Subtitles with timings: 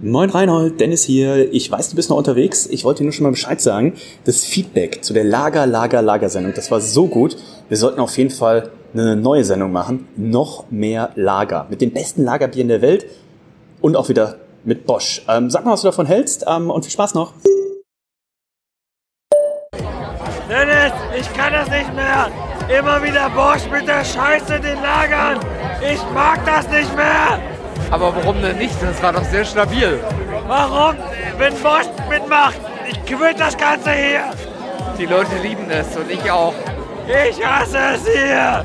[0.00, 1.52] Moin Reinhold, Dennis hier.
[1.52, 2.66] Ich weiß, du bist noch unterwegs.
[2.66, 3.94] Ich wollte dir nur schon mal Bescheid sagen.
[4.24, 7.36] Das Feedback zu der Lager, Lager, Lager-Sendung, das war so gut.
[7.68, 10.08] Wir sollten auf jeden Fall eine neue Sendung machen.
[10.16, 11.66] Noch mehr Lager.
[11.70, 13.06] Mit den besten Lagerbieren der Welt.
[13.80, 15.22] Und auch wieder mit Bosch.
[15.28, 17.32] Ähm, sag mal, was du davon hältst ähm, und viel Spaß noch.
[20.48, 22.30] Dennis, ich kann das nicht mehr.
[22.78, 25.38] Immer wieder Bosch mit der Scheiße in den Lagern.
[25.80, 27.53] Ich mag das nicht mehr.
[27.90, 28.74] Aber warum denn nicht?
[28.82, 30.00] Das war doch sehr stabil.
[30.46, 30.96] Warum?
[31.38, 32.56] Wenn Bosch mitmacht,
[32.88, 34.24] ich gewinne das Ganze hier.
[34.98, 36.54] Die Leute lieben es und ich auch.
[37.06, 38.64] Ich hasse es hier.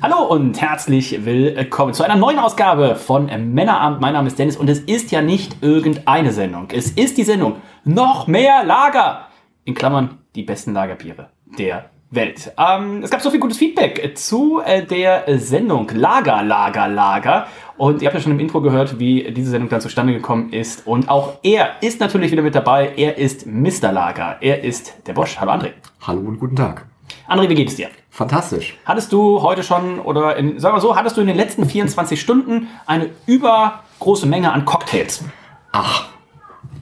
[0.00, 4.00] Hallo und herzlich willkommen zu einer neuen Ausgabe von Männerabend.
[4.00, 6.68] Mein Name ist Dennis und es ist ja nicht irgendeine Sendung.
[6.72, 9.26] Es ist die Sendung Noch mehr Lager.
[9.64, 12.52] In Klammern die besten Lagerbiere der Welt.
[12.56, 17.48] Ähm, es gab so viel gutes Feedback zu äh, der Sendung Lager, Lager, Lager.
[17.76, 20.86] Und ihr habt ja schon im Intro gehört, wie diese Sendung dann zustande gekommen ist.
[20.86, 22.92] Und auch er ist natürlich wieder mit dabei.
[22.96, 23.90] Er ist Mr.
[23.90, 24.36] Lager.
[24.40, 25.40] Er ist der Bosch.
[25.40, 25.72] Hallo André.
[26.06, 26.86] Hallo und guten Tag.
[27.28, 27.90] André, wie geht es dir?
[28.08, 28.78] Fantastisch.
[28.86, 32.18] Hattest du heute schon, oder in, sagen wir so, hattest du in den letzten 24
[32.18, 35.22] Stunden eine übergroße Menge an Cocktails?
[35.70, 36.06] Ach,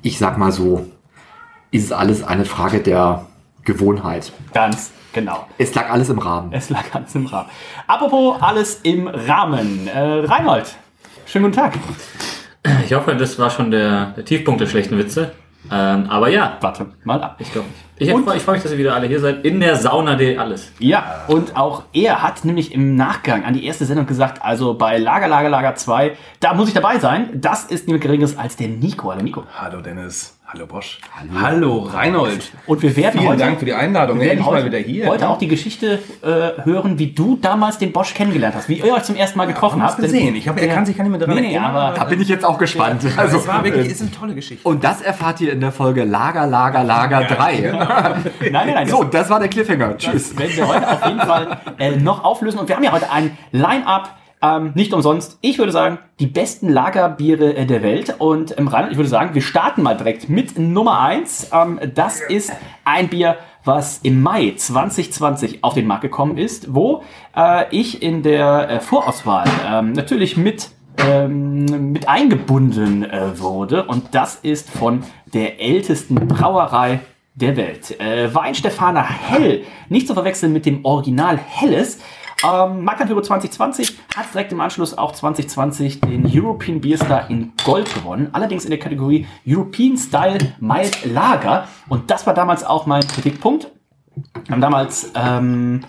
[0.03, 0.87] ich sag mal so,
[1.73, 3.27] ist es alles eine Frage der
[3.65, 4.33] Gewohnheit.
[4.55, 5.49] Ganz genau.
[5.59, 6.53] Es lag alles im Rahmen.
[6.53, 7.51] Es lag alles im Rahmen.
[7.89, 9.89] Apropos alles im Rahmen.
[9.89, 10.77] Äh, Reinhold,
[11.27, 11.75] schönen guten Tag.
[12.85, 15.33] Ich hoffe, das war schon der, der Tiefpunkt der schlechten Witze.
[15.71, 17.37] Ähm, aber ja, Warte mal ab.
[17.39, 17.81] ich glaube nicht.
[17.99, 19.45] Ich, Und- freu- ich freue mich, dass ihr wieder alle hier seid.
[19.45, 20.71] In der Sauna de alles.
[20.79, 24.99] Ja, und auch er hat nämlich im Nachgang an die erste Sendung gesagt, also bei
[24.99, 27.31] Lager, Lager, Lager 2, da muss ich dabei sein.
[27.35, 29.11] Das ist niemand Geringeres als der Nico.
[29.11, 29.45] Hallo Nico.
[29.59, 30.36] Hallo Dennis.
[30.57, 30.99] Hallo Bosch.
[31.39, 32.51] Hallo, Reinhold.
[32.67, 34.19] Und wir werden Vielen heute, Dank für die Einladung.
[34.19, 35.07] wir werden heute, mal wieder hier.
[35.07, 35.29] heute ne?
[35.29, 39.03] auch die Geschichte äh, hören, wie du damals den Bosch kennengelernt hast, wie ihr euch
[39.03, 40.01] zum ersten Mal getroffen wir's habt.
[40.01, 40.35] Gesehen.
[40.35, 42.23] Ich hab- er kann sich gar nicht mehr daran nee, nee, erinnern, aber Da bin
[42.23, 43.03] ich jetzt auch gespannt.
[43.19, 44.67] Also, Das war wirklich, äh, ist eine tolle Geschichte.
[44.67, 47.61] und das erfahrt ihr in der Folge Lager, Lager, Lager 3.
[48.41, 48.89] nein, nein, nein.
[48.89, 49.99] So, das war der Cliffhanger.
[49.99, 50.31] Tschüss.
[50.31, 52.61] Das werden wir heute auf jeden Fall äh, noch auflösen.
[52.61, 55.39] Und wir haben ja heute ein Line-Up, ähm, nicht umsonst.
[55.41, 58.15] Ich würde sagen, die besten Lagerbiere äh, der Welt.
[58.19, 61.51] Und im Rheinland, ich würde sagen, wir starten mal direkt mit Nummer eins.
[61.53, 62.53] Ähm, das ist
[62.85, 67.03] ein Bier, was im Mai 2020 auf den Markt gekommen ist, wo
[67.37, 73.85] äh, ich in der äh, Vorauswahl ähm, natürlich mit ähm, mit eingebunden äh, wurde.
[73.85, 75.03] Und das ist von
[75.35, 77.01] der ältesten Brauerei
[77.35, 78.01] der Welt.
[78.01, 81.99] Äh, Weinstefaner Hell, nicht zu verwechseln mit dem Original Helles.
[82.45, 87.93] Ähm, Marktantüre 2020 hat direkt im Anschluss auch 2020 den European Beer Star in Gold
[87.95, 88.29] gewonnen.
[88.33, 91.67] Allerdings in der Kategorie European Style Mild Lager.
[91.89, 93.71] Und das war damals auch mein Kritikpunkt.
[94.45, 95.83] Wir haben damals, ähm,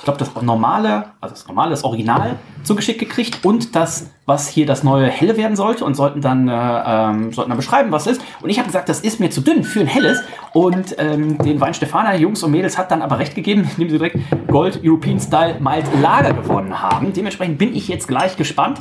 [0.00, 4.64] ich glaube, das normale, also das normale, das Original zugeschickt gekriegt und das, was hier
[4.64, 8.16] das neue Helle werden sollte und sollten dann, äh, ähm, sollten dann beschreiben, was es
[8.16, 8.22] ist.
[8.40, 10.22] Und ich habe gesagt, das ist mir zu dünn für ein Helles.
[10.54, 13.98] Und ähm, den Wein Stefaner, Jungs und Mädels, hat dann aber recht gegeben, indem sie
[13.98, 14.18] direkt
[14.48, 17.12] Gold European Style Mild Lager gewonnen haben.
[17.12, 18.80] Dementsprechend bin ich jetzt gleich gespannt.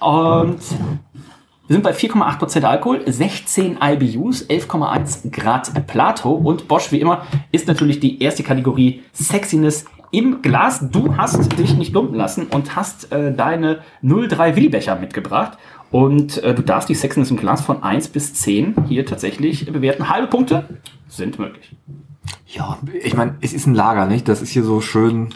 [0.00, 0.60] Und
[1.66, 7.68] wir sind bei 4,8% Alkohol, 16 IBUs, 11,1 Grad Plato und Bosch wie immer ist
[7.68, 10.90] natürlich die erste Kategorie Sexiness im Glas.
[10.90, 15.58] Du hast dich nicht lumpen lassen und hast äh, deine 03 Willibecher mitgebracht
[15.90, 20.08] und äh, du darfst die Sexiness im Glas von 1 bis 10 hier tatsächlich bewerten.
[20.08, 21.74] Halbe Punkte sind möglich.
[22.46, 24.28] Ja, ich meine, es ist ein Lager, nicht?
[24.28, 25.30] Das ist hier so schön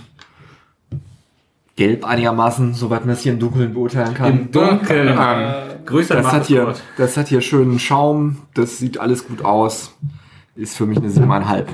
[1.76, 4.30] gelb einigermaßen, soweit man es hier im Dunkeln beurteilen kann.
[4.30, 5.16] Im Dunkeln.
[5.18, 5.54] Ähm,
[5.86, 9.94] Grüße an das, hat hier, das hat hier schönen Schaum, das sieht alles gut aus.
[10.54, 11.64] Ist für mich eine 7,5.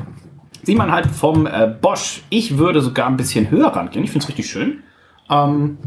[0.68, 2.20] Sieht halt vom äh, Bosch.
[2.28, 4.04] Ich würde sogar ein bisschen höher rangehen.
[4.04, 4.82] Ich finde es richtig schön.
[5.30, 5.78] Ähm,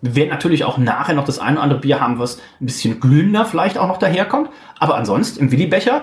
[0.00, 2.98] wir werden natürlich auch nachher noch das eine oder andere Bier haben, was ein bisschen
[2.98, 4.48] glühender vielleicht auch noch daherkommt.
[4.78, 6.00] Aber ansonsten im Willibecher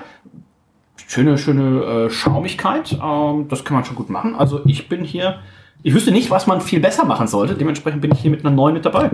[1.08, 3.00] schöne, schöne äh, Schaumigkeit.
[3.04, 4.36] Ähm, das kann man schon gut machen.
[4.36, 5.40] Also ich bin hier,
[5.82, 7.56] ich wüsste nicht, was man viel besser machen sollte.
[7.56, 9.10] Dementsprechend bin ich hier mit einer 9 mit dabei.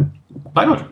[0.54, 0.84] Reinhold.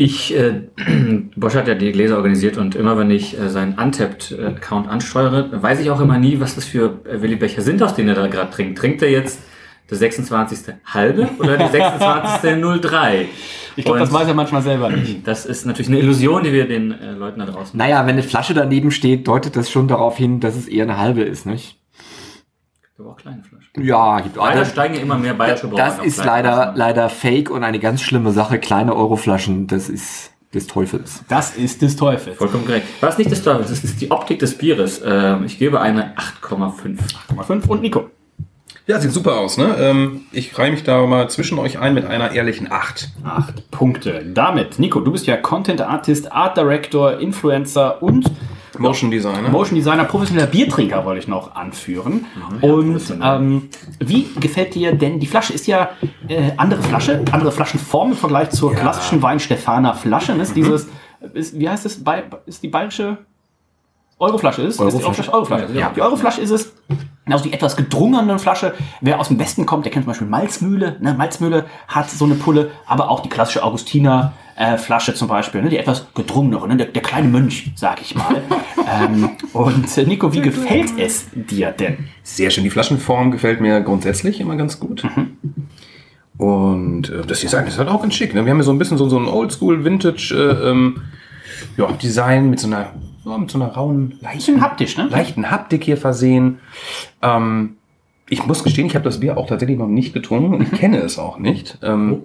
[0.00, 0.62] Ich, äh,
[1.36, 5.78] Bosch hat ja die Gläser organisiert und immer wenn ich äh, seinen Untapped-Account ansteuere, weiß
[5.80, 8.26] ich auch immer nie, was das für äh, Willi Becher sind, aus denen er da
[8.26, 8.78] gerade trinkt.
[8.78, 9.42] Trinkt er jetzt
[9.90, 10.74] der 26.
[10.86, 12.80] halbe oder der 26.
[12.80, 13.28] 03?
[13.76, 15.26] Ich glaube, das weiß er manchmal selber nicht.
[15.28, 18.22] Das ist natürlich eine Illusion, die wir den äh, Leuten da draußen Naja, wenn eine
[18.22, 21.79] Flasche daneben steht, deutet das schon darauf hin, dass es eher eine halbe ist, nicht?
[23.00, 23.70] Aber auch kleine Flaschen.
[23.82, 26.76] Ja, gibt Leider das, steigen ja immer mehr bayerische Brauer das ist leider, Flaschen.
[26.76, 28.58] leider fake und eine ganz schlimme Sache.
[28.58, 31.24] Kleine Euroflaschen, das ist des Teufels.
[31.28, 32.36] Das ist des Teufels.
[32.36, 32.86] Vollkommen korrekt.
[33.00, 35.00] Was nicht des Teufels ist, ist die Optik des Bieres.
[35.04, 36.98] Ähm, ich gebe eine 8,5.
[37.34, 38.10] 8,5 und Nico.
[38.86, 39.76] Ja, sieht super aus, ne?
[39.78, 43.10] Ähm, ich reihe mich da mal zwischen euch ein mit einer ehrlichen 8.
[43.22, 44.24] Acht Punkte.
[44.26, 48.30] Damit, Nico, du bist ja Content Artist, Art Director, Influencer und
[48.78, 49.48] Motion Designer.
[49.48, 52.26] Motion Designer, professioneller Biertrinker wollte ich noch anführen.
[52.60, 53.68] und ähm,
[53.98, 55.52] wie gefällt dir denn die Flasche?
[55.52, 55.90] Ist ja
[56.28, 60.34] äh, andere Flasche, andere Flaschenform im Vergleich zur klassischen Weinstefaner Flasche.
[60.34, 60.42] Ne?
[60.42, 60.88] Ist dieses,
[61.34, 62.02] ist, wie heißt es?
[62.46, 63.18] Ist die bayerische
[64.18, 64.80] Euroflasche ist?
[64.80, 65.32] Ist die Euroflasche.
[65.32, 65.72] Euroflasche.
[65.72, 66.72] Ja, die Euroflasche ist es.
[67.26, 68.74] Also die etwas gedrungene Flasche.
[69.00, 70.96] Wer aus dem Westen kommt, der kennt zum Beispiel Malzmühle.
[71.00, 71.14] Ne?
[71.14, 75.70] Malzmühle hat so eine Pulle, aber auch die klassische Augustiner äh, Flasche zum Beispiel, ne?
[75.70, 76.76] die etwas gedrungenere, ne?
[76.76, 78.42] der, der kleine Mönch, sag ich mal.
[79.02, 82.08] ähm, und äh, Nico, wie gefällt es dir denn?
[82.22, 82.64] Sehr schön.
[82.64, 85.02] Die Flaschenform gefällt mir grundsätzlich immer ganz gut.
[86.36, 88.34] Und äh, das Design ist halt auch ganz schick.
[88.34, 88.44] Ne?
[88.44, 91.02] Wir haben hier so ein bisschen so, so ein Oldschool Vintage äh, ähm,
[91.78, 92.92] ja, Design mit so einer,
[93.24, 95.08] ja, mit so einer rauen, leichten, haptisch, ne?
[95.08, 96.58] leichten Haptik hier versehen.
[97.22, 97.76] Ähm,
[98.28, 100.98] ich muss gestehen, ich habe das Bier auch tatsächlich noch nicht getrunken und ich kenne
[100.98, 101.78] es auch nicht.
[101.82, 102.24] Ähm,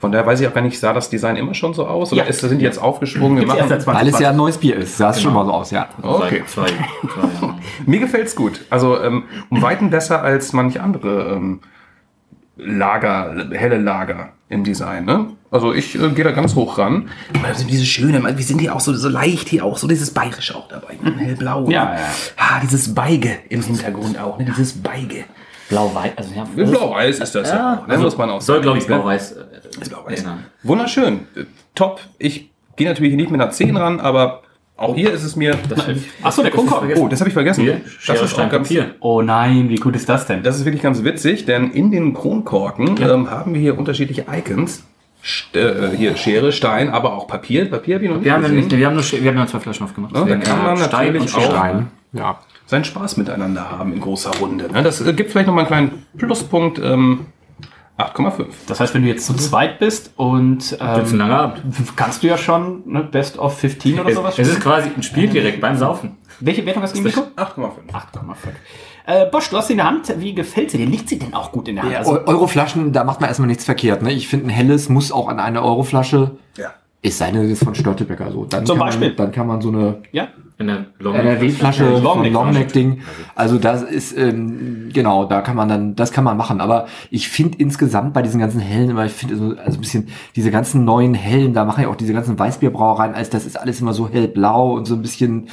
[0.00, 2.10] von daher weiß ich auch gar nicht, sah das Design immer schon so aus?
[2.12, 2.28] Oder Ja.
[2.28, 3.36] ist, sind die jetzt aufgesprungen?
[3.36, 4.20] Wir Gibt's erst machen, seit Weil es 2020.
[4.24, 4.96] ja ein neues Bier ist.
[4.96, 5.88] Sah es schon mal so aus, ja.
[6.02, 6.42] okay.
[6.46, 7.60] Seit zwei, zwei Jahren.
[7.86, 8.62] Mir gefällt's gut.
[8.70, 11.60] Also ähm, um Weiten besser als manch andere ähm,
[12.56, 15.04] Lager, helle Lager im Design.
[15.04, 15.26] Ne?
[15.50, 17.08] Also ich äh, gehe da ganz hoch ran.
[17.42, 20.12] Da sind diese schöne, wir sind hier auch so, so leicht hier auch, so dieses
[20.12, 20.98] Bayerische auch dabei.
[21.02, 21.14] Ne?
[21.18, 21.68] Hellblau.
[21.70, 22.00] Ja, ne?
[22.00, 22.06] ja.
[22.36, 24.38] Ah, dieses Beige im Hintergrund auch.
[24.38, 24.46] Ne?
[24.46, 25.24] Dieses Beige.
[25.70, 26.44] Blau-Weiß, also ja.
[26.56, 27.86] Blau-Weiß ist das ja, auch.
[27.86, 27.92] Ne?
[27.92, 28.62] also Muss man auch Soll, sagen.
[28.64, 29.36] glaube ich, äh, blau-weiß.
[30.08, 30.44] Erinnern.
[30.62, 31.20] Wunderschön.
[31.74, 32.00] Top.
[32.18, 34.42] Ich gehe natürlich nicht mit einer 10 ran, aber
[34.76, 35.58] auch hier ist es mir...
[36.22, 36.96] Achso, der Kronkorken.
[36.96, 37.62] Oh, das habe ich vergessen.
[37.64, 38.94] Hier, das ist Stein, ganz, Papier.
[39.00, 40.42] Oh nein, wie gut ist das denn?
[40.42, 44.84] Das ist wirklich ganz witzig, denn in den Kronkorken ähm, haben wir hier unterschiedliche Icons.
[45.22, 47.68] St äh, hier Schere, Stein, aber auch Papier.
[47.68, 48.64] Papier habe ich noch nicht Wir haben, ja gesehen.
[48.68, 50.16] nicht, wir, haben nur, wir haben nur zwei Flaschen aufgemacht.
[50.16, 51.50] Ja, da kann man Stein natürlich und auch-.
[51.50, 51.88] Stein.
[52.14, 52.38] Ja.
[52.64, 54.72] Seinen Spaß miteinander haben in großer Runde.
[54.72, 54.82] Ne?
[54.82, 56.78] Das äh, gibt vielleicht nochmal einen kleinen Pluspunkt.
[56.78, 57.26] Ähm,
[58.00, 58.46] 8,5.
[58.66, 61.22] Das heißt, wenn du jetzt zu zweit bist und ähm,
[61.96, 65.02] kannst du ja schon ne, Best of 15 oder Es, sowas es ist quasi ein
[65.02, 66.16] Spiel direkt beim Saufen.
[66.40, 67.42] Welche Wertung hast du gegeben, Nico?
[67.60, 67.70] 8,5.
[67.92, 68.34] 8,5.
[69.06, 70.12] Äh, Bosch, du hast sie in der Hand.
[70.20, 70.86] Wie gefällt sie dir?
[70.86, 71.96] Liegt sie denn auch gut in der Hand?
[71.96, 74.02] Also, Eu- Euroflaschen, da macht man erstmal nichts verkehrt.
[74.02, 74.12] Ne?
[74.12, 76.32] Ich finde, ein helles muss auch an eine Euroflasche.
[76.56, 76.72] Ja.
[77.02, 78.44] Es sei denn, das ist von Störtebecker so.
[78.44, 79.08] Dann Zum kann Beispiel.
[79.08, 80.28] Man, dann kann man so eine ja.
[80.60, 81.98] In der Long NRW-Flasche.
[82.00, 83.00] Longneck-Ding.
[83.34, 86.60] Also das ist, ähm, genau, da kann man dann, das kann man machen.
[86.60, 90.08] Aber ich finde insgesamt bei diesen ganzen Hellen immer, ich finde so, also ein bisschen,
[90.36, 93.80] diese ganzen neuen Hellen, da machen ja auch diese ganzen Weißbierbrauereien, als das ist alles
[93.80, 95.48] immer so hellblau und so ein bisschen,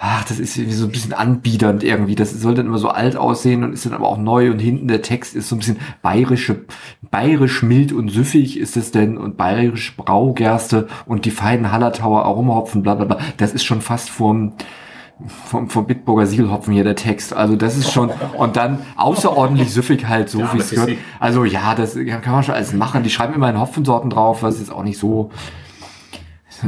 [0.00, 2.14] ach, das ist irgendwie so ein bisschen anbiedernd irgendwie.
[2.14, 4.86] Das soll dann immer so alt aussehen und ist dann aber auch neu und hinten
[4.86, 6.64] der Text ist so ein bisschen bayerische,
[7.10, 12.82] bayerisch mild und süffig ist es denn und bayerisch Braugerste und die feinen Hallertauer Aromahopfen,
[12.82, 13.18] bla bla bla.
[13.38, 14.52] Das ist schon fast vom,
[15.46, 17.34] vom, vom Bitburger Siegelhopfen hier der Text.
[17.34, 20.92] Also das ist schon, und dann außerordentlich süffig halt so, Ja, wie es gehört.
[21.18, 23.02] Also ja, das kann man schon alles machen.
[23.02, 25.30] Die schreiben immer in Hopfensorten drauf, was jetzt auch nicht so,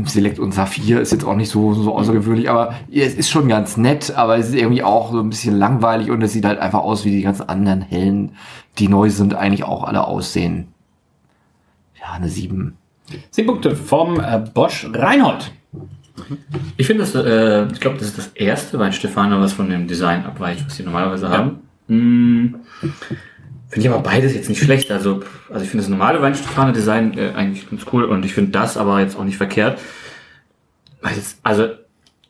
[0.07, 3.49] Select und Saphir ist jetzt auch nicht so, so außergewöhnlich, aber ja, es ist schon
[3.49, 6.59] ganz nett, aber es ist irgendwie auch so ein bisschen langweilig und es sieht halt
[6.59, 8.33] einfach aus wie die ganzen anderen hellen,
[8.79, 10.69] die neu sind, eigentlich auch alle aussehen.
[12.01, 12.77] Ja, eine 7.
[13.31, 15.53] 10 Punkte vom äh, Bosch Reinhold.
[16.77, 20.25] Ich finde das, äh, ich glaube, das ist das erste Weinstefano, was von dem Design
[20.25, 21.61] abweicht, was sie normalerweise haben.
[21.89, 22.57] Hm,
[23.71, 24.91] finde ich aber beides jetzt nicht schlecht.
[24.91, 28.77] Also, also ich finde das normale Weinstefano-Design äh, eigentlich ganz cool und ich finde das
[28.77, 29.79] aber jetzt auch nicht verkehrt.
[31.43, 31.69] Also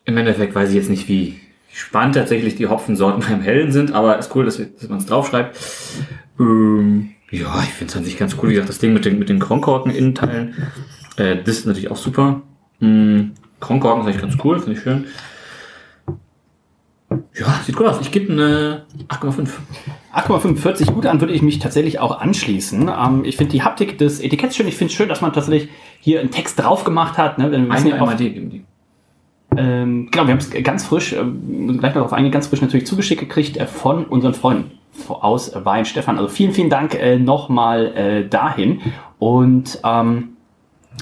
[0.05, 1.39] im Endeffekt weiß ich jetzt nicht, wie
[1.73, 5.57] spannend tatsächlich die Hopfensorten beim Hellen sind, aber ist cool, dass, dass man es draufschreibt.
[6.39, 8.49] Ähm, ja, ich finde es an sich ganz cool.
[8.49, 10.55] Wie gesagt, das Ding mit den, mit den Kronkorken Innenteilen,
[11.17, 12.41] äh, das ist natürlich auch super.
[12.79, 15.05] Hm, Kronkorken finde ich ganz cool, finde ich schön.
[17.37, 17.99] Ja, sieht gut aus.
[18.01, 19.49] Ich gebe eine 8,5.
[20.13, 22.89] 8,45 gut an, würde ich mich tatsächlich auch anschließen.
[22.89, 24.67] Ähm, ich finde die Haptik des Etiketts schön.
[24.67, 27.37] Ich finde es schön, dass man tatsächlich hier einen Text drauf gemacht hat.
[27.37, 27.49] Ne?
[27.49, 28.65] Denn wir Eine ja auch- MAD geben die.
[29.57, 32.87] Ähm, genau, wir haben es ganz frisch, ähm, gleich noch darauf eingehen, ganz frisch natürlich
[32.87, 34.71] zugeschickt gekriegt äh, von unseren Freunden
[35.09, 36.17] aus Wein Stefan.
[36.17, 38.81] Also vielen, vielen Dank äh, nochmal äh, dahin.
[39.19, 40.37] Und ähm,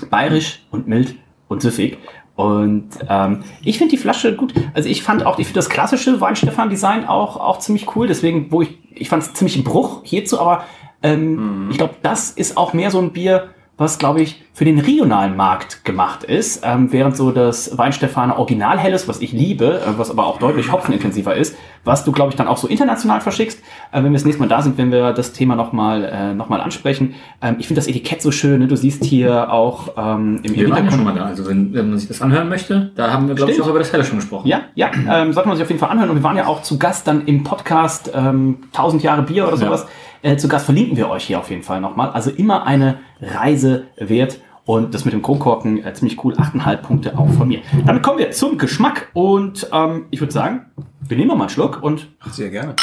[0.10, 1.16] bayerisch und mild
[1.48, 1.98] und süffig.
[2.40, 4.54] Und ähm, ich finde die Flasche gut.
[4.74, 8.08] Also ich fand auch, ich finde das klassische Weinstefan-Design auch, auch ziemlich cool.
[8.08, 10.64] Deswegen, wo ich, ich fand es ziemlich ein Bruch hierzu, aber
[11.02, 14.80] Ähm, Ich glaube, das ist auch mehr so ein Bier, was, glaube ich, für den
[14.80, 19.98] regionalen Markt gemacht ist, ähm, während so das Weinstefane Original Helles, was ich liebe, äh,
[19.98, 23.60] was aber auch deutlich hopfenintensiver ist, was du, glaube ich, dann auch so international verschickst,
[23.92, 26.50] äh, wenn wir das nächste Mal da sind, wenn wir das Thema nochmal äh, noch
[26.50, 27.16] mal ansprechen.
[27.42, 28.68] Ähm, ich finde das Etikett so schön, ne?
[28.68, 31.26] du siehst hier auch ähm, im Wir waren ja Hintergrund- schon mal da.
[31.26, 33.80] Also wenn, wenn man sich das anhören möchte, da haben wir, glaube ich, auch über
[33.80, 34.48] das Helle schon gesprochen.
[34.48, 36.10] Ja, ja, ähm, sollte man sich auf jeden Fall anhören.
[36.10, 39.58] Und wir waren ja auch zu Gast dann im Podcast ähm, 1000 Jahre Bier oder
[39.58, 39.88] sowas.
[40.22, 42.10] Äh, zu Gast verlinken wir euch hier auf jeden Fall nochmal.
[42.12, 44.40] Also immer eine Reise wert.
[44.70, 46.36] Und das mit dem Kronkorken äh, ziemlich cool.
[46.36, 47.62] 8,5 Punkte auch von mir.
[47.88, 49.10] Damit kommen wir zum Geschmack.
[49.14, 50.68] Und ähm, ich würde sagen,
[51.02, 51.82] wir nehmen mal einen Schluck.
[51.82, 52.76] Und Sehr gerne.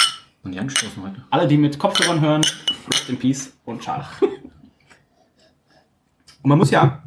[0.42, 1.24] Und die anstoßen heute.
[1.30, 2.44] alle, die mit Kopfhörern hören,
[2.92, 4.00] rest in Peace und ciao.
[6.42, 7.04] Und man muss ja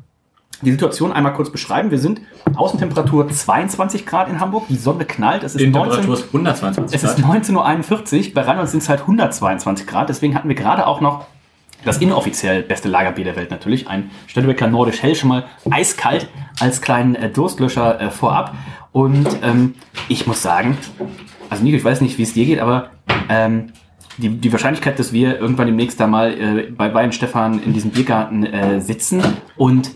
[0.62, 1.92] die Situation einmal kurz beschreiben.
[1.92, 2.22] Wir sind
[2.56, 4.68] Außentemperatur 22 Grad in Hamburg.
[4.70, 5.44] Die Sonne knallt.
[5.44, 7.46] Es ist Die 19 Temperatur ist 122 es ist Grad.
[7.46, 11.26] 19.41 Uhr, bei Rheinland sind es halt 122 Grad, deswegen hatten wir gerade auch noch
[11.86, 16.82] das inoffiziell beste Lagerbier der Welt natürlich, ein Störtebeker Nordisch Hell, schon mal eiskalt als
[16.82, 18.56] kleinen äh, Durstlöscher äh, vorab.
[18.92, 19.76] Und ähm,
[20.08, 20.78] ich muss sagen,
[21.50, 22.90] also Nico, ich weiß nicht, wie es dir geht, aber
[23.30, 23.72] ähm,
[24.18, 27.92] die, die Wahrscheinlichkeit, dass wir irgendwann demnächst da mal äh, bei Bayern Stefan in diesem
[27.92, 29.24] Biergarten äh, sitzen
[29.56, 29.92] und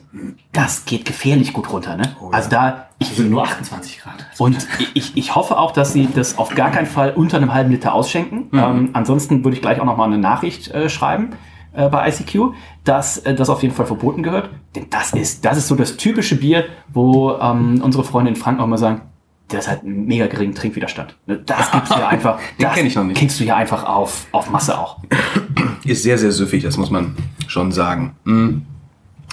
[0.54, 2.16] das geht gefährlich gut runter, ne?
[2.32, 4.25] Also da, ich, Es sind nur 28 Grad.
[4.38, 7.72] und ich, ich hoffe auch, dass sie das auf gar keinen Fall unter einem halben
[7.72, 8.48] Liter ausschenken.
[8.54, 11.34] Ähm, ansonsten würde ich gleich auch noch mal eine Nachricht äh, schreiben
[11.74, 12.53] äh, bei ICQ,
[12.84, 14.50] dass äh, das auf jeden Fall verboten gehört.
[14.75, 18.62] Denn das ist, das ist so das typische Bier, wo ähm, unsere Freunde in Franken
[18.62, 19.01] auch mal sagen,
[19.50, 21.15] das hat einen mega geringen Trinkwiderstand.
[21.25, 22.38] Ne, Das gibt's ja einfach.
[22.60, 23.18] Den das kenn ich noch nicht.
[23.18, 24.98] Kriegst du ja einfach auf, auf Masse auch.
[25.84, 27.15] Ist sehr, sehr süffig, das muss man
[27.48, 28.15] schon sagen.
[28.24, 28.62] Mm.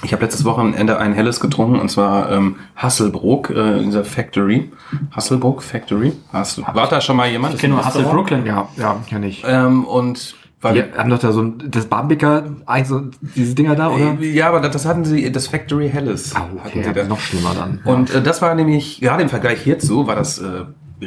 [0.03, 4.73] Ich habe letztes Wochenende ein helles getrunken und zwar ähm, Hasselbrook äh, in dieser Factory.
[5.11, 6.15] Hasselbrook Factory.
[6.33, 7.55] Hast du, war da schon mal jemand?
[7.55, 8.47] Ich kenne nur Hassel Brooklyn.
[8.47, 9.45] Ja, ja, kenn ich.
[9.47, 13.03] Ähm, und weil Wir haben doch da so ein, das Bambiker, eigentlich so,
[13.35, 14.21] diese Dinger da, oder?
[14.21, 16.35] Ja, aber das, hatten sie, das Factory Helles.
[16.35, 17.81] Ah, hatten okay, sie das ist noch schlimmer dann.
[17.85, 20.65] Und äh, das war nämlich, gerade im Vergleich hierzu, war das äh,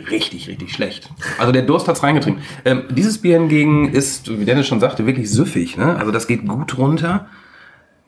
[0.09, 1.11] richtig, richtig schlecht.
[1.37, 2.41] Also der Durst hat's reingetrieben.
[2.65, 5.77] Ähm, dieses Bier hingegen ist, wie Dennis schon sagte, wirklich süffig.
[5.77, 5.97] Ne?
[5.97, 7.27] Also das geht gut runter.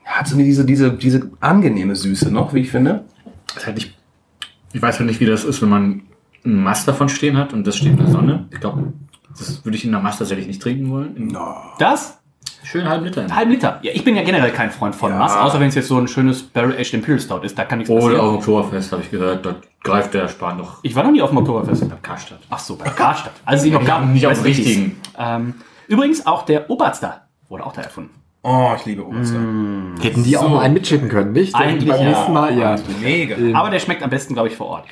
[0.03, 3.05] Hat so diese, diese, diese angenehme Süße noch, wie ich finde.
[3.47, 3.95] Das ist halt nicht,
[4.73, 6.01] ich weiß halt nicht, wie das ist, wenn man
[6.43, 8.47] einen Mast davon stehen hat und das steht in der Sonne.
[8.51, 8.93] Ich glaube,
[9.37, 11.15] das würde ich in der Mast tatsächlich nicht trinken wollen.
[11.17, 11.37] In
[11.79, 12.19] Das?
[12.63, 13.21] schönen halben Liter.
[13.21, 13.79] Einen halben Liter.
[13.83, 16.07] Ja, ich bin ja generell kein Freund von Mass, außer wenn es jetzt so ein
[16.07, 17.57] schönes Barrel Aged Imperial Stout ist.
[17.57, 18.21] Da kann nichts Oder passieren.
[18.21, 21.21] auf dem Oktoberfest habe ich gehört, da greift der Spahn noch Ich war noch nie
[21.21, 21.83] auf dem Oktoberfest.
[21.83, 22.39] am Karstadt.
[22.49, 23.33] Ach so, bei Karstadt.
[23.45, 24.65] Also sie noch gar Nicht auf dem richtig.
[24.67, 24.99] richtigen.
[25.17, 25.53] Ähm,
[25.87, 28.09] übrigens auch der Oberster wurde auch da erfunden.
[28.41, 29.37] Oh, ich liebe Oberster.
[30.01, 31.55] Hätten die auch mal einen mitschicken können, nicht?
[31.55, 32.09] Eigentlich Beim ja.
[32.09, 32.75] nächsten Mal, ja.
[33.01, 33.57] Mega.
[33.59, 34.85] Aber der schmeckt am besten, glaube ich, vor Ort.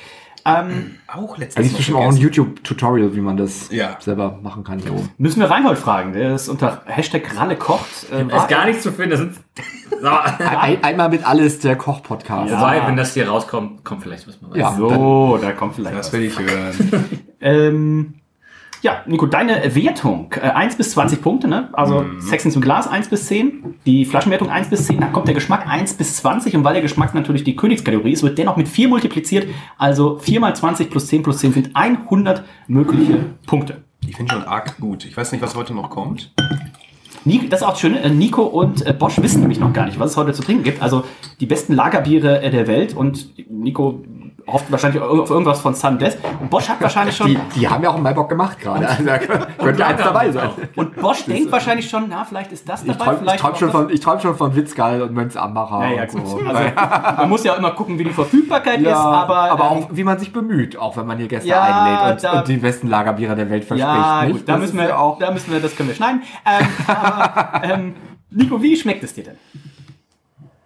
[0.46, 2.16] Ähm, Auch letztes Also es ist bestimmt auch ein.
[2.18, 3.96] YouTube-Tutorial, wie man das Ja.
[4.00, 4.78] selber machen kann.
[4.80, 5.04] So.
[5.16, 6.12] müssen wir Reinhold fragen.
[6.12, 8.10] Der ist unter Hashtag Ralle kocht.
[8.12, 9.36] Äh, Da ist gar nichts zu finden.
[10.02, 12.50] Ein, einmal mit alles, der Koch-Podcast.
[12.50, 12.58] Ja.
[12.60, 14.58] Wobei, wenn das hier rauskommt, kommt vielleicht was man weiß.
[14.58, 14.74] Ja.
[14.76, 16.12] so, da kommt vielleicht Das was.
[16.12, 17.20] will ich hören.
[17.40, 18.14] Ähm,
[18.84, 20.32] ja, Nico, deine Wertung.
[20.36, 21.70] Äh, 1 bis 20 Punkte, ne?
[21.72, 22.20] Also Mhm.
[22.20, 25.66] Sex zum Glas 1 bis 10, die Flaschenwertung 1 bis 10, dann kommt der Geschmack
[25.66, 28.88] 1 bis 20 und weil der Geschmack natürlich die Königskategorie ist, wird dennoch mit 4
[28.88, 29.48] multipliziert.
[29.78, 33.78] Also 4 mal 20 plus 10 plus 10 sind 100 mögliche Punkte.
[34.06, 35.06] Ich finde schon arg gut.
[35.06, 36.32] Ich weiß nicht, was heute noch kommt.
[37.24, 39.98] Das ist auch das Schöne, äh, Nico und äh, Bosch wissen nämlich noch gar nicht,
[39.98, 40.82] was es heute zu trinken gibt.
[40.82, 41.04] Also
[41.40, 44.02] die besten Lagerbiere äh, der Welt und Nico
[44.46, 46.16] hofft wahrscheinlich auf irgendwas von Sunbless.
[46.40, 47.28] Und Bosch hat wahrscheinlich schon...
[47.28, 48.86] Die, die haben ja auch einen Maibock gemacht gerade.
[48.88, 50.50] Also, da könnte eins dabei sein.
[50.76, 53.70] Und Bosch denkt wahrscheinlich schon, na, vielleicht ist das Ich dabei, träume vielleicht träum schon,
[53.70, 55.80] von- ich träum schon von Witzgeil und Mönchsammacher.
[55.84, 56.26] Ja, ja, und gut.
[56.28, 56.38] so.
[56.46, 56.62] Also,
[57.16, 60.04] man muss ja immer gucken, wie die Verfügbarkeit ja, ist, aber, aber ähm, auch, wie
[60.04, 62.88] man sich bemüht, auch wenn man hier Gäste Ja, einlädt und, da- und die besten
[62.88, 63.88] Lagerbiere der Welt verspricht.
[63.88, 64.32] ja, nicht?
[64.32, 65.18] gut, da müssen wir auch.
[65.18, 66.22] da müssen wir, das können wir schneiden.
[66.46, 67.94] Ähm, aber, ähm,
[68.30, 69.36] Nico, wie schmeckt es dir denn?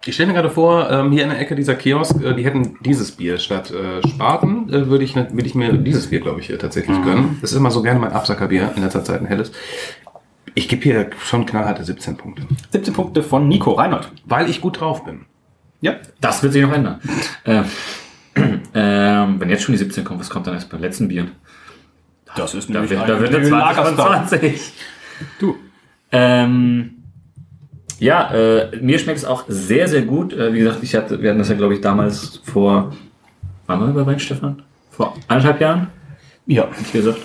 [0.05, 2.77] Ich stelle mir gerade vor, ähm, hier in der Ecke dieser Kiosk, äh, die hätten
[2.85, 6.49] dieses Bier statt äh, Spaten, äh, würde ich, würd ich mir dieses Bier, glaube ich,
[6.49, 7.03] äh, tatsächlich Mhm.
[7.03, 7.37] gönnen.
[7.41, 9.51] Das ist immer so gerne mein Absackerbier, in letzter Zeit ein helles.
[10.55, 12.43] Ich gebe hier schon knallharte 17 Punkte.
[12.71, 14.09] 17 Punkte von Nico Reinhold.
[14.25, 15.25] Weil ich gut drauf bin.
[15.81, 15.95] Ja.
[16.21, 16.99] Das wird sich noch ändern.
[17.45, 17.65] ähm,
[18.73, 21.27] ähm, wenn jetzt schon die 17 kommt, was kommt dann erst beim letzten Bier?
[22.35, 24.73] Das ist Da wird, da wird eine 20 von 20.
[25.39, 25.55] Du.
[26.11, 26.98] Ähm,
[27.99, 30.33] ja, äh, mir schmeckt es auch sehr, sehr gut.
[30.33, 32.93] Äh, wie gesagt, ich hatte, wir hatten das ja, glaube ich, damals vor,
[33.67, 34.61] wann waren wir bei Wein, Stefan?
[34.89, 35.87] Vor anderthalb Jahren,
[36.47, 36.63] Ja.
[36.63, 37.19] hab ich gesagt.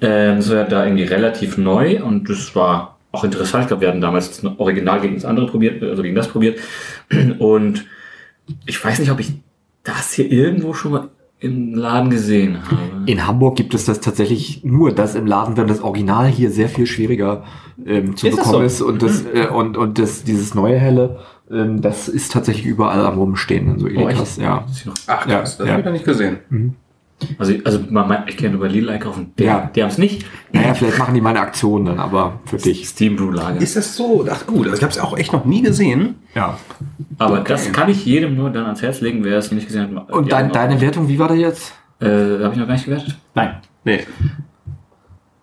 [0.00, 3.64] Ähm, das war ja da irgendwie relativ neu und das war auch interessant.
[3.64, 6.58] Ich glaube, wir hatten damals das Original gegen das andere probiert, also gegen das probiert.
[7.38, 7.84] Und
[8.66, 9.32] ich weiß nicht, ob ich
[9.84, 11.08] das hier irgendwo schon mal
[11.42, 12.80] im Laden gesehen habe.
[13.06, 16.68] In Hamburg gibt es das tatsächlich nur das im Laden, wenn das Original hier sehr
[16.68, 17.42] viel schwieriger
[17.84, 18.86] ähm, zu Ist das bekommen so?
[18.86, 18.92] ist.
[18.92, 21.18] Und, das, äh, und, und das, dieses neue Helle,
[21.50, 23.72] ähm, das ist tatsächlich überall am Rumstehen.
[23.72, 24.64] in So Edeka's, ja.
[25.08, 25.72] Ach, Ja, krass, das ja.
[25.72, 26.76] habe ich noch nicht gesehen.
[27.38, 29.32] Also, also man, ich kenne nur bei Lidl einkaufen.
[29.38, 29.70] Der, Ja.
[29.74, 30.26] Die haben es nicht.
[30.52, 32.88] Naja, vielleicht machen die mal eine Aktion dann, aber für dich.
[32.88, 33.60] Steam Brew Lager.
[33.60, 34.26] Ist das so?
[34.30, 36.16] Ach gut, also ich habe es auch echt noch nie gesehen.
[36.34, 36.58] Ja.
[37.18, 39.96] Aber das kann ich jedem nur dann ans Herz legen, wer es noch nicht gesehen
[39.96, 40.10] hat.
[40.10, 41.74] Und dein, Augen deine Wertung, wie war der jetzt?
[42.00, 43.16] Äh, habe ich noch gar nicht gewertet.
[43.34, 43.56] Nein.
[43.84, 44.00] Nee.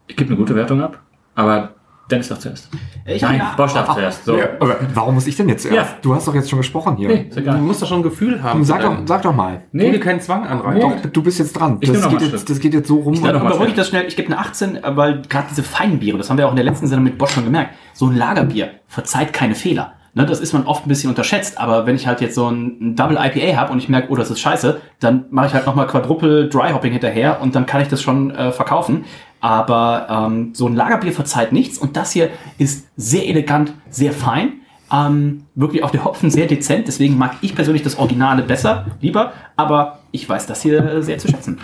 [0.07, 0.99] Ich gebe eine gute Wertung ab,
[1.35, 1.71] aber
[2.09, 2.69] Dennis darf zuerst.
[3.05, 4.25] Ich Nein, ja, Bosch darf zuerst.
[4.25, 4.37] So.
[4.37, 5.91] Ja, aber warum muss ich denn jetzt zuerst?
[5.91, 5.97] Ja.
[6.01, 7.07] Du hast doch jetzt schon gesprochen hier.
[7.07, 8.63] Nee, ist Du musst doch schon ein Gefühl haben.
[8.63, 9.61] Sag, doch, sag doch mal.
[9.71, 10.81] Tu dir Nee, keinen Zwang anreiten.
[10.81, 11.77] Doch, du bist jetzt dran.
[11.81, 13.13] Ich Das geht, jetzt, das geht jetzt so rum.
[13.13, 13.77] Ich Schritt.
[13.77, 16.51] das schnell, ich gebe eine 18, weil gerade diese feinen Biere, das haben wir auch
[16.51, 19.93] in der letzten Sendung mit Bosch schon gemerkt, so ein Lagerbier verzeiht keine Fehler.
[20.15, 22.77] Ne, das ist man oft ein bisschen unterschätzt, aber wenn ich halt jetzt so ein,
[22.81, 25.67] ein Double IPA habe und ich merke, oh, das ist scheiße, dann mache ich halt
[25.67, 29.05] nochmal Quadruple Dry Hopping hinterher und dann kann ich das schon äh, verkaufen.
[29.41, 34.53] Aber ähm, so ein Lagerbier verzeiht nichts und das hier ist sehr elegant, sehr fein.
[34.91, 39.33] Ähm, wirklich auch der Hopfen sehr dezent, deswegen mag ich persönlich das Originale besser, lieber,
[39.55, 41.59] aber ich weiß das hier äh, sehr zu schätzen.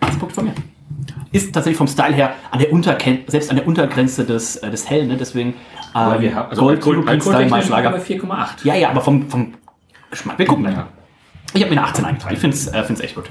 [0.00, 0.54] Das Punkt von mir
[1.32, 4.88] ist tatsächlich vom Style her an der Unterken selbst an der Untergrenze des, äh, des
[4.88, 5.16] Hellen, ne?
[5.16, 5.54] deswegen
[5.94, 7.90] haben also Gold, Alkohol, European Style Maischlager.
[7.90, 8.48] bei 4,8.
[8.64, 9.54] Ja, ja, aber vom, vom
[10.10, 10.38] Geschmack.
[10.38, 10.76] Wir gucken gleich.
[11.52, 12.34] Ich habe mir eine 18 eingetragen.
[12.34, 13.30] Ich finde es äh, find's echt gut.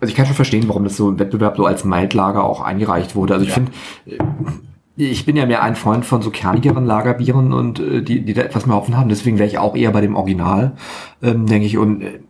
[0.00, 3.14] Also ich kann schon verstehen, warum das so im Wettbewerb so als Maidlager auch eingereicht
[3.16, 3.34] wurde.
[3.34, 3.72] Also ich finde,
[4.06, 4.18] äh,
[4.98, 8.42] ich bin ja mehr ein Freund von so kernigeren Lagerbieren und äh, die, die da
[8.42, 9.08] etwas mehr Hopfen haben.
[9.08, 10.72] Deswegen wäre ich auch eher bei dem Original,
[11.22, 11.76] ähm, denke ich.
[11.78, 12.20] Und äh,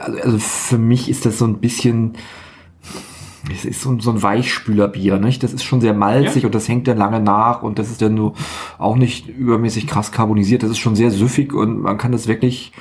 [0.00, 2.14] also also für mich ist das so ein bisschen,
[3.52, 5.42] es ist so, ein- so ein Weichspülerbier, nicht?
[5.42, 8.14] Das ist schon sehr malzig und das hängt dann lange nach und das ist dann
[8.14, 8.32] nur
[8.78, 10.62] auch nicht übermäßig krass carbonisiert.
[10.62, 12.72] Das ist schon sehr süffig und man kann das wirklich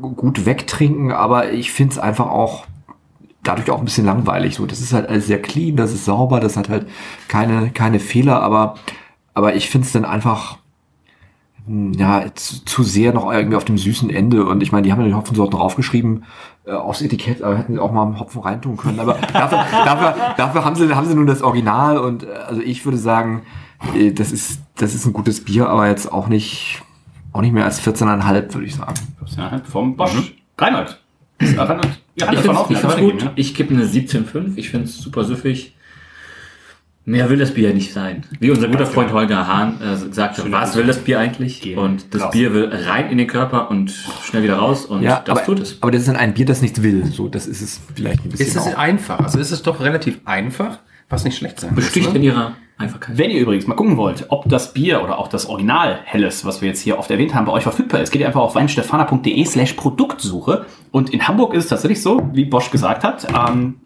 [0.00, 2.64] gut wegtrinken, aber ich finde es einfach auch
[3.48, 4.54] dadurch auch ein bisschen langweilig.
[4.56, 6.86] So, das ist halt alles sehr clean, das ist sauber, das hat halt
[7.28, 8.74] keine, keine Fehler, aber,
[9.34, 10.58] aber ich finde es dann einfach
[11.66, 14.44] hm, ja, zu, zu sehr noch irgendwie auf dem süßen Ende.
[14.44, 16.24] Und ich meine, die haben ja die Hopfensorten draufgeschrieben
[16.66, 19.00] äh, aufs Etikett, aber hätten sie auch mal einen Hopfen reintun können.
[19.00, 22.84] Aber dafür, dafür, dafür haben sie, haben sie nun das Original und äh, also ich
[22.84, 23.42] würde sagen,
[23.94, 26.82] äh, das ist, das ist ein gutes Bier, aber jetzt auch nicht,
[27.32, 28.94] auch nicht mehr als 14,5, würde ich sagen.
[29.36, 30.34] Ja, halt vom Bosch.
[30.56, 30.88] Reinhold.
[30.88, 30.98] Ist,
[31.40, 33.30] Ja, Ich finde es auch gut.
[33.36, 34.52] Ich gebe eine 17,5.
[34.56, 35.74] Ich finde es super süffig.
[37.04, 38.26] Mehr will das Bier nicht sein.
[38.38, 41.62] Wie unser guter Freund Holger Hahn äh, sagte, was will das Bier eigentlich?
[41.62, 41.78] Gehen.
[41.78, 42.32] Und das Raus.
[42.32, 43.90] Bier will rein in den Körper und
[44.24, 45.78] schnell wieder raus und Ja, das aber, tut es.
[45.80, 47.06] aber das ist dann ein Bier, das nichts will.
[47.06, 49.20] So, das ist es vielleicht ein bisschen Ist es einfach?
[49.20, 52.18] Also ist es doch relativ einfach, was nicht schlecht sein muss, Besticht ne?
[52.18, 53.18] in ihrer Einfachkeit.
[53.18, 56.60] Wenn ihr übrigens mal gucken wollt, ob das Bier oder auch das Original Helles, was
[56.60, 59.44] wir jetzt hier oft erwähnt haben, bei euch verfügbar ist, geht ihr einfach auf weinstefana.de
[59.44, 60.66] slash Produktsuche.
[60.90, 63.80] Und in Hamburg ist es tatsächlich so, wie Bosch gesagt hat, ähm,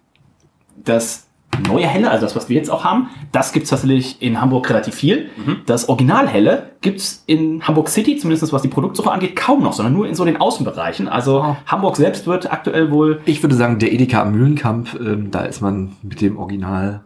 [0.85, 1.27] das
[1.69, 4.95] neue Helle, also das, was wir jetzt auch haben, das gibt's tatsächlich in Hamburg relativ
[4.95, 5.31] viel.
[5.67, 9.95] Das Original Helle gibt's in Hamburg City, zumindest was die Produktsuche angeht, kaum noch, sondern
[9.95, 11.09] nur in so den Außenbereichen.
[11.09, 13.21] Also Hamburg selbst wird aktuell wohl...
[13.27, 17.05] Ich würde sagen, der Edeka am Mühlenkamp, ähm, da ist man mit dem Original.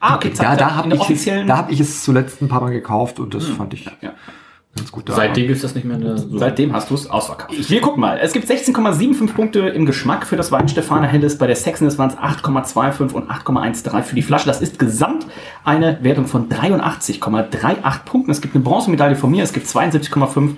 [0.00, 2.70] Ah, okay, Da, da habe ich, es- da hab ich es zuletzt ein paar Mal
[2.70, 4.12] gekauft und das fand ich ja.
[4.76, 5.08] ganz gut.
[5.08, 5.14] da.
[5.14, 5.96] Seitdem gibt es das nicht mehr.
[5.96, 6.38] in der- So.
[6.38, 7.68] Seitdem hast du es ausverkauft.
[7.68, 8.18] Wir gucken mal.
[8.22, 11.36] Es gibt 16,75 Punkte im Geschmack für das Weinstefaner Helles.
[11.38, 14.46] Bei der Sexiness waren es 8,25 und 8,13 für die Flasche.
[14.46, 15.26] Das ist gesamt
[15.64, 18.30] eine Wertung von 83,38 Punkten.
[18.30, 19.42] Es gibt eine Bronzemedaille von mir.
[19.42, 20.52] Es gibt 72,5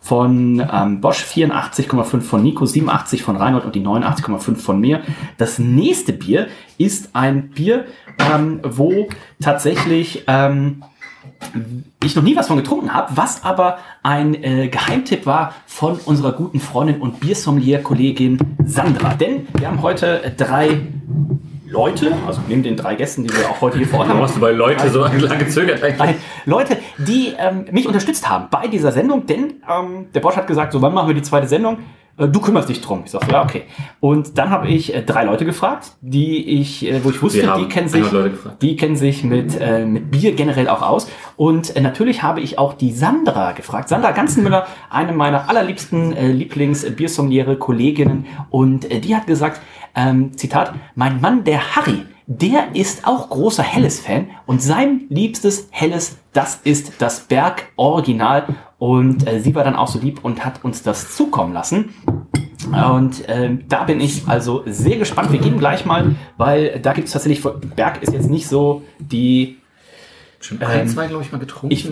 [0.00, 5.02] von ähm, Bosch, 84,5 von Nico, 87 von Reinhold und die 89,5 von mir.
[5.38, 7.86] Das nächste Bier ist ein Bier,
[8.18, 9.08] ähm, wo
[9.40, 10.24] tatsächlich...
[10.26, 10.82] Ähm,
[12.02, 16.32] ich noch nie was von getrunken habe, was aber ein äh, Geheimtipp war von unserer
[16.32, 19.14] guten Freundin und Biersommelier-Kollegin Sandra.
[19.14, 20.82] Denn wir haben heute drei
[21.68, 24.36] Leute, also neben den drei Gästen, die wir auch heute hier vor Ort haben, hast
[24.36, 26.16] du bei Leute so lange gezögert eigentlich?
[26.44, 30.72] Leute, die ähm, mich unterstützt haben bei dieser Sendung, denn ähm, der Bosch hat gesagt,
[30.72, 31.78] so wann machen wir die zweite Sendung?
[32.18, 33.02] Äh, Du kümmerst dich drum.
[33.04, 33.62] Ich sag so, ja, okay.
[34.00, 37.66] Und dann habe ich äh, drei Leute gefragt, die ich, äh, wo ich wusste, die
[37.66, 38.62] kennen sich, 100 Leute gefragt.
[38.62, 41.08] die kennen sich mit, äh, mit Bier generell auch aus.
[41.36, 43.88] Und äh, natürlich habe ich auch die Sandra gefragt.
[43.88, 48.26] Sandra Ganzenmüller, eine meiner allerliebsten äh, Lieblings-Biersommeliere, Kolleginnen.
[48.50, 49.60] Und äh, die hat gesagt,
[49.94, 56.18] ähm, Zitat, mein Mann, der Harry, der ist auch großer Helles-Fan und sein liebstes Helles,
[56.32, 58.46] das ist das Berg Original.
[58.78, 61.94] Und äh, sie war dann auch so lieb und hat uns das zukommen lassen.
[62.66, 65.30] Und ähm, da bin ich also sehr gespannt.
[65.30, 67.42] Wir gehen gleich mal, weil da gibt es tatsächlich,
[67.76, 69.58] Berg ist jetzt nicht so die
[70.40, 71.72] Schon ein, zwei, glaube ich, mal getrunken.
[71.72, 71.88] ich-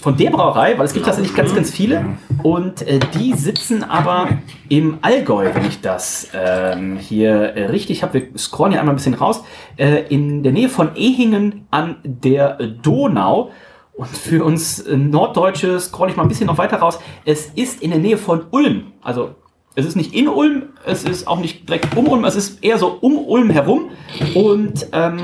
[0.00, 2.04] Von der Brauerei, weil es gibt tatsächlich ganz, ganz viele.
[2.42, 4.28] Und äh, die sitzen aber
[4.68, 8.14] im Allgäu, wenn ich das ähm, hier äh, richtig habe.
[8.14, 9.42] Wir scrollen hier einmal ein bisschen raus.
[9.76, 13.50] Äh, in der Nähe von Ehingen an der Donau.
[13.94, 17.00] Und für uns äh, Norddeutsche scroll ich mal ein bisschen noch weiter raus.
[17.24, 18.92] Es ist in der Nähe von Ulm.
[19.02, 19.30] Also
[19.74, 22.78] es ist nicht in Ulm, es ist auch nicht direkt um Ulm, es ist eher
[22.78, 23.90] so um Ulm herum.
[24.34, 25.18] Und ähm,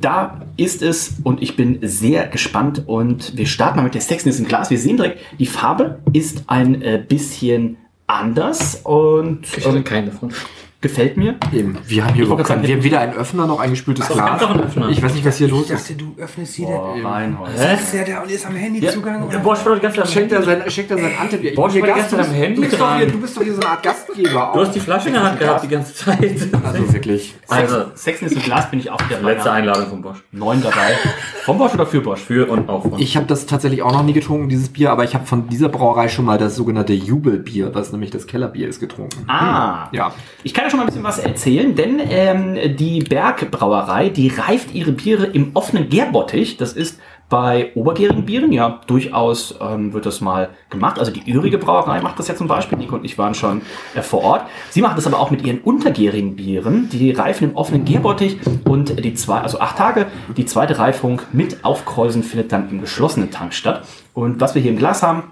[0.00, 4.38] da ist es und ich bin sehr gespannt und wir starten mal mit der Sexiness
[4.38, 4.70] im Glas.
[4.70, 10.06] Wir sehen direkt, die Farbe ist ein äh, bisschen anders und ich hatte ähm, keinen
[10.06, 10.32] davon.
[10.80, 11.34] Gefällt mir.
[11.52, 11.76] Eben.
[11.86, 14.40] Wir haben hier überhaupt keinen, wir haben weder einen Öffner noch ein gespültes Doch, Glas.
[14.40, 14.88] doch einen Öffner.
[14.90, 16.00] Ich weiß nicht, was hier los ist.
[16.00, 17.50] du öffnest hier Oh, Reinhold.
[17.54, 19.28] Ist der da und ist am Handy Zugang?
[19.28, 20.60] Der Bosch war die ganze Zeit am Schenkt er Handy.
[20.62, 21.54] sein, schenkt er sein Antibier.
[21.56, 22.98] Boah, ich war die ganze Zeit am Handy du, bist doch dran.
[22.98, 24.50] hier, du bist doch hier so eine Art Gastgeber.
[24.54, 26.18] Du hast die Flasche in der Hand gehabt die ganze Zeit.
[26.68, 27.34] Also wirklich.
[27.48, 30.18] Also, Sexiness im Glas bin ich auch der letzte Einladung von Bosch.
[30.32, 30.96] neun dabei.
[31.44, 32.20] Vom Bosch oder für Bosch?
[32.20, 32.98] Für und auch von.
[32.98, 35.68] Ich habe das tatsächlich auch noch nie getrunken, dieses Bier, aber ich habe von dieser
[35.70, 39.24] Brauerei schon mal das sogenannte Jubelbier, was nämlich das Kellerbier ist, getrunken.
[39.28, 40.12] Ah, Ja.
[40.44, 44.74] Ich kann ja schon mal ein bisschen was erzählen, denn ähm, die Bergbrauerei, die reift
[44.74, 46.58] ihre Biere im offenen Gärbottich.
[46.58, 47.00] Das ist
[47.30, 50.98] bei obergärigen Bieren ja durchaus ähm, wird das mal gemacht.
[50.98, 52.78] Also die Ürige Brauerei macht das ja zum Beispiel.
[52.78, 53.62] Nico und ich waren schon
[53.94, 54.42] äh, vor Ort.
[54.70, 56.88] Sie macht das aber auch mit ihren untergärigen Bieren.
[56.90, 60.06] Die reifen im offenen Gärbottich und die zwei, also acht Tage.
[60.36, 63.84] Die zweite Reifung mit Aufkreusen findet dann im geschlossenen Tank statt.
[64.14, 65.24] Und was wir hier im Glas haben,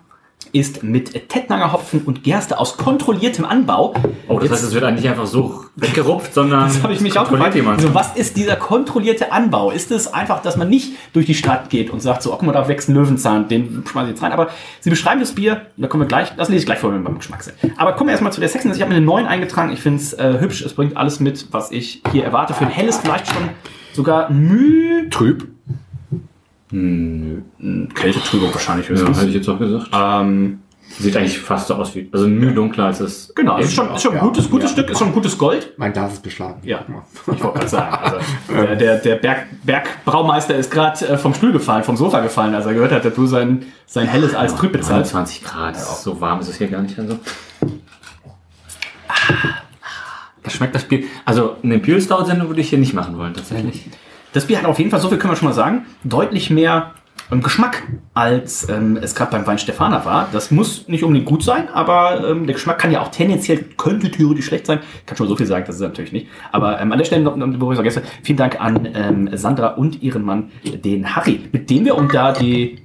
[0.52, 3.94] ist mit Tettnanger Hopfen und Gerste aus kontrolliertem Anbau.
[4.28, 6.64] Oh, das heißt, es wird eigentlich einfach so weggerupft, sondern.
[6.64, 7.54] Das habe ich mich auch gefragt.
[7.54, 7.80] jemand.
[7.80, 9.70] So, was ist dieser kontrollierte Anbau?
[9.70, 12.46] Ist es einfach, dass man nicht durch die Stadt geht und sagt so, oh, guck
[12.46, 14.32] mal, da wächst ein Löwenzahn, den schmeiße ich jetzt rein.
[14.32, 14.48] Aber
[14.80, 17.04] sie beschreiben das Bier, da kommen wir gleich, das lese ich gleich vor, wenn wir
[17.04, 17.56] beim Geschmack sind.
[17.76, 18.76] Aber kommen wir erstmal zu der Sexiness.
[18.76, 19.72] Ich habe mir eine 9 eingetragen.
[19.72, 20.62] Ich finde es äh, hübsch.
[20.62, 22.54] Es bringt alles mit, was ich hier erwarte.
[22.54, 23.48] Für ein helles vielleicht schon
[23.92, 25.08] sogar Mühe.
[25.10, 25.55] Trüb.
[26.70, 29.88] Kältetrübung wahrscheinlich Ja, hätte ich jetzt auch gesagt.
[29.92, 30.60] ähm,
[30.98, 32.08] Sieht eigentlich fast so aus wie.
[32.12, 33.32] Also Mühe dunkler als es.
[33.34, 35.72] genau, ist schon, ist schon ein gutes, gutes Stück, ist schon ein gutes Gold.
[35.76, 36.60] Mein Glas ist beschlagen.
[36.62, 36.84] Ja,
[37.22, 37.96] ich wollte gerade sagen.
[37.96, 42.54] Also, der der, der Berg, Bergbraumeister ist gerade äh, vom Stuhl gefallen, vom Sofa gefallen,
[42.54, 45.10] als er gehört hat, dass du sein, sein helles als trüb bezahlst.
[45.10, 45.76] 20 Grad.
[45.76, 46.96] So warm ist es hier gar nicht.
[46.98, 47.18] Also.
[50.42, 51.02] Das schmeckt das Bier.
[51.24, 53.90] Also eine Pure Stout Sendung würde ich hier nicht machen wollen, tatsächlich.
[54.32, 56.92] Das Bier hat auf jeden Fall, so viel können wir schon mal sagen, deutlich mehr
[57.30, 57.82] ähm, Geschmack,
[58.14, 60.28] als ähm, es gerade beim Wein Stefana war.
[60.32, 64.10] Das muss nicht unbedingt gut sein, aber ähm, der Geschmack kann ja auch tendenziell, könnte
[64.10, 64.80] theoretisch schlecht sein.
[65.06, 66.28] Kann schon so viel sagen, das ist natürlich nicht.
[66.52, 70.02] Aber ähm, an der Stelle noch, bevor ich vergesse, vielen Dank an ähm, Sandra und
[70.02, 72.78] ihren Mann, den Harry, mit dem wir, um da die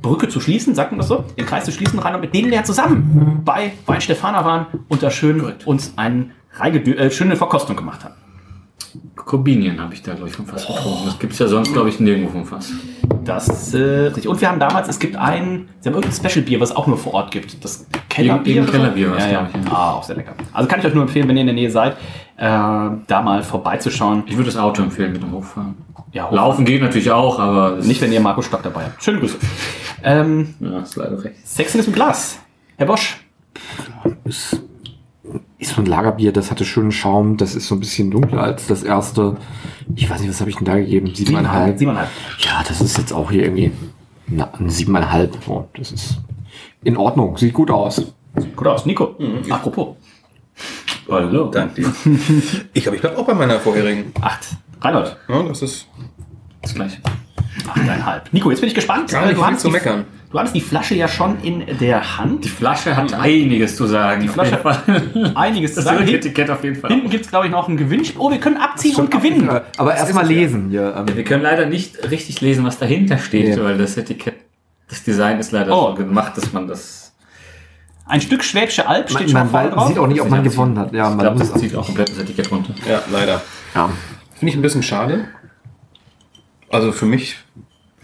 [0.00, 2.50] Brücke zu schließen, sagt man das so, den Kreis zu schließen, rein und mit denen
[2.50, 8.04] wir zusammen bei Wein Stefana waren und da schön uns eine äh, schöne Verkostung gemacht
[8.04, 8.14] haben.
[9.26, 11.04] Corbinien habe ich da, glaube ich, vom Fass getrunken.
[11.04, 12.70] Das gibt es ja sonst, glaube ich, nirgendwo vom Fass.
[13.24, 14.28] Das äh, richtig.
[14.28, 16.96] Und wir haben damals, es gibt ein, sie haben irgendein Special-Bier, was es auch nur
[16.96, 17.62] vor Ort gibt.
[17.64, 18.54] Das Kellerbier.
[18.54, 18.80] Irgendein?
[18.80, 19.38] Kellerbier war's, ja, ja.
[19.52, 19.76] glaub ich, ja.
[19.76, 20.32] Ah, auch sehr lecker.
[20.52, 21.94] Also kann ich euch nur empfehlen, wenn ihr in der Nähe seid,
[22.36, 24.22] äh, da mal vorbeizuschauen.
[24.26, 25.74] Ich würde das Auto empfehlen mit dem Hochfahren.
[26.12, 29.02] Ja, Laufen geht natürlich auch, aber Nicht, wenn ihr Marco Stock dabei habt.
[29.02, 29.38] Schöne Grüße.
[30.04, 31.34] Ähm, Ja, ist leider recht.
[31.44, 32.38] Sexen ist im Glas.
[32.76, 33.18] Herr Bosch.
[34.24, 34.62] Ist,
[35.58, 38.66] ist so ein Lagerbier, das hatte schönen Schaum, das ist so ein bisschen dunkler als
[38.66, 39.36] das erste.
[39.94, 41.14] Ich weiß nicht, was habe ich denn da gegeben?
[41.14, 41.78] Siebeneinhalb.
[41.78, 42.10] Siebeneinhalb.
[42.38, 43.72] Ja, das ist jetzt auch hier irgendwie
[44.26, 45.36] na, ein siebeneinhalb.
[45.48, 46.18] Oh, das ist
[46.84, 48.02] in Ordnung, sieht gut aus.
[48.54, 48.84] Gut aus.
[48.84, 49.16] Nico.
[49.48, 49.96] Apropos.
[51.08, 51.46] Hallo.
[51.46, 51.92] Danke dir.
[52.74, 54.12] Ich glaube, ich bleibe auch bei meiner vorherigen.
[54.20, 54.56] Acht.
[54.80, 55.16] Reinhold.
[55.28, 55.86] Ja, das ist
[56.60, 56.98] Das gleiche.
[57.66, 58.32] Achteinhalb.
[58.32, 59.10] Nico, jetzt bin ich gespannt.
[59.10, 60.04] gar nicht du, viel hattest zu meckern.
[60.30, 62.44] Du hattest die Flasche ja schon in der Hand.
[62.44, 64.22] Die Flasche hat einiges zu sagen.
[64.22, 64.82] Die Flasche Fall.
[65.34, 65.98] Einiges zu Das sagen.
[65.98, 66.90] Hinten, Etikett auf jeden Fall.
[66.90, 68.20] hinten gibt es, glaube ich, noch ein Gewinnspiel.
[68.20, 69.48] Oh, wir können abziehen und gewinnen.
[69.76, 70.94] Aber erstmal lesen hier.
[70.96, 73.64] Ähm, Wir können leider nicht richtig lesen, was dahinter steht, Ja.
[73.64, 74.34] weil das Etikett,
[74.88, 75.88] das Design ist leider Oh.
[75.90, 77.14] so gemacht, dass man das.
[78.08, 79.88] Ein Stück Schwäbische Alb steht man, schon man drauf.
[79.88, 80.92] sieht auch nicht, ob man Ja, gewonnen hat.
[80.92, 82.72] Ja, Ich man glaube, muss das zieht auch komplett das Etikett runter.
[82.88, 83.42] Ja, leider.
[83.74, 83.90] ja.
[84.34, 85.24] Finde ich ein bisschen schade.
[86.70, 87.36] Also für mich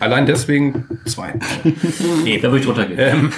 [0.02, 1.34] allein deswegen zwei.
[2.42, 2.98] Da würde ich runtergehen.
[2.98, 3.32] ähm,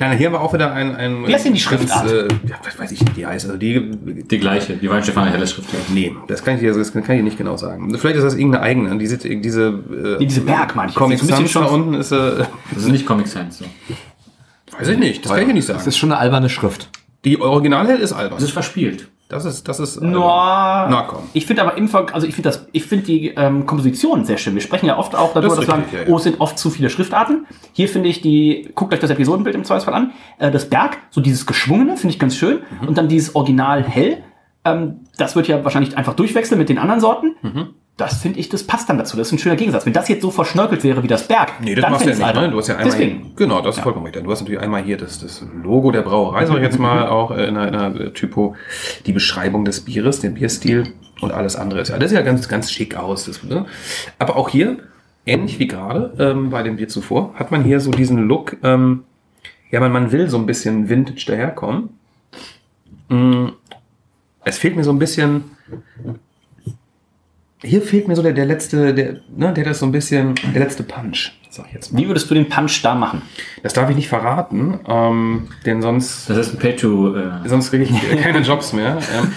[0.00, 0.96] nein, hier haben wir auch wieder ein.
[0.96, 2.10] ein Wie heißt denn die Schriftart?
[2.10, 3.46] Äh, ja, was weiß ich, wie die heißt.
[3.46, 3.90] Also die,
[4.28, 5.72] Die gleiche, die Weinstefan Helle Schrift.
[5.72, 5.78] ja.
[5.92, 7.96] nee, das kann ich, dir- das kann ich dir nicht genau sagen.
[7.98, 8.98] Vielleicht ist das irgendeine eigene.
[8.98, 10.96] Diese, diese, äh, Nee, diese Berg, meine ich.
[10.96, 12.16] Comic Das Sans da schon- unten ist, äh,
[12.72, 13.58] Das ist nicht Comic Science.
[13.58, 13.64] So.
[14.78, 15.88] weiß ich nicht, das kann ich dir nicht Das sagen.
[15.88, 16.88] ist schon eine alberne Schrift.
[17.24, 18.36] Die Originalhell ist albern.
[18.38, 19.08] Das ist verspielt.
[19.28, 20.00] Das ist, das ist.
[20.02, 20.90] No, albern.
[20.90, 21.22] Na komm.
[21.32, 24.36] Ich finde aber im Ver also ich finde das, ich finde die ähm, Komposition sehr
[24.36, 24.54] schön.
[24.54, 26.12] Wir sprechen ja oft auch darüber, Das dass wir sagen, richtig, ja, ja.
[26.12, 27.46] oh, es sind oft zu viele Schriftarten.
[27.72, 30.12] Hier finde ich die, guckt euch das Episodenbild im Zweifelsfall an.
[30.38, 32.60] Äh, das Berg, so dieses Geschwungene, finde ich ganz schön.
[32.82, 32.88] Mhm.
[32.88, 34.22] Und dann dieses Original hell.
[34.64, 37.34] Ähm, das wird ja wahrscheinlich einfach durchwechseln mit den anderen Sorten.
[37.42, 37.68] Mhm.
[37.96, 39.16] Das finde ich, das passt dann dazu.
[39.16, 39.86] Das ist ein schöner Gegensatz.
[39.86, 42.16] Wenn das jetzt so verschnörkelt wäre wie das Berg, Nee, das dann machst du ja
[42.16, 42.50] ich nicht, ne?
[42.50, 43.32] Du hast ja einmal Deswegen.
[43.36, 44.24] Genau, das ist vollkommen richtig.
[44.24, 47.30] Du hast natürlich einmal hier das, das Logo der Brauerei, sag ich jetzt mal, auch
[47.30, 48.56] äh, in einer, in einer Typo,
[49.06, 52.48] die Beschreibung des Bieres, den Bierstil und alles andere ist ja, das ist ja ganz,
[52.48, 53.26] ganz schick aus.
[53.26, 53.66] Das, ne?
[54.18, 54.78] Aber auch hier,
[55.24, 59.04] ähnlich wie gerade ähm, bei dem Bier zuvor, hat man hier so diesen Look, ähm,
[59.70, 61.90] ja, man, man will so ein bisschen Vintage daherkommen.
[63.08, 63.50] Mm,
[64.44, 65.44] Es fehlt mir so ein bisschen,
[67.64, 70.60] hier fehlt mir so der, der letzte, der, ne, der das so ein bisschen, der
[70.60, 72.00] letzte Punch, sag ich jetzt mal.
[72.00, 73.22] Wie würdest du den Punch da machen?
[73.62, 77.16] Das darf ich nicht verraten, ähm, denn sonst, Das ist ein Pay-to...
[77.16, 78.98] Äh, sonst kriege ich keine Jobs mehr.
[79.14, 79.32] Ähm,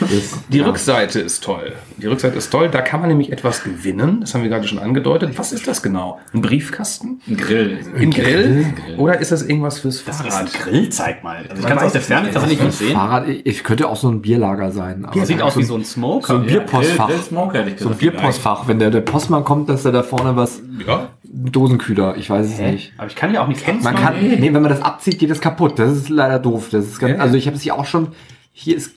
[0.49, 1.73] die Rückseite ist toll.
[1.97, 2.69] Die Rückseite ist toll.
[2.69, 4.21] Da kann man nämlich etwas gewinnen.
[4.21, 5.37] Das haben wir gerade schon angedeutet.
[5.37, 6.19] Was ist das genau?
[6.33, 7.21] Ein Briefkasten?
[7.27, 7.79] ein Grill.
[7.95, 8.65] Ein Grill?
[8.97, 10.53] Oder ist das irgendwas fürs Das ist ein Fahrrad?
[10.53, 11.45] Grill, zeig mal.
[11.49, 12.93] Also ich kann es aus der Ferne tatsächlich nicht sehen.
[12.93, 15.05] Fahrrad, ich, könnte auch so ein Bierlager sein.
[15.05, 16.27] Aber Sieht aus wie so ein Smoker.
[16.27, 17.07] so ein Bierpostfach.
[17.07, 17.97] Grill, Grill Smoker, So ein.
[17.97, 21.09] Bierpostfach, wenn der, der Postmann kommt, dass er da vorne was, Ja.
[21.29, 22.93] Dosenkühler, ich weiß es nicht.
[22.97, 25.41] Aber ich kann ja auch nicht Man kann, nee, wenn man das abzieht, geht das
[25.41, 25.77] kaputt.
[25.79, 26.69] Das ist leider doof.
[26.71, 27.19] Das ist ganz, Ja.
[27.19, 28.09] also ich habe es hier auch schon,
[28.53, 28.95] hier ist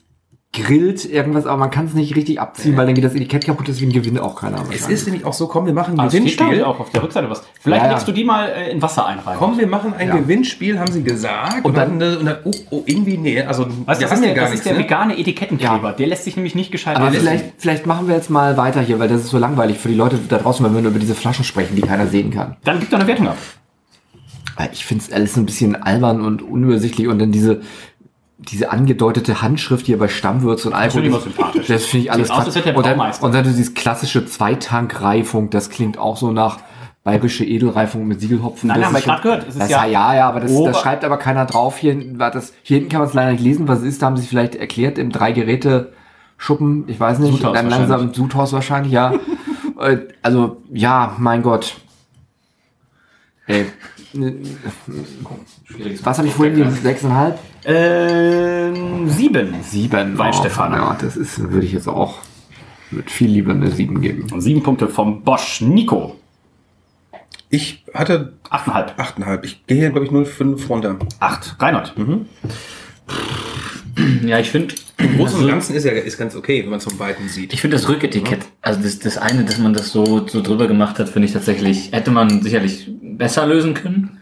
[0.53, 3.69] grillt irgendwas, aber man kann es nicht richtig abziehen, weil dann geht das Etikett kaputt,
[3.69, 4.65] deswegen gewinnt auch keiner.
[4.73, 6.65] Es ist nämlich auch so, komm, wir machen ein ich, Gewinnspiel.
[6.65, 7.45] auch auf der Rückseite was.
[7.61, 7.95] Vielleicht Ja, ja.
[7.95, 9.39] legst du die mal äh, in Wasser einreiben.
[9.39, 10.17] Komm, wir machen ein Ja.
[10.17, 11.65] Gewinnspiel, haben sie gesagt.
[11.65, 14.47] Und dann- und dann oh, oh, irgendwie, nee, also Weißt das ist der, gar das
[14.47, 14.65] ist nichts.
[14.65, 14.79] der Ne?
[14.81, 15.91] vegane Etikettenkleber.
[15.91, 15.93] Ja.
[15.93, 18.99] Der lässt sich nämlich nicht gescheit Aber vielleicht, vielleicht machen wir jetzt mal weiter hier,
[18.99, 21.15] weil das ist so langweilig für die Leute da draußen, wenn wir nur über diese
[21.15, 22.57] Flaschen sprechen, die keiner sehen kann.
[22.65, 23.37] Dann gib doch eine Wertung ab.
[24.73, 27.63] Ich finde es alles ein bisschen albern und unübersichtlich und dann diese,
[28.51, 31.21] diese angedeutete Handschrift hier bei Stammwürze und Alkohol.
[31.21, 31.67] finde ich.
[31.67, 36.17] Das finde ich alles aus, und, dann, und dann dieses klassische Zweitank-Reifung, das klingt auch
[36.17, 36.59] so nach
[37.05, 38.69] bayerische Edelreifung mit Siegelhopfen.
[38.69, 39.43] Nein, Das haben wir gerade gehört.
[39.49, 41.79] Es ist das ja- ja, ja, aber das, Ober- das schreibt aber keiner drauf.
[41.79, 44.03] Hier, hinten war das, hier hinten kann man es leider nicht lesen, was es ist.
[44.03, 45.93] Da haben sie es vielleicht erklärt im drei Geräte
[46.37, 48.17] Schuppen, ich weiß nicht, Sudhaus dann langsam wahrscheinlich.
[48.17, 49.13] Sudhaus wahrscheinlich, ja.
[49.81, 51.77] Äh, also, ja, mein Gott.
[53.51, 53.67] Ey.
[56.05, 56.75] Was habe ich vorhin gegeben?
[56.75, 57.39] Sechseinhalb?
[57.65, 59.55] Ähm, sieben.
[59.63, 60.17] Sieben.
[60.17, 60.73] Weinstefan.
[60.73, 62.19] Ja, das ist, würde ich jetzt auch
[62.91, 64.41] mit viel Liebe eine sieben geben.
[64.41, 65.61] Sieben Punkte vom Bosch.
[65.61, 66.17] Nico.
[67.49, 68.99] Ich hatte Achteinhalb.
[68.99, 69.45] 8,5.
[69.45, 70.97] Ich gehe hier, glaube ich, 0,5 runter.
[71.19, 71.57] Acht.
[71.61, 71.95] Reinhold.
[74.27, 74.75] Ja, ich finde...
[74.99, 77.53] Im Großen und Ganzen ist ja ist ganz okay, wenn man es von Weitem sieht.
[77.55, 80.99] Ich finde das Rücketikett, also das, das eine, dass man das so, so drüber gemacht
[80.99, 84.19] hat, finde ich tatsächlich, hätte man sicherlich besser lösen können.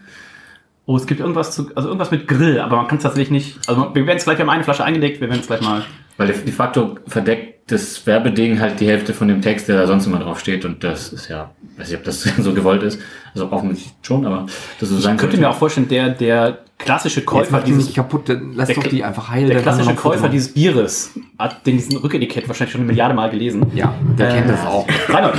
[0.85, 3.59] Oh, es gibt irgendwas zu, also irgendwas mit Grill, aber man kann es tatsächlich nicht.
[3.67, 5.85] Also wir werden es gleich, wir haben eine Flasche eingelegt, wir werden es gleich mal.
[6.17, 10.07] Weil de facto verdeckt das Werbeding halt die Hälfte von dem Text, der da sonst
[10.07, 10.65] immer drauf steht.
[10.65, 12.99] Und das ist ja, weiß nicht, ob das so gewollt ist.
[13.33, 14.47] Also offensichtlich schon, aber
[14.79, 18.29] das so sein Ich könnte mir auch vorstellen, der, der klassische Käufer dieses, nicht kaputt,
[18.55, 19.49] lass Der doch die einfach heilen.
[19.49, 23.67] der klassische Käufer dieses Bieres hat den diesen Rücketikett wahrscheinlich schon eine Milliarde Mal gelesen.
[23.75, 24.87] Ja, der Äh, kennt das auch.
[25.09, 25.37] Reinhold.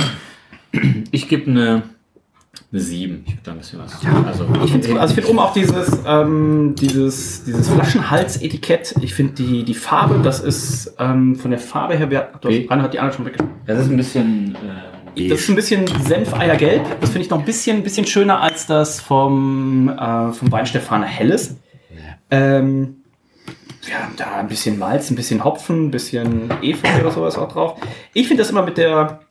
[1.11, 1.83] Ich gebe eine,
[2.71, 3.23] eine 7.
[3.25, 3.93] Ich würde da ein bisschen was.
[4.25, 8.95] also, Ich finde also ich find oben auch dieses, ähm, dieses, dieses Flaschenhals-Etikett.
[9.01, 12.67] Ich finde die, die Farbe, das ist ähm, von der Farbe her, wer, Okay.
[12.69, 13.53] Reinhold hat die andere schon weggeschrieben.
[13.65, 14.55] das ist ein bisschen.
[14.55, 17.01] Äh, Das ist ein bisschen Senfeiergelb.
[17.01, 21.57] Das finde ich noch ein bisschen, bisschen schöner als das vom, äh, vom Weinstefaner Helles.
[22.29, 23.01] Ähm,
[23.85, 27.51] wir haben da ein bisschen Malz, ein bisschen Hopfen, ein bisschen Efeu oder sowas auch
[27.51, 27.75] drauf.
[28.13, 29.21] Ich finde das immer mit der,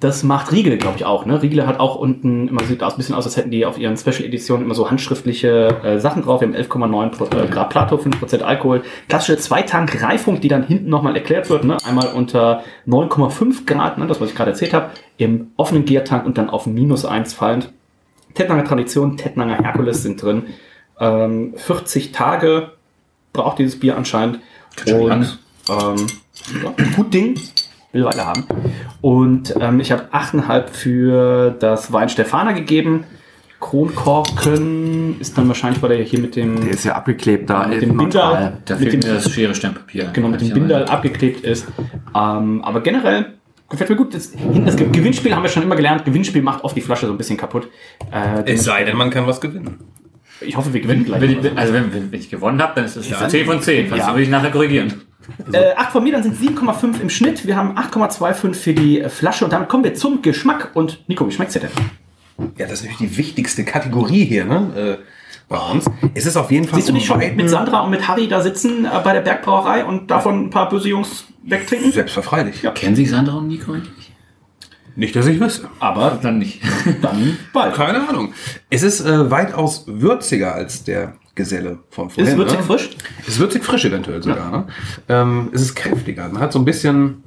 [0.00, 1.24] das macht Riegel, glaube ich, auch.
[1.24, 1.40] Ne?
[1.40, 3.96] Riegel hat auch unten, immer sieht aus, ein bisschen aus, als hätten die auf ihren
[3.96, 6.42] Special-Editionen immer so handschriftliche äh, Sachen drauf.
[6.42, 8.82] Wir haben 11,9 Pro- äh, Grad Plato, 5% Alkohol.
[9.08, 11.64] Klassische Zweitank-Reifung, die dann hinten nochmal erklärt wird.
[11.64, 11.78] Ne?
[11.86, 14.06] Einmal unter 9,5 Grad, ne?
[14.06, 17.72] das, was ich gerade erzählt habe, im offenen Gärtank und dann auf minus 1 fallend.
[18.34, 20.42] Tettnanger Tradition, Tettnanger Herkules sind drin.
[21.00, 22.72] Ähm, 40 Tage
[23.32, 24.40] braucht dieses Bier anscheinend.
[25.08, 25.28] lange.
[25.68, 26.06] ähm,
[26.62, 27.38] ja, gut Ding.
[27.94, 28.44] Will weiter haben.
[29.00, 33.04] Und ähm, ich habe 8,5 für das Wein Stefaner gegeben.
[33.60, 37.66] Kronkorken ist dann wahrscheinlich, weil er hier mit dem, Der ist ja abgeklebt da.
[37.66, 37.96] mit dem.
[37.96, 40.10] Binder, da mit fehlt dem, mir das Schere Steinpapier.
[40.12, 41.66] genau, mit dem Binder abgeklebt ist.
[42.14, 43.26] Ähm, aber generell
[43.70, 44.14] gefällt mir gut.
[44.14, 44.32] Das,
[44.64, 46.04] das Gewinnspiel haben wir schon immer gelernt.
[46.04, 47.68] Gewinnspiel macht oft die Flasche so ein bisschen kapput.
[48.12, 49.78] Äh, Es sei denn, man kann was gewinnen.
[50.40, 51.20] ich hoffe, wir gewinnen gleich.
[51.20, 53.60] Wenn ich, also wenn, wenn, wenn ich gewonnen habe, dann ist das eine 10 von
[53.62, 53.88] 10.
[53.90, 54.08] Das Ja.
[54.08, 54.92] würde ich nachher korrigieren.
[55.52, 57.46] Äh, 8 von mir, dann sind 7,5 im Schnitt.
[57.46, 60.70] Wir haben 8,25 für die äh, Flasche und damit kommen wir zum Geschmack.
[60.74, 61.70] Und Nico, wie schmeckt's dir denn?
[62.58, 64.98] Ja, das ist natürlich die wichtigste Kategorie hier, ne?
[65.00, 65.04] Äh,
[65.48, 65.84] bei uns.
[66.14, 68.40] Es ist auf jeden Fall Siehst du dich schon mit Sandra und mit Harry da
[68.40, 71.92] sitzen äh, bei der Bergbrauerei und davon ein paar böse Jungs wegtrinken?
[71.92, 72.62] Selbstverfreilich.
[72.62, 72.70] Ja.
[72.70, 74.12] Kennen sich Sandra und Nico eigentlich?
[74.96, 75.68] Nicht, dass ich wüsste.
[75.80, 76.60] Aber Dann nicht.
[77.02, 77.74] dann bald.
[77.74, 78.32] Keine Ahnung.
[78.70, 82.24] Es ist äh, weitaus würziger als der Geselle von vorhin.
[82.26, 82.64] Ist es würzig ne?
[82.64, 82.90] frisch?
[83.22, 84.50] Es ist würzig frisch eventuell sogar.
[84.50, 84.66] Ne?
[85.08, 86.28] Ähm, es ist kräftiger.
[86.28, 87.24] Man hat so ein bisschen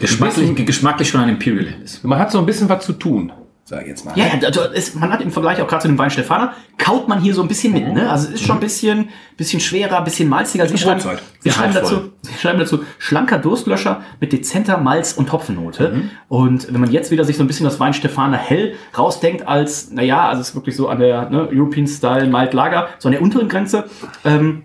[0.00, 2.02] Geschmacklich, geschmacklich schon ein Imperial ist.
[2.04, 3.30] Man hat so ein bisschen was zu tun,
[3.70, 4.12] sag ich jetzt mal.
[4.16, 7.20] Ja, also es, man hat im Vergleich auch gerade zu dem Wein Stefaner, kaut man
[7.20, 7.86] hier so ein bisschen mit.
[7.92, 8.10] Ne?
[8.10, 10.66] Also es ist schon ein bisschen, bisschen schwerer, ein bisschen malziger.
[10.66, 11.00] Sie schreiben.
[11.38, 16.02] Sie, schreiben dazu, Sie schreiben dazu, schlanker Durstlöscher mit dezenter Malz- und Hopfennote.
[16.26, 19.92] Und wenn man jetzt wieder sich so ein bisschen das Wein Stefaner hell rausdenkt als,
[19.92, 23.12] naja, also es ist wirklich so an der ne, European Style Malt Lager, so an
[23.12, 23.84] der unteren Grenze,
[24.24, 24.64] ähm,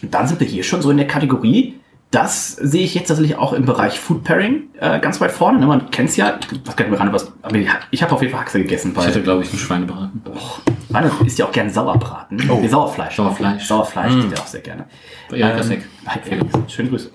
[0.00, 1.80] dann sind wir hier schon so in der Kategorie.
[2.14, 5.58] Das sehe ich jetzt tatsächlich auch im Bereich Food Pairing äh, ganz weit vorne.
[5.58, 5.66] Ne?
[5.66, 6.38] Man kennt es ja.
[6.64, 7.32] Was kennt mir ran, was?
[7.52, 8.92] Ich, ich habe auf jeden Fall Haxe gegessen.
[8.92, 10.22] Ich Weil hätte, glaube ich, einen Schweinebraten.
[10.92, 12.48] Rainer isst ja auch gerne Sauerbraten.
[12.48, 12.60] Oh.
[12.60, 13.16] Nee, Sauerfleisch.
[13.16, 13.64] Sauerfleisch.
[13.64, 14.84] Sauerfleisch isst er auch sehr gerne.
[15.32, 15.82] Ja, Ähm,
[16.22, 17.10] Felix, schöne Grüße.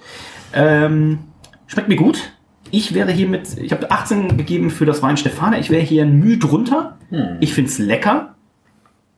[0.52, 1.20] Ähm,
[1.68, 2.34] schmeckt mir gut.
[2.70, 5.62] Ich wäre hier mit, ich habe 18 gegeben für das Wein Stefane.
[5.62, 6.98] Ich wäre hier ein Mühe drunter.
[7.40, 8.36] Ich finde es lecker.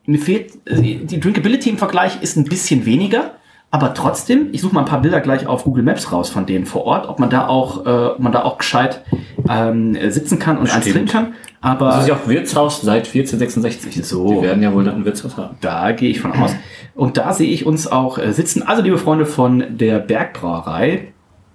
[0.05, 3.31] Mir fehlt, äh, die Drinkability im Vergleich ist ein bisschen weniger.
[3.73, 6.65] Aber trotzdem, ich suche mal ein paar Bilder gleich auf Google Maps raus von denen
[6.65, 9.01] vor Ort, ob man da auch, äh, ob man da auch gescheit
[9.49, 11.33] ähm, sitzen kann und eins trinken kann.
[11.61, 14.05] Aber Das ist ja auch Wirtshaus seit 1466.
[14.05, 14.27] So.
[14.41, 15.55] Die werden ja wohl dann ein Wirtshaus haben.
[15.61, 16.53] Da gehe ich von aus.
[16.95, 18.63] Und da sehe ich uns auch äh, sitzen.
[18.63, 21.13] Also, liebe Freunde von der Bergbrauerei,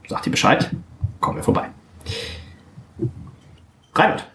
[0.09, 0.71] sagt ihr Bescheid,
[1.21, 1.69] kommen wir vorbei.
[3.95, 4.27] Reinhold.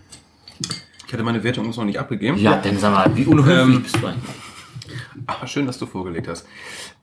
[1.07, 2.37] Ich hatte meine Wertung noch nicht abgegeben.
[2.37, 4.35] Ja, denn sag mal, wie unhöflich Ähm, bist du eigentlich?
[5.27, 6.45] Ach, schön, dass du vorgelegt hast.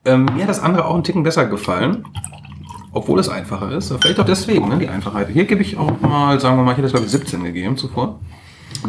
[0.05, 2.05] Ähm, mir hat das andere auch einen Ticken besser gefallen.
[2.91, 3.93] Obwohl es einfacher ist.
[4.01, 5.29] Vielleicht auch deswegen, ne, die Einfachheit.
[5.29, 7.77] Hier gebe ich auch mal, sagen wir mal, ich hätte das glaube ich 17 gegeben
[7.77, 8.19] zuvor.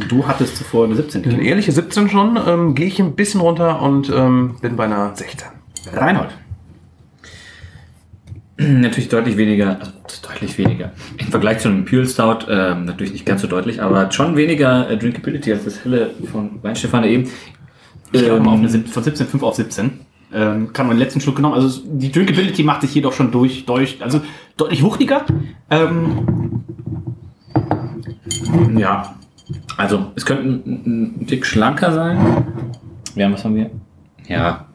[0.09, 2.39] Du hattest zuvor eine 17 Eine ehrliche 17 schon.
[2.47, 5.49] Ähm, Gehe ich ein bisschen runter und ähm, bin bei einer 16.
[5.93, 6.31] Reinhold.
[8.57, 9.93] Natürlich deutlich weniger, also
[10.23, 10.93] deutlich weniger.
[11.19, 14.89] Im Vergleich zu einem Imperial Stout, ähm, natürlich nicht ganz so deutlich, aber schon weniger
[14.91, 17.31] äh, Drinkability als das helle von Weinstefane eben.
[18.13, 20.01] Ich ähm, auf eine, von 17,5 auf 17.
[20.33, 21.55] Ähm, kann man den letzten Schluck genommen.
[21.55, 24.21] Also die Drinkability macht sich hier doch schon durch, durch also
[24.57, 25.25] deutlich wuchtiger.
[25.71, 26.63] Ähm,
[28.77, 29.15] Ja,
[29.77, 32.45] also es könnte ein, ein Tick schlanker sein.
[33.15, 33.71] Wir haben, was haben wir?
[34.29, 34.67] Ja.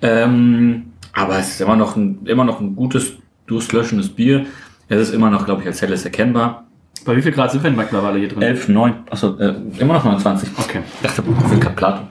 [0.00, 3.14] Ähm, aber es ist immer noch ein, immer noch ein gutes,
[3.46, 4.46] durstlöschendes Bier.
[4.88, 6.66] Es ist immer noch, glaube ich, als helles erkennbar.
[7.04, 8.42] bei wie viel Grad sind wir denn mittlerweile hier drin?
[8.42, 10.50] 11, 9, achso, äh, immer noch 29.
[10.58, 10.82] Okay.
[10.94, 12.02] Ich dachte, das sind Plato.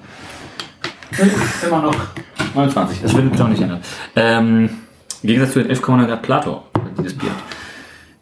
[1.66, 1.96] Immer noch
[2.56, 3.82] 29, das wird auch nicht ändern.
[4.16, 4.70] Ähm,
[5.22, 6.64] Im Gegensatz zu den 11,9 Grad Plato,
[6.98, 7.32] die das Bier.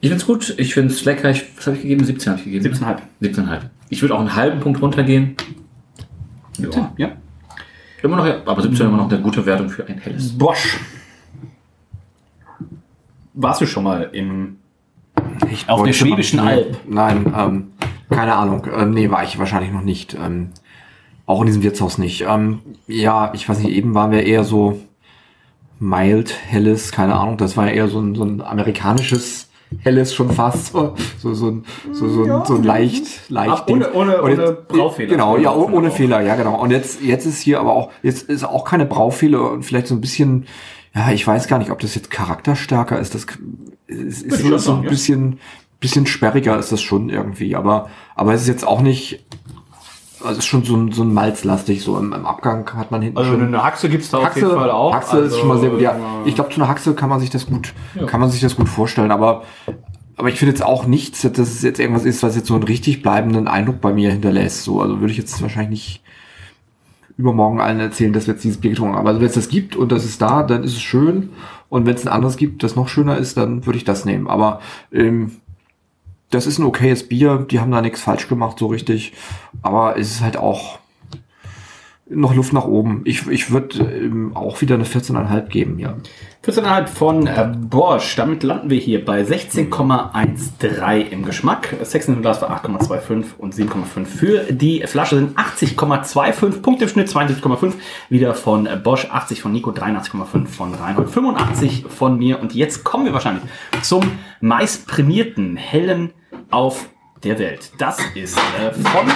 [0.01, 1.29] Ich find's gut, ich find's lecker.
[1.29, 2.05] Ich, was habe ich gegeben?
[2.05, 2.65] 17 habe ich gegeben.
[2.65, 2.97] 17,5.
[3.21, 3.59] 17,5.
[3.89, 5.35] Ich würde auch einen halben Punkt runtergehen.
[6.57, 6.93] Ja.
[6.97, 7.11] Ja.
[8.01, 10.37] Immer noch, aber 17 immer noch eine gute Wertung für ein helles.
[10.37, 10.77] Bosch.
[13.33, 14.57] Warst du schon mal im
[15.51, 16.77] Ich Auf der Schwäbischen Alb.
[16.87, 17.67] Nein, ähm,
[18.09, 18.65] keine Ahnung.
[18.73, 20.13] Ähm, nee, war ich wahrscheinlich noch nicht.
[20.13, 20.51] Ähm,
[21.29, 22.25] auch in diesem Wirtshaus nicht.
[22.27, 24.79] Ähm, ja, ich weiß nicht, eben waren wir eher so
[25.79, 27.37] mild, helles, keine Ahnung.
[27.37, 29.47] Das war ja eher so ein, so ein amerikanisches
[29.83, 30.71] helles schon fast.
[30.73, 33.51] So, so, so, ein, so, so, ein, so ein leicht, leicht.
[33.51, 35.09] Ah, ohne- ohne- Und ohne Braufehler.
[35.11, 35.91] Genau, ja, oh- Ohne ohne.
[35.91, 36.59] Fehler, ja, genau.
[36.59, 39.93] Und jetzt, jetzt ist hier aber auch, jetzt ist auch keine Braufehler und vielleicht so
[39.93, 40.47] ein bisschen,
[40.95, 43.13] ja, ich weiß gar nicht, ob das jetzt charakterstärker ist.
[43.13, 43.27] Das
[43.85, 44.89] ist, ist so, so ein ja.
[44.89, 45.37] bisschen,
[45.79, 47.55] bisschen sperriger ist das schon irgendwie.
[47.55, 49.23] Aber, aber es ist jetzt auch nicht,
[50.23, 53.17] also ist schon so ein, so ein Malzlastig, so im, im Abgang hat man hinten
[53.17, 53.41] Also schon.
[53.41, 54.93] eine Haxe gibt's da auf Haxe, jeden Fall auch.
[54.93, 55.81] Haxe also, ist schon mal sehr gut.
[55.81, 57.73] Ja, äh, ich glaube, zu einer Haxe kann man sich das gut,
[58.07, 59.11] kann man sich das gut vorstellen.
[59.11, 59.43] Aber,
[60.17, 62.63] aber ich finde jetzt auch nichts, dass es jetzt irgendwas ist, was jetzt so einen
[62.63, 64.63] richtig bleibenden Eindruck bei mir hinterlässt.
[64.63, 66.03] So, also würde ich jetzt wahrscheinlich nicht
[67.17, 69.07] übermorgen allen erzählen, dass wir jetzt dieses Bier getrunken haben.
[69.07, 71.31] Also wenn es das gibt und das ist da, dann ist es schön.
[71.67, 74.27] Und wenn es ein anderes gibt, das noch schöner ist, dann würde ich das nehmen.
[74.27, 74.61] Aber
[74.93, 75.33] ähm,
[76.29, 77.45] das ist ein okayes Bier.
[77.49, 79.13] Die haben da nichts falsch gemacht, so richtig.
[79.61, 80.78] Aber es ist halt auch
[82.09, 83.01] noch Luft nach oben.
[83.05, 85.95] Ich, ich würde ähm, auch wieder eine 14,5 geben, ja.
[86.45, 88.15] 14,5 von äh, Bosch.
[88.15, 91.75] Damit landen wir hier bei 16,13 im Geschmack.
[91.83, 97.09] Sexton im Glas war 8,25 und 7,5 für die Flasche sind 80,25 Punkte im Schnitt,
[97.09, 97.73] 72,5
[98.09, 102.83] wieder von äh, Bosch, 80 von Nico, 83,5 von Reinhold, 85 von mir und jetzt
[102.83, 103.43] kommen wir wahrscheinlich
[103.81, 104.03] zum
[104.41, 106.13] meist prämierten Hellen
[106.49, 106.89] auf
[107.23, 107.71] der Welt.
[107.77, 109.07] Das ist äh, von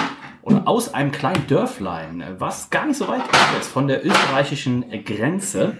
[0.44, 4.84] oder aus einem kleinen Dörflein, was gar nicht so weit weg ist von der österreichischen
[5.04, 5.78] Grenze.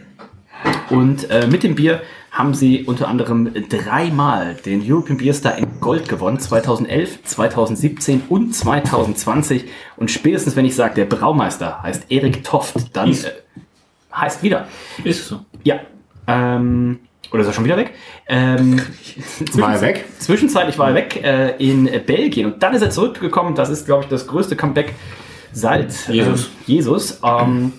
[0.88, 2.00] Und äh, mit dem Bier
[2.30, 6.38] haben sie unter anderem dreimal den European Beer Star in Gold gewonnen.
[6.38, 9.66] 2011, 2017 und 2020.
[9.96, 13.16] Und spätestens, wenn ich sage, der Braumeister heißt Erik Toft, dann äh,
[14.14, 14.68] heißt wieder.
[15.04, 15.40] Ist es so?
[15.62, 15.80] Ja.
[16.26, 17.00] Ähm,
[17.32, 17.92] oder ist er schon wieder weg?
[18.28, 18.80] Ähm,
[19.54, 20.04] War er weg?
[20.18, 23.54] Zwischenzeitlich war er weg äh, in Belgien und dann ist er zurückgekommen.
[23.54, 24.94] Das ist, glaube ich, das größte Comeback
[25.52, 26.44] seit Jesus.
[26.44, 27.20] Äh, Jesus.
[27.24, 27.72] Ähm,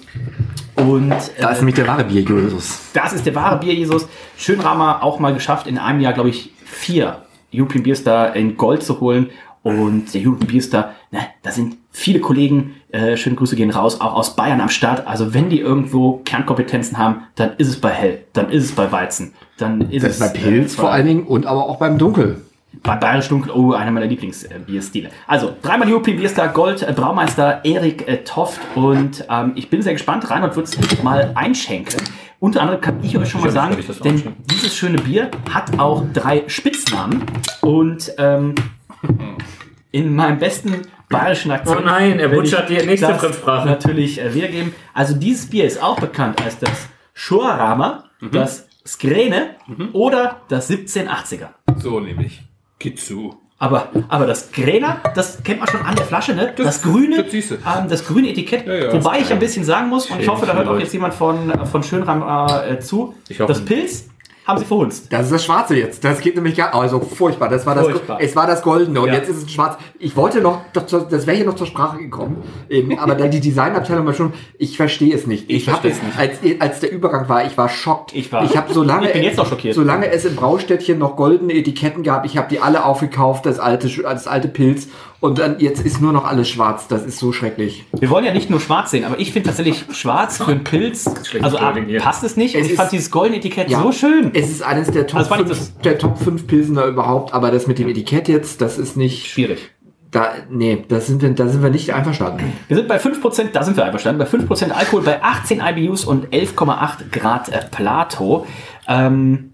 [0.75, 2.79] und äh, Da ist nämlich der wahre Bier, Julius.
[2.93, 4.07] das ist der wahre Bier Jesus.
[4.37, 7.21] Schönramer auch mal geschafft, in einem Jahr, glaube ich, vier
[7.53, 9.29] European Beer Star in Gold zu holen.
[9.63, 13.99] Und der European Beer Star, ne, da sind viele Kollegen, äh, schöne Grüße gehen raus,
[13.99, 15.05] auch aus Bayern am Start.
[15.05, 18.89] Also wenn die irgendwo Kernkompetenzen haben, dann ist es bei Hell, dann ist es bei
[18.91, 21.97] Weizen, dann ist Das es bei Pilz äh, vor allen Dingen und aber auch beim
[21.97, 22.41] Dunkel.
[22.83, 25.09] bei Bayerisch Dunkel, oh, einer meiner Lieblingsbierstile.
[25.27, 29.93] Also, dreimal European Bierstar Gold, äh, Braumeister Erik äh, Toft und ähm, ich bin sehr
[29.93, 30.29] gespannt.
[30.29, 32.01] Reinhold wird es mal einschenken.
[32.39, 36.43] Unter anderem kann ich euch schon mal sagen, denn dieses schöne Bier hat auch drei
[36.47, 37.23] Spitznamen
[37.61, 38.55] und ähm,
[39.95, 41.79] in meinem besten bayerischen Akzent.
[41.79, 43.65] Oh nein, er butschert die nächste das Fremdsprache.
[43.65, 44.75] Natürlich äh, wiedergeben.
[44.93, 49.51] Also dieses Bier ist auch bekannt als das Schorrama, das Skrene
[49.93, 51.47] oder das 1780er.
[51.77, 52.41] So nämlich.
[52.77, 53.35] Kitsu.
[53.57, 56.51] Aber, aber das Gräner, das kennt man schon an der Flasche, ne?
[56.57, 58.67] Das, Das- grüne, das ähm, das grüne Etikett.
[58.67, 58.93] Ja, ja.
[58.93, 61.53] Wobei ich ein bisschen sagen muss, und ich hoffe, da hört auch jetzt jemand von,
[61.65, 62.21] von Schönram
[62.69, 63.53] äh, zu, Ich hoffe.
[63.53, 64.09] das Pilz
[64.45, 65.07] haben sie verhunzt.
[65.11, 66.03] Das ist das Schwarze jetzt.
[66.03, 67.49] Das geht nämlich gar, also furchtbar.
[67.49, 68.17] Das war das, Furchtbar.
[68.21, 69.15] es war das Goldene und Ja.
[69.15, 69.77] jetzt ist es schwarz.
[69.99, 72.43] Ich wollte noch, zur- das wäre hier noch zur Sprache gekommen.
[72.69, 75.49] Ähm, aber dann die Designabteilung war schon, ich verstehe es nicht.
[75.49, 76.19] Ich hab verstehe es- nicht.
[76.19, 78.13] Als, als der Übergang war, ich war schockt.
[78.13, 79.73] Ich war- Ich habe so lange, Ich bin jetzt noch schockiert.
[79.75, 83.87] solange es im Braustädtchen noch goldene Etiketten gab, ich habe die alle aufgekauft, das alte,
[84.03, 84.87] das alte Pilz.
[85.25, 86.87] Und dann jetzt ist nur noch alles schwarz.
[86.87, 87.85] Das ist so schrecklich.
[87.99, 91.05] Wir wollen ja nicht nur schwarz sehen, aber ich finde tatsächlich schwarz für einen Pilz,
[91.41, 91.99] also A, Wording hier.
[91.99, 92.55] passt es nicht.
[92.55, 93.81] Es und ich fand dieses goldene Etikett Ja.
[93.81, 94.31] so schön.
[94.33, 97.51] Es ist eines der Top, Also fand ich 5, der Top 5 Pilsener überhaupt, aber
[97.51, 99.27] das mit dem Etikett jetzt, das ist nicht.
[99.27, 99.71] Schwierig.
[100.11, 102.53] Da, nee, da sind wir, da sind wir nicht einverstanden.
[102.69, 106.27] Wir sind bei 5%, da sind wir einverstanden, bei 5% Alkohol, bei 18 IBUs und
[106.29, 108.45] 11,8 Grad äh, Plato.
[108.87, 109.51] Ähm,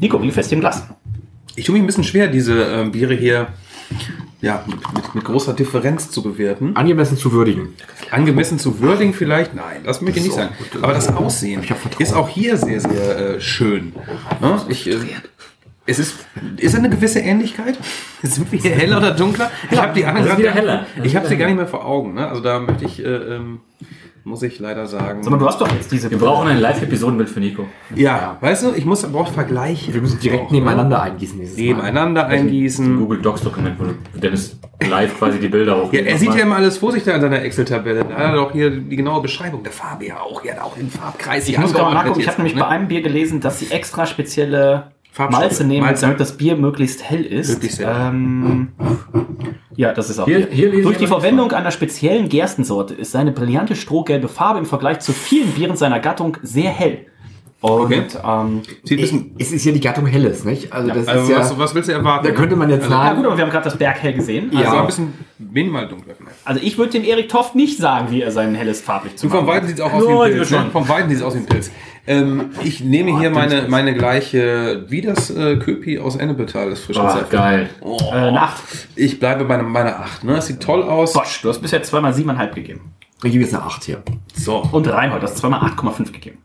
[0.00, 0.84] Nico, wie fest im Glas?
[1.54, 3.48] Ich tue mich ein bisschen schwer, diese ähm, Biere hier
[4.40, 6.74] ja, mit, mit, mit großer Differenz zu bewerten.
[6.76, 7.74] Angemessen zu würdigen.
[8.10, 9.54] Angemessen zu würdigen vielleicht?
[9.54, 10.54] Nein, das möchte ich nicht sagen.
[10.58, 10.82] gut.
[10.82, 11.62] Aber das Aussehen
[11.98, 13.92] ist auch hier sehr, sehr äh, schön.
[14.40, 14.60] Ne?
[14.68, 14.96] Ich, äh,
[15.86, 16.14] es ist,
[16.56, 17.76] ist eine gewisse Ähnlichkeit?
[18.22, 19.50] Sind wir hier heller oder dunkler?
[19.70, 20.86] Ich habe die anderen gerade- wieder heller.
[20.96, 22.14] Das Ich habe sie gar nicht mehr vor Augen.
[22.14, 22.28] Ne?
[22.28, 23.60] Also da möchte ich, äh, ähm,
[24.24, 25.22] muss ich leider sagen.
[25.22, 27.66] Sag mal, du hast doch jetzt diese Wir brauchen ein Live-Episodenbild für Nico.
[27.94, 29.94] ja, weißt du, ich muss aber auch vergleichen.
[29.94, 31.64] Wir müssen direkt nebeneinander eingießen dieses Mal.
[31.64, 32.98] nebeneinander Ein eingießen.
[32.98, 34.58] Google Docs-Dokument, wo Dennis
[34.88, 35.92] live quasi die Bilder hoch.
[35.92, 38.04] Ja, er sieht ja immer alles vor sich da in seiner Excel-Tabelle.
[38.04, 39.62] Da hat er doch hier die genaue Beschreibung.
[39.62, 40.44] Der Farbe ja auch.
[40.44, 41.48] Ja, auch den Farbkreis.
[41.48, 42.62] Ich hier muss gerade mal nachgucken, ich habe nämlich ne?
[42.62, 44.92] bei einem Bier gelesen, dass sie extra spezielle.
[45.18, 46.02] Malze nehmen, Malze.
[46.02, 47.50] damit das Bier möglichst hell ist.
[47.50, 47.88] Möglichst hell.
[47.88, 48.68] Ähm,
[49.76, 53.76] ja, das ist auch Hier- hier Durch die Verwendung einer speziellen Gerstensorte ist seine brillante
[53.76, 57.06] strohgelbe Farbe im Vergleich zu vielen Bieren seiner Gattung sehr hell.
[57.62, 58.02] Und Okay.
[58.26, 58.62] ähm,
[59.38, 60.72] Es ist ja die Gattung Helles, nicht?
[60.72, 62.26] Also das also ist ja, was, was willst du erwarten?
[62.26, 64.50] da könnte man jetzt also, ja sagen, gut, aber wir haben gerade das Berghell gesehen.
[64.54, 66.36] Also Also, ein bisschen minimal dunkler vielleicht.
[66.46, 69.30] also ich würde dem Erik Toft nicht sagen, wie er sein helles farblich zu Und
[69.32, 70.50] vom machen Weiten sieht es auch aus Ja, wie ein Pilz.
[70.50, 70.66] Ne?
[70.72, 71.70] Vom Weiten sieht es aus wie ein Pilz.
[72.10, 77.00] Ähm, ich nehme hier meine, meine gleiche, wie das äh, Köpi aus Ennepetal, das frische
[77.04, 77.36] Oh, Zepter.
[77.36, 77.70] geil.
[77.80, 78.60] Äh, eine Acht.
[78.96, 80.24] Ich bleibe bei meiner 8.
[80.24, 80.38] Ne?
[80.38, 81.12] Es sieht toll aus.
[81.12, 82.92] Bosch, du hast bisher zweimal siebeneinhalb gegeben.
[83.22, 84.02] ich gebe jetzt eine 8 hier.
[84.34, 84.56] So.
[84.72, 86.38] Und Reinhold, du hast zweimal 8,5 gegeben.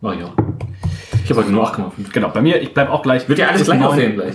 [0.00, 0.32] Oh ja.
[1.24, 2.12] Ich habe heute nur 8,5.
[2.12, 3.28] Genau, bei mir, ich bleibe auch gleich.
[3.28, 4.34] Wird ja alles gleich aussehen gleich.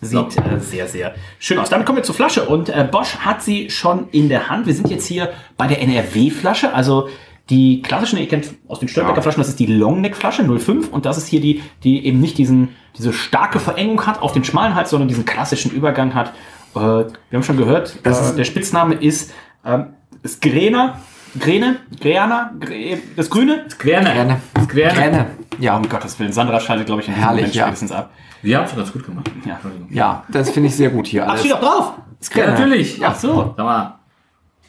[0.00, 1.70] Sieht äh, sehr, sehr schön aus.
[1.70, 4.66] Damit kommen wir zur Flasche und äh, Bosch hat sie schon in der Hand.
[4.66, 7.08] Wir sind jetzt hier bei der NRW-Flasche, also
[7.50, 11.18] die klassischen, ihr kennt aus den Störbecker Flaschen, das ist die Longneck-Flasche 05 und das
[11.18, 14.90] ist hier die, die eben nicht diesen, diese starke Verengung hat auf den schmalen Hals,
[14.90, 16.32] sondern diesen klassischen Übergang hat.
[16.74, 19.32] Äh, wir haben schon gehört, Das äh, ist- der Spitzname ist,
[19.64, 19.88] ähm,
[20.22, 21.00] ist Grena,
[21.38, 23.66] Grene, Greana, Gre das Grüne.
[23.78, 24.12] Querne.
[24.14, 24.40] Gerne.
[24.68, 24.94] Querne.
[25.00, 25.26] Gerne.
[25.58, 27.64] Ja, Um Gottes Willen, Sandra schaltet, glaube ich, in diesem Herrlich, Moment ja.
[27.64, 28.10] spätestens ab.
[28.40, 29.30] Wir haben es ganz gut gemacht.
[29.44, 29.54] Ja.
[29.54, 29.88] Entschuldigung.
[29.90, 31.24] ja, das finde ich sehr gut hier.
[31.24, 31.40] Ach, Alles.
[31.40, 31.92] steht doch drauf!
[32.34, 33.04] Ja, natürlich.
[33.04, 33.52] Ach so.
[33.56, 33.98] Sag mal,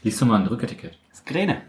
[0.03, 0.97] liest du mal ein Rücketikett.
[1.09, 1.61] Das ist Grene.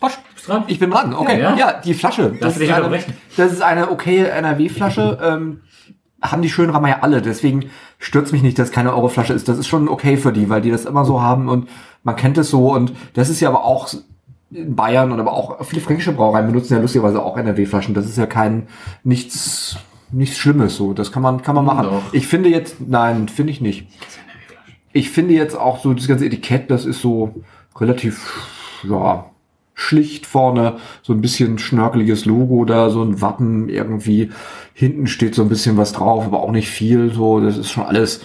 [0.00, 0.18] Bosch.
[0.46, 0.64] Dran?
[0.66, 1.38] Ich bin dran, okay.
[1.38, 1.80] Ja, Ja, ja.
[1.84, 2.34] die Flasche.
[2.40, 2.98] Lass dich ist eine,
[3.36, 5.18] das ist eine okay NRW-Flasche.
[5.30, 5.60] Ähm,
[6.22, 7.22] haben die Schönrammer ja alle.
[7.22, 9.48] Deswegen stürzt mich nicht, dass keine Euroflasche ist.
[9.48, 11.68] Das ist schon okay für die, weil die das immer so haben und
[12.02, 12.72] man kennt es so.
[12.72, 13.88] Und das ist ja aber auch
[14.50, 17.94] in Bayern und aber auch viele fränkische Brauereien benutzen ja lustigerweise auch NRW-Flaschen.
[17.94, 18.68] Das ist ja kein
[19.04, 19.76] nichts
[20.12, 20.92] nichts Schlimmes so.
[20.92, 21.84] Das kann man kann man machen.
[21.84, 22.02] Doch.
[22.12, 23.86] Ich finde jetzt, nein, finde ich nicht.
[24.92, 27.42] Ich finde jetzt auch so das ganze Etikett, das ist so
[27.78, 28.46] relativ
[28.82, 29.29] ja
[29.80, 34.30] schlicht vorne so ein bisschen schnörkeliges Logo da, so ein Wappen irgendwie.
[34.74, 37.12] Hinten steht so ein bisschen was drauf, aber auch nicht viel.
[37.12, 38.20] So, das ist schon alles.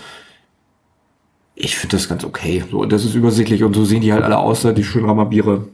[1.56, 2.64] Ich finde das ganz okay.
[2.70, 5.70] So, das ist übersichtlich und so sehen die halt alle aus, die Schönrammer Biere.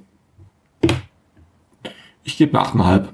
[2.24, 3.06] Ich gebe eine 8,5.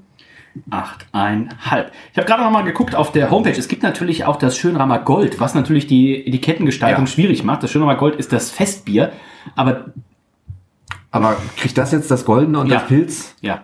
[0.69, 1.91] Achteinhalb.
[2.11, 3.57] Ich habe gerade noch mal geguckt auf der Homepage.
[3.57, 7.07] Es gibt natürlich auch das Schönramer Gold, was natürlich die Etikettengestaltung Ja.
[7.07, 7.63] schwierig macht.
[7.63, 9.13] Das Schönramer Gold ist das Festbier,
[9.55, 9.93] aber
[11.11, 12.79] Aber kriegt das jetzt das Goldene und Ja.
[12.79, 13.35] das Pilz?
[13.41, 13.61] ja.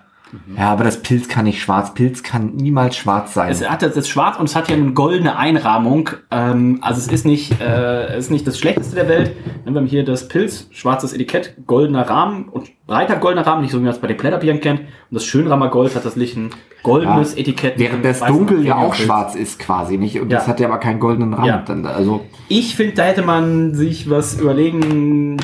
[0.57, 1.93] Ja, aber das Pilz kann nicht schwarz.
[1.93, 3.51] Pilz kann niemals schwarz sein.
[3.51, 6.09] Es hat das ist schwarz und es hat ja eine goldene Einrahmung.
[6.31, 9.35] Ähm, also es ist nicht, äh, es ist nicht das Schlechteste der Welt.
[9.63, 13.77] Wir haben hier das Pilz, schwarzes Etikett, goldener Rahmen und breiter goldener Rahmen, nicht so
[13.77, 14.79] wie man es bei den Blätterbieren kennt.
[14.79, 16.49] Und das Schönramer Gold hat das Licht ein
[16.81, 17.41] goldenes Ja.
[17.41, 17.77] Etikett.
[17.77, 20.19] Während das Dunkel ja auch schwarz ist quasi, nicht?
[20.19, 20.39] Und Ja.
[20.39, 21.45] das hat ja aber keinen goldenen Rand.
[21.47, 21.57] Ja.
[21.59, 25.37] Dann, also, Ich finde, da hätte man sich was überlegen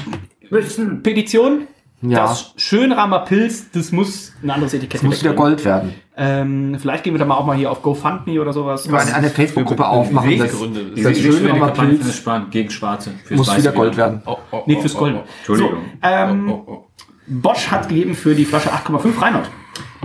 [0.50, 1.04] müssen.
[1.04, 1.68] Petition.
[2.02, 2.28] Ja.
[2.28, 5.34] Das Schönramer Pilz, das muss ein anderes Etikett es muss wieder.
[5.34, 5.94] Gold werden.
[6.16, 8.88] Ähm, vielleicht gehen wir da mal auch mal hier auf GoFundMe oder sowas.
[8.88, 10.38] Eine, eine Facebook-Gruppe aufmachen.
[10.38, 13.12] Das, das Schönramer Pilz das Sparen gegen Schwarze.
[13.26, 14.22] Fürs muss Weiße wieder Gold werden.
[14.26, 15.16] Oh, oh, Nee, oh, fürs oh, Gold.
[15.18, 15.24] oh.
[15.40, 15.74] Entschuldigung.
[16.02, 16.86] So, ähm, Oh, oh.
[17.28, 19.50] Bosch hat gegeben für die Flasche 8,5 Reinhold.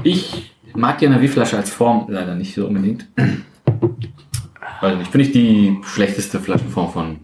[0.03, 3.07] Ich mag die Energieflasche als Form leider nicht so unbedingt.
[4.81, 5.11] Weiß nicht.
[5.11, 7.21] Finde ich die schlechteste Flaschenform von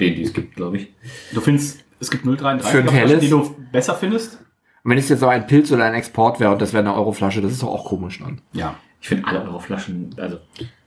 [0.00, 0.88] denen, die es gibt, glaube ich.
[1.32, 3.20] Du findest, es gibt 0,33 Für ein Flaschen, helles?
[3.20, 4.38] die du besser findest?
[4.84, 6.94] Und wenn es jetzt so ein Pilz oder ein Export wäre und das wäre eine
[6.94, 8.40] Euroflasche, das ist doch auch komisch dann.
[8.52, 8.74] Ja.
[9.00, 10.38] Ich finde alle eure Flaschen, also.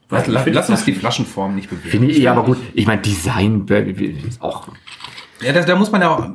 [0.10, 1.90] Lass, ich lass, lass uns die Flaschen- Flaschenform nicht bewegen.
[1.90, 2.58] Finde ich, ja, aber gut.
[2.74, 4.68] Ich meine, Design äh, ist auch.
[5.42, 6.30] Ja, das, da muss man ja auch,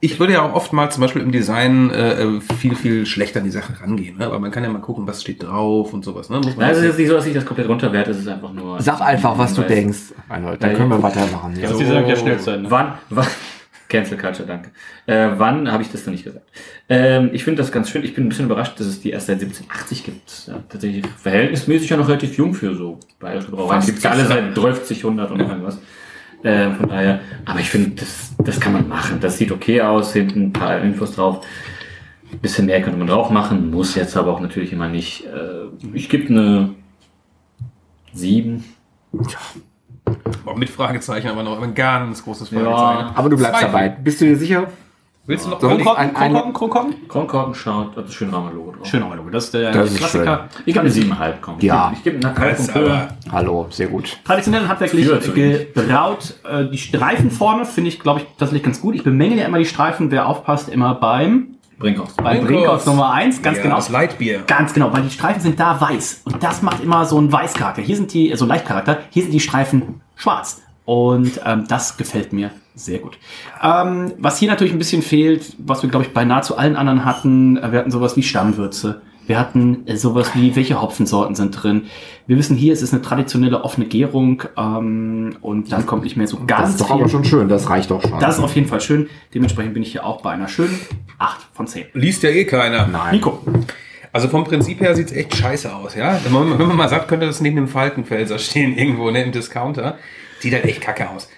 [0.00, 3.50] ich würde ja auch oftmals zum Beispiel im Design äh, viel, viel schlechter an die
[3.50, 4.16] Sache rangehen.
[4.16, 4.26] Ne?
[4.26, 6.30] Aber man kann ja mal gucken, was steht drauf und sowas.
[6.30, 6.36] Ne?
[6.36, 8.18] Muss man Nein, es ist das- jetzt nicht so, dass ich das komplett runterwerte, es
[8.18, 8.80] ist einfach nur.
[8.80, 10.14] Sag einfach, was du denkst.
[10.30, 11.54] Reinhold, dann können wir weitermachen.
[11.60, 11.74] Ja.
[11.74, 12.70] Sie sagen ja schnell zu Ende.
[12.70, 13.26] Wann, wann,
[13.96, 14.70] Cancel Culture, danke.
[15.06, 16.46] Äh, wann habe ich das noch nicht gesagt?
[16.88, 18.04] Ähm, ich finde das ganz schön.
[18.04, 20.46] Ich bin ein bisschen überrascht, dass es die erst seit 1780 gibt.
[20.48, 23.86] Ja, tatsächlich verhältnismäßig ja noch relativ jung für so bayerische Brauereien.
[23.86, 25.78] Gibt ja alle seit 12, 100 und irgendwas.
[26.44, 29.18] Ähm, von daher, aber ich finde, das, das kann man machen.
[29.20, 31.46] Das sieht okay aus, hinten ein paar Infos drauf.
[32.30, 35.24] Ein bisschen mehr könnte man drauf machen, muss jetzt aber auch natürlich immer nicht.
[35.24, 36.74] Äh, ich gebe eine
[38.12, 38.62] 7.
[39.12, 39.26] Boah,
[40.56, 42.60] mit Fragezeichen, aber noch ein ganz großes Ja.
[42.60, 43.16] Fragezeichen.
[43.16, 43.66] Aber du bleibst Zwei.
[43.66, 43.88] dabei.
[43.90, 44.66] Bist du dir sicher?
[45.28, 45.88] Willst du noch So, überlegen?
[45.90, 47.08] ein- ein- Kronkorken, Kronkorken?
[47.08, 48.86] Kronkorken schaut, das ist schön Logo drauf.
[48.86, 49.28] Schön Logo.
[49.28, 50.48] Das ist der Das ist Klassiker.
[50.60, 51.56] Ich gebe eine 7,5, komm.
[51.58, 51.90] Ja.
[51.96, 52.92] Ich gebe eine Das halbe ist Punkte.
[52.92, 54.18] aber- Hallo, sehr gut.
[54.24, 55.08] Traditionell handwerklich
[55.74, 56.34] gebraut.
[56.48, 58.94] Äh, Die Streifen vorne finde ich, glaube ich, tatsächlich ganz gut.
[58.94, 60.12] Ich bemängel ja immer die Streifen.
[60.12, 62.16] Wer aufpasst, immer beim, Brinkhoff.
[62.16, 62.46] beim Brinkhoff.
[62.46, 63.42] Brinkhoff Nummer 1.
[63.42, 63.76] Ganz ja, genau.
[63.76, 64.44] Das Leitbier.
[64.46, 66.22] Ganz genau, weil die Streifen sind da weiß.
[66.24, 67.82] Und das macht immer so einen Weißcharakter.
[67.82, 70.62] Hier sind die, so einen Leichtcharakter, hier sind die Streifen schwarz.
[70.84, 73.18] Und ähm, das gefällt mir sehr gut.
[73.62, 77.04] Ähm, was hier natürlich ein bisschen fehlt, was wir, glaube ich, bei nahezu allen anderen
[77.04, 79.02] hatten, äh, wir hatten sowas wie Stammwürze.
[79.26, 81.86] Wir hatten äh, sowas wie, welche Hopfensorten sind drin.
[82.26, 86.26] Wir wissen hier, es ist eine traditionelle offene Gärung ähm, und dann kommt nicht mehr
[86.26, 86.96] so Das ganz ist doch viel.
[86.96, 88.18] aber schon schön, das reicht doch schon.
[88.20, 89.08] Das ist auf jeden Fall schön.
[89.34, 90.78] Dementsprechend bin ich hier auch bei einer schönen
[91.18, 91.86] 8 von 10.
[91.94, 92.86] Liest ja eh keiner.
[92.86, 93.16] Nein.
[93.16, 93.40] Nico.
[94.12, 96.18] Also vom Prinzip her sieht's echt scheiße aus, ja.
[96.24, 99.32] Wenn man, wenn man mal sagt, könnte das neben dem Falkenfelser stehen irgendwo, ne, im
[99.32, 99.98] Discounter.
[100.40, 101.28] Sieht halt echt kacke aus.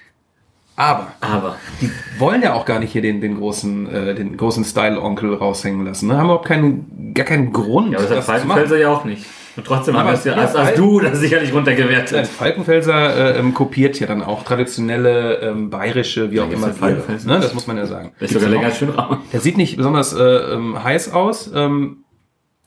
[0.79, 4.65] Aber Aber die wollen ja auch gar nicht hier den, den großen, äh, den großen
[4.65, 6.07] Style-Onkel raushängen lassen.
[6.07, 6.17] Ne?
[6.17, 8.25] Haben überhaupt keinen, gar keinen Grund, ja, aber das hat.
[8.25, 9.27] Falkenfelser ja auch nicht.
[9.57, 12.17] Und trotzdem Aber haben wir es ja, ja, als, als du das sicherlich runtergewertet.
[12.17, 16.73] Äh, Falkenfelser äh, ähm, kopiert ja dann auch traditionelle ähm, bayerische, wie auch gibt's immer,
[16.73, 16.79] ja.
[16.79, 17.29] Falkenfelser.
[17.29, 17.41] Ne?
[17.41, 18.13] Das muss man ja sagen.
[18.21, 19.19] Das ist sogar länger als Schönraum.
[19.33, 21.51] Der sieht nicht besonders äh, ähm, heiß aus.
[21.53, 22.05] Ähm,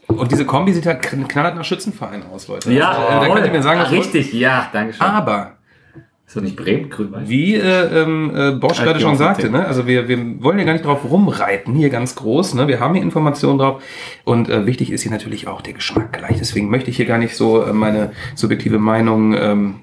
[0.08, 2.74] und diese Kombi sieht halt kn- knallhart nach Schützenverein aus, Leute.
[2.74, 3.92] Ja, also, äh, da könnt ihr mir sagen, wollt.
[3.94, 5.02] richtig, ja, danke schön.
[5.02, 5.54] Aber
[6.32, 7.28] Ist das nicht Bremen, grün-weiß?
[7.28, 9.66] Wie äh, ähm, äh, Bosch Halt gerade schon sagte, ne?
[9.68, 12.54] also wir, wir wollen ja gar nicht drauf rumreiten, hier ganz groß.
[12.54, 12.70] Ne?
[12.70, 13.84] Wir haben hier Informationen drauf
[14.24, 16.38] und äh, wichtig ist hier natürlich auch der Geschmack gleich.
[16.40, 19.76] Deswegen möchte ich hier gar nicht so äh, meine subjektive Meinung ähm,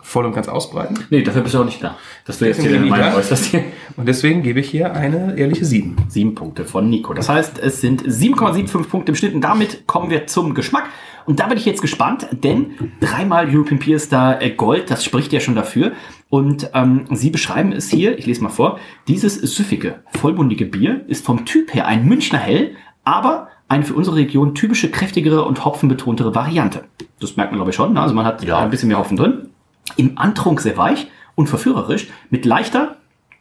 [0.00, 0.98] voll und ganz ausbreiten.
[1.10, 1.98] Nee, dafür bist du auch nicht da.
[2.24, 3.62] Dass du jetzt hier deine Meinung äußerst hier.
[3.98, 5.96] Und deswegen gebe ich hier eine ehrliche 7.
[6.08, 7.12] Sieben Punkte von Nico.
[7.12, 10.88] Das heißt, es sind 7,75 Punkte im Schnitt und damit kommen wir zum Geschmack.
[11.26, 15.32] Und da bin ich jetzt gespannt, denn dreimal European Beer Star äh, Gold, das spricht
[15.32, 15.92] ja schon dafür.
[16.28, 21.24] Und ähm, Sie beschreiben es hier, ich lese mal vor, dieses süffige, vollmundige Bier ist
[21.24, 26.34] vom Typ her ein Münchner Hell, aber eine für unsere Region typische, kräftigere und hopfenbetontere
[26.34, 26.84] Variante.
[27.20, 27.94] Das merkt man, glaube ich, schon.
[27.94, 28.00] ne?
[28.00, 29.48] Also man hat ein bisschen mehr Hopfen drin.
[29.96, 32.96] Im Antrunk sehr weich und verführerisch, mit leichter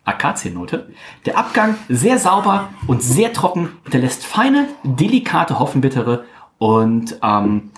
[0.05, 0.89] Akaziennote.
[1.25, 6.23] Der Abgang sehr sauber und sehr trocken, hinterlässt feine, delikate Hopfenbittere
[6.61, 7.71] und ähm,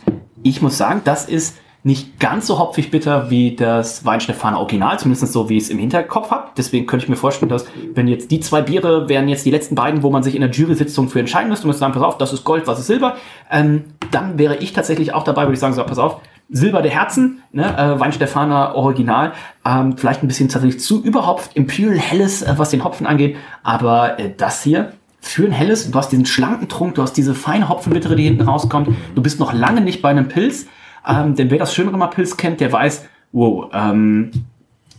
[0.44, 5.32] ich muss sagen, das ist nicht ganz so hopfig bitter wie das Weinstefaner Original, zumindest
[5.32, 6.50] so wie ich es im Hinterkopf habe.
[6.58, 9.76] Deswegen könnte ich mir vorstellen, dass wenn jetzt die zwei Biere wären jetzt die letzten
[9.76, 12.18] beiden, wo man sich in der Jury-Sitzung für entscheiden müsste, und müsste sagen, pass auf,
[12.18, 13.16] das ist Gold, was ist Silber,
[13.50, 16.20] ähm, dann wäre ich tatsächlich auch dabei, würde ich sagen, so, pass auf,
[16.50, 19.32] Silber der Herzen, ne, äh, Weinstefaner Original,
[19.66, 24.20] ähm, vielleicht ein bisschen tatsächlich zu überhopft, Imperial Helles, äh, was den Hopfen angeht, aber
[24.20, 24.92] äh, das hier
[25.24, 28.44] für ein Helles, du hast diesen schlanken Trunk, du hast diese feine Hopfenbittere, die hinten
[28.44, 30.68] rauskommt, du bist noch lange nicht bei einem Pilz,
[31.08, 34.32] ähm, denn wer das Schönrömer Pilz kennt, der weiß, wow, ähm,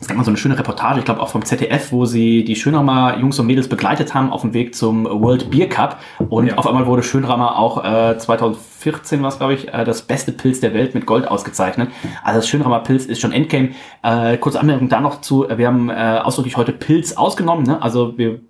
[0.00, 2.56] es gab mal so eine schöne Reportage, ich glaube auch vom ZDF, wo sie die
[2.56, 5.98] Schönrammer Jungs und Mädels begleitet haben auf dem Weg zum World Beer Cup.
[6.28, 6.56] Und Ja.
[6.56, 10.60] auf einmal wurde Schönrammer auch äh, 2014 war es, glaube ich, äh, das beste Pilz
[10.60, 11.90] der Welt mit Gold ausgezeichnet.
[12.22, 13.70] Also das Schönrammer Pilz ist schon Endgame.
[14.02, 17.64] Äh, kurze Anmerkung da noch zu, wir haben äh, ausdrücklich heute Pilz ausgenommen.
[17.64, 17.80] Ne?
[17.80, 18.40] Also wir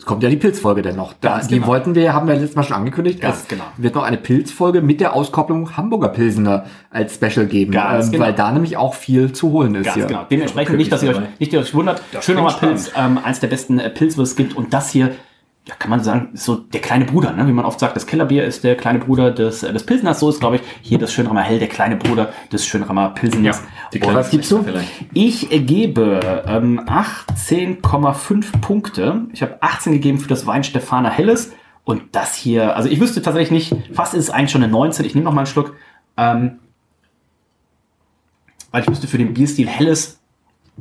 [0.00, 1.12] Es kommt ja die Pilzfolge denn noch.
[1.20, 1.66] Da, die genau.
[1.66, 3.20] wollten wir, haben wir letztes Mal schon angekündigt.
[3.20, 3.64] Ganz es genau.
[3.76, 7.74] wird noch eine Pilzfolge mit der Auskopplung Hamburger Pilsener als Special geben.
[7.74, 8.24] Ähm, genau.
[8.24, 9.84] Weil da nämlich auch viel zu holen ist.
[9.84, 10.06] Ganz hier.
[10.06, 10.24] genau.
[10.30, 12.02] Dementsprechend nicht, dass ihr euch, nicht, dass ihr euch wundert.
[12.12, 14.56] Das Schönrammer klingt Pilz, ähm, eins der besten äh, es gibt.
[14.56, 15.10] Und das hier,
[15.66, 17.46] ja, kann man sagen, so der kleine Bruder, ne?
[17.46, 17.94] wie man oft sagt.
[17.94, 20.18] Das Kellerbier ist der kleine Bruder des, äh, des Pilseners.
[20.18, 23.10] So ist, glaube ich, hier das Schönrammer Hell, der kleine Bruder des Schönrammer
[23.92, 24.62] Und kleine was gibst du?
[24.62, 24.90] Vielleicht.
[25.12, 29.26] Ich äh, gebe ähm, 18,5 Punkte.
[29.32, 31.52] Ich habe 18 gegeben für das Weinstefaner Helles.
[31.84, 35.04] Und das hier, also ich wüsste tatsächlich nicht, fast ist es eigentlich schon eine 19.
[35.04, 35.74] Ich nehme noch mal einen Schluck.
[36.16, 36.58] Ähm,
[38.70, 40.19] weil ich wüsste für den Bierstil Helles,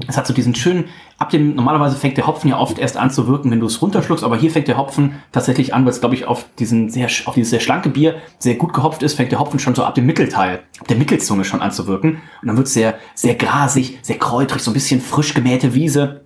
[0.08, 0.86] es hat so diesen schönen,
[1.18, 3.82] ab dem, normalerweise fängt der Hopfen ja oft erst an zu wirken, wenn du es
[3.82, 7.10] runterschluckst, aber hier fängt der Hopfen tatsächlich an, weil es, glaube ich, auf diesen sehr,
[7.26, 9.96] auf dieses sehr schlanke Bier sehr gut gehopft ist, fängt der Hopfen schon so ab
[9.96, 12.22] dem Mittelteil, ab der Mittelzunge schon an zu wirken.
[12.42, 16.22] Und dann wird es sehr, sehr grasig, sehr kräutrig, so ein bisschen frisch gemähte Wiese.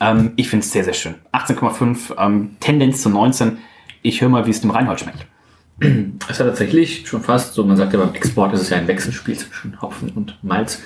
[0.00, 1.16] Ähm, ich finde es sehr, sehr schön.
[1.32, 3.58] 18,5, ähm, Tendenz zu 19.
[4.02, 5.26] Ich höre mal, wie es dem Reinhold schmeckt.
[6.28, 8.88] Es hat tatsächlich schon fast, so man sagt ja beim Export ist es ja ein
[8.88, 10.82] Wechselspiel zwischen Hopfen und Malz.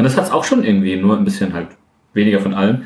[0.00, 1.68] Und das hat es auch schon irgendwie, nur ein bisschen halt
[2.14, 2.84] weniger von allem.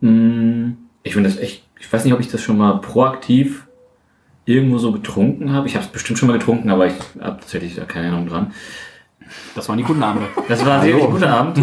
[0.00, 0.72] Mm,
[1.02, 3.66] Ich finde das echt, ich weiß nicht, ob ich das schon mal proaktiv
[4.44, 5.66] irgendwo so getrunken habe.
[5.66, 8.52] Ich habe es bestimmt schon mal getrunken, aber ich habe tatsächlich da keine Erinnerung dran.
[9.54, 10.28] Das waren die guten Abende.
[10.46, 11.58] Das war ein sehr guter Abend.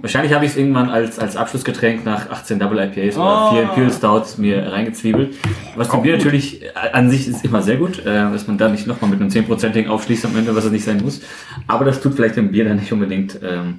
[0.00, 3.54] Wahrscheinlich habe ich es irgendwann als, als Abschlussgetränk nach 18 Double IPAs oder Oh.
[3.54, 5.34] 4 Imperial Stouts mir reingezwiebelt.
[5.74, 8.68] Was dem Bier natürlich äh, an sich ist immer sehr gut, äh, dass man da
[8.68, 11.22] nicht nochmal mit einem 10%igen aufschließt am Ende, was es nicht sein muss.
[11.66, 13.78] Aber das tut vielleicht dem Bier dann nicht unbedingt ähm,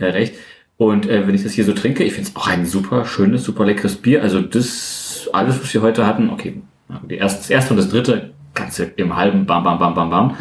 [0.00, 0.34] äh, recht.
[0.76, 3.44] Und äh, wenn ich das hier so trinke, ich finde es auch ein super schönes,
[3.44, 4.22] super leckeres Bier.
[4.22, 6.62] Also das, alles, was wir heute hatten, okay,
[7.08, 10.36] die erste, das erste und das dritte, ganze im halben, bam, bam, bam, bam, bam.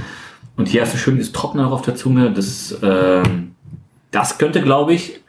[0.56, 2.32] Und hier hast du schön dieses Trockene noch auf der Zunge.
[2.32, 3.52] Das, ähm,
[4.12, 5.20] das könnte, glaube ich,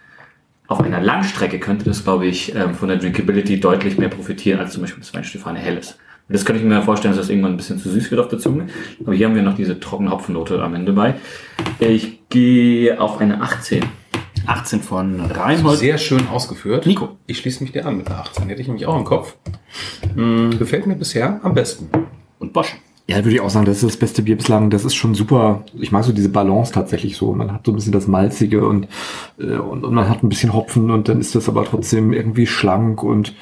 [0.67, 4.73] auf einer Langstrecke könnte das, glaube ich, ähm, von der Drinkability deutlich mehr profitieren als
[4.73, 5.99] zum Beispiel das Weinstefane Helles.
[6.29, 8.39] Das könnte ich mir vorstellen, dass das irgendwann ein bisschen zu süß wird auf der
[8.39, 8.69] Zunge.
[9.05, 11.15] Aber hier haben wir noch diese trockene Hopfennote am Ende bei.
[11.81, 13.83] Ich gehe auf eine 18.
[14.47, 15.79] 18 von Reinhold.
[15.79, 16.87] Sehr schön ausgeführt.
[16.87, 17.17] Nico.
[17.27, 18.49] Ich schließe mich dir an mit der 18.
[18.49, 19.37] Hätte ich nämlich auch im Kopf.
[20.15, 21.89] Hm, gefällt mir bisher am besten.
[22.39, 22.77] Und Bosch.
[23.07, 24.71] Ja, würde ich auch sagen, das ist das beste Bier bislang.
[24.71, 25.65] Das ist schon super.
[25.75, 27.33] Ich mag so diese Balance tatsächlich so.
[27.33, 28.87] Man hat so ein bisschen das Malzige und,
[29.39, 32.47] äh, und, und man hat ein bisschen Hopfen und dann ist das aber trotzdem irgendwie
[32.47, 33.35] schlank und,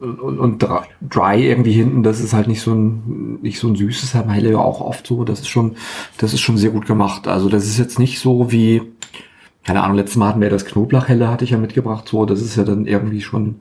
[0.00, 0.66] und, und,
[1.00, 2.02] dry irgendwie hinten.
[2.02, 5.06] Das ist halt nicht so ein, nicht so ein süßes, haben Helle ja auch oft
[5.06, 5.22] so.
[5.22, 5.76] Das ist schon,
[6.18, 7.28] das ist schon sehr gut gemacht.
[7.28, 8.82] Also das ist jetzt nicht so wie,
[9.68, 12.08] keine Ahnung, letztes Mal hatten wir das Knoblauchhelle, hatte ich ja mitgebracht.
[12.08, 13.56] So, das ist ja dann irgendwie schon,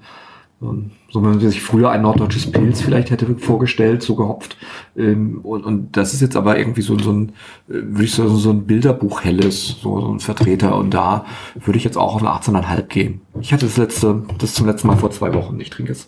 [0.61, 4.55] ähm, so wenn man sich früher ein norddeutsches Pilz vielleicht hätte vorgestellt, so gehopft.
[4.95, 7.33] Ähm, und, und das ist jetzt aber irgendwie so, so ein,
[7.67, 10.77] äh, würde ich sagen, so ein Bilderbuch helles, so, so ein Vertreter.
[10.77, 13.19] Und da würde ich jetzt auch auf eine 18,5 gehen.
[13.41, 15.59] Ich hatte das letzte, das zum letzten Mal vor zwei Wochen.
[15.59, 16.07] Ich trinke es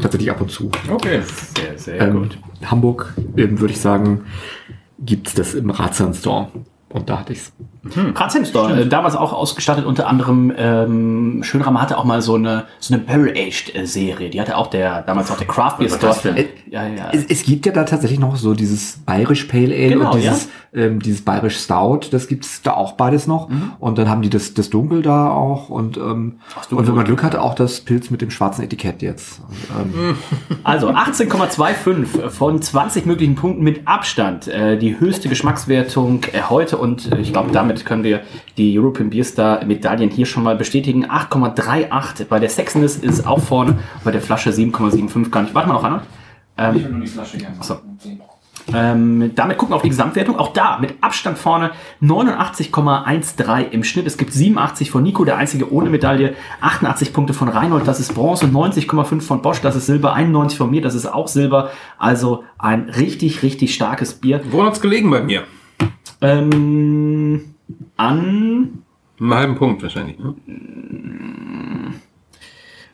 [0.00, 0.70] tatsächlich ab und zu.
[0.90, 1.20] Okay.
[1.54, 2.30] Sehr, sehr Ähm,
[2.64, 4.22] Hamburg, ähm, würde ich sagen,
[4.98, 6.48] gibt's das im Ratsherrn Store.
[6.88, 7.52] Und da hatte ich's.
[8.14, 12.64] Ratsheim Store, äh, damals auch ausgestattet, unter anderem ähm, Schönrammer hatte auch mal so eine
[12.78, 14.30] so eine Barrel-Aged-Serie.
[14.30, 16.16] Die hatte auch der, damals auch der Craft Beer Store.
[16.24, 16.46] denn?
[16.70, 17.10] Ja, ja.
[17.12, 20.48] Es, es gibt ja da tatsächlich noch so dieses bayerisch Pale Ale Genau, und dieses,
[20.74, 23.48] ähm, dieses bayerisch Stout, das gibt's da auch beides noch.
[23.78, 27.22] Und dann haben die das, das Dunkel da auch und, ähm, und wenn man Glück
[27.22, 29.40] hatte, auch das Pilz mit dem schwarzen Etikett jetzt.
[29.48, 30.16] Und, ähm,
[30.64, 34.48] Also 18,25 von 20 möglichen Punkten mit Abstand.
[34.48, 38.22] Äh, die höchste Geschmackswertung äh, heute und äh, ich glaube, damit können wir
[38.56, 41.06] die European Beer Star Medaillen hier schon mal bestätigen.
[41.06, 42.26] 8,38.
[42.26, 45.54] Bei der Sexiness ist auch vorne, bei der Flasche 7,75 gar nicht.
[45.54, 46.02] Warte mal noch, Anna.
[46.56, 47.04] Ähm,
[47.60, 47.78] so.
[48.74, 50.36] Ähm, damit gucken wir auf die Gesamtwertung.
[50.36, 51.70] Auch da mit Abstand vorne
[52.02, 54.06] 89,13 im Schnitt.
[54.06, 56.34] Es gibt 87 von Nico, der einzige ohne Medaille.
[56.60, 58.46] 88 Punkte von Reinhold, das ist Bronze.
[58.46, 60.12] 90,5 von Bosch, das ist Silber.
[60.12, 61.70] 91 von mir, das ist auch Silber.
[61.98, 64.42] Also ein richtig, richtig starkes Bier.
[64.50, 65.44] Woran hat's gelegen bei mir?
[66.20, 67.54] Ähm,
[67.96, 68.82] an,
[69.20, 70.18] Einen halben Punkt wahrscheinlich.
[70.18, 70.34] Ne?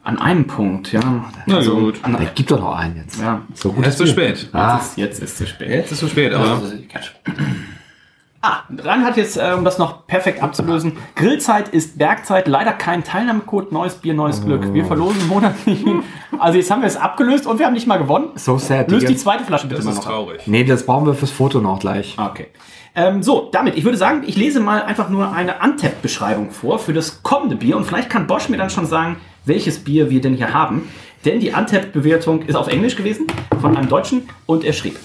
[0.03, 1.01] an einem Punkt, ja.
[1.47, 2.01] Na Also, gut.
[2.03, 3.19] An, da gibt doch noch einen jetzt.
[3.21, 3.41] ja.
[3.55, 4.49] So gut Jetzt ist zu spät.
[4.53, 5.69] Ah, Jetzt ist, jetzt ist zu spät.
[5.71, 6.61] Jetzt ist zu spät, aber
[8.47, 13.03] Ah, Ran hat jetzt, äh, um das noch perfekt abzulösen, Grillzeit ist Bergzeit, leider kein
[13.03, 14.75] Teilnahmecode, neues Bier, neues Glück.
[14.75, 15.83] Wir verlosen monatlich.
[16.39, 18.29] Also jetzt haben wir es abgelöst und wir haben nicht mal gewonnen.
[18.35, 18.91] So sad.
[18.91, 20.13] Löst die zweite Flasche bitte Das mal ist noch ab.
[20.13, 20.47] traurig.
[20.47, 22.17] Nee, das brauchen wir fürs Foto noch gleich.
[22.19, 22.49] Okay.
[22.97, 26.93] Ähm, so, damit, ich würde sagen, ich lese mal einfach nur eine Untapped-Beschreibung vor für
[26.93, 30.35] das kommende Bier und vielleicht kann Bosch mir dann schon sagen, welches Bier wir denn
[30.35, 30.89] hier haben.
[31.25, 33.27] Denn die Untapped-Bewertung ist auf Englisch gewesen
[33.61, 34.97] von einem Deutschen und er schrieb.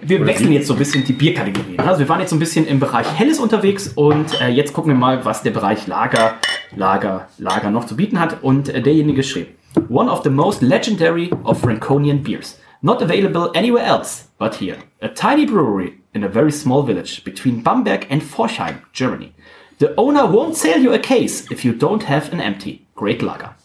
[0.00, 1.78] Wir wechseln jetzt so ein bisschen die Bierkategorien.
[1.78, 4.90] Also wir waren jetzt so ein bisschen im Bereich Helles unterwegs und äh, jetzt gucken
[4.90, 6.34] wir mal, was der Bereich Lager,
[6.74, 8.42] Lager, Lager noch zu bieten hat.
[8.42, 9.54] Und äh, derjenige schrieb,
[9.88, 12.58] One of the most legendary of Franconian beers.
[12.86, 14.78] Not available anywhere else but here.
[15.02, 19.34] A tiny brewery in a very small village between Bamberg and Forchheim, Germany.
[19.80, 22.86] The owner won't sell you a case if you don't have an empty.
[22.94, 23.56] Great Lager.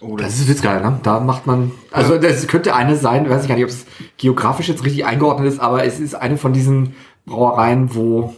[0.00, 0.98] Das ist witzgeil, ne?
[1.02, 3.84] Da macht man, also das könnte eine sein, weiß ich gar nicht, ob es
[4.16, 6.94] geografisch jetzt richtig eingeordnet ist, aber es ist eine von diesen
[7.26, 8.34] Brauereien, wo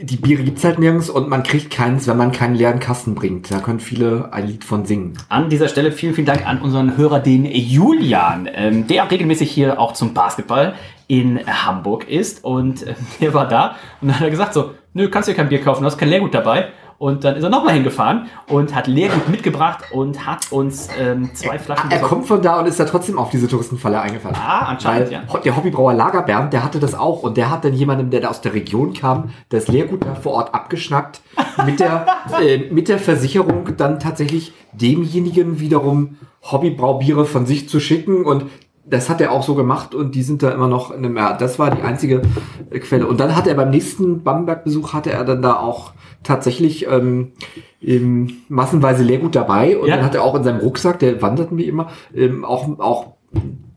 [0.00, 3.50] die Biere gibt's halt nirgends und man kriegt keins, wenn man keinen leeren Kasten bringt.
[3.50, 5.14] Da können viele ein Lied von singen.
[5.28, 9.50] An dieser Stelle vielen, vielen Dank an unseren Hörer, den Julian, ähm, der auch regelmäßig
[9.50, 10.74] hier auch zum Basketball
[11.06, 12.44] in Hamburg ist.
[12.44, 15.48] Und äh, der war da und dann hat er gesagt so, nö, kannst dir kein
[15.48, 16.68] Bier kaufen, du hast kein Leergut dabei.
[17.02, 21.58] Und dann ist er nochmal hingefahren und hat Leergut mitgebracht und hat uns ähm, zwei
[21.58, 22.08] Flaschen Er besorgt.
[22.08, 24.36] kommt von da und ist da trotzdem auf diese Touristenfalle eingefallen.
[24.36, 25.40] Ah, anscheinend, Weil ja.
[25.40, 28.40] der Hobbybrauer Lagerbernd, der hatte das auch und der hat dann jemandem, der da aus
[28.40, 31.22] der Region kam, das Leergut da vor Ort abgeschnackt,
[31.66, 32.06] mit der,
[32.40, 36.18] äh, mit der Versicherung dann tatsächlich demjenigen wiederum
[36.52, 38.44] Hobbybraubiere von sich zu schicken und
[38.84, 41.34] das hat er auch so gemacht und die sind da immer noch in einem, ja,
[41.34, 42.22] das war die einzige
[42.70, 43.06] äh, Quelle.
[43.06, 45.92] Und dann hat er beim nächsten Bamberg-Besuch hatte er dann da auch
[46.24, 47.32] tatsächlich ähm,
[47.80, 49.96] ähm, massenweise Leergut dabei und Ja.
[49.96, 53.12] dann hat er auch in seinem Rucksack, der wanderten wie immer, ähm, auch, auch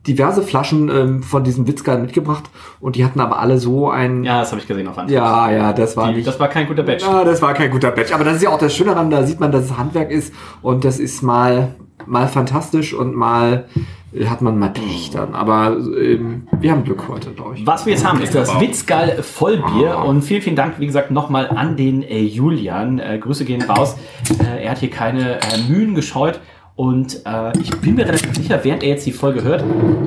[0.08, 2.44] diverse Flaschen ähm, von diesem Witzgeil mitgebracht
[2.80, 5.14] und die hatten aber alle so ein Ja, das habe ich gesehen auf Anfang.
[5.16, 7.04] ja, ja, das war Die, nicht das war kein guter Batch.
[7.04, 8.12] ja, das war kein guter Batch.
[8.14, 10.32] Aber das ist ja auch das Schöne daran, da sieht man, dass es Handwerk ist
[10.62, 11.74] und das ist mal,
[12.08, 13.66] mal fantastisch und mal
[14.14, 15.36] äh, hat man mal Pech dann.
[15.36, 17.66] Aber ähm, wir haben Glück heute, glaube ich.
[17.66, 20.00] Was wir jetzt haben, ist das Witzgal Vollbier.
[20.00, 23.00] Und vielen, vielen Dank, wie gesagt, nochmal an den äh, Julian.
[23.00, 23.96] Äh, Grüße gehen raus.
[24.40, 26.40] Äh, er hat hier keine äh, Mühen gescheut.
[26.76, 29.64] Und äh, ich bin mir relativ sicher, während er jetzt die Folge hört,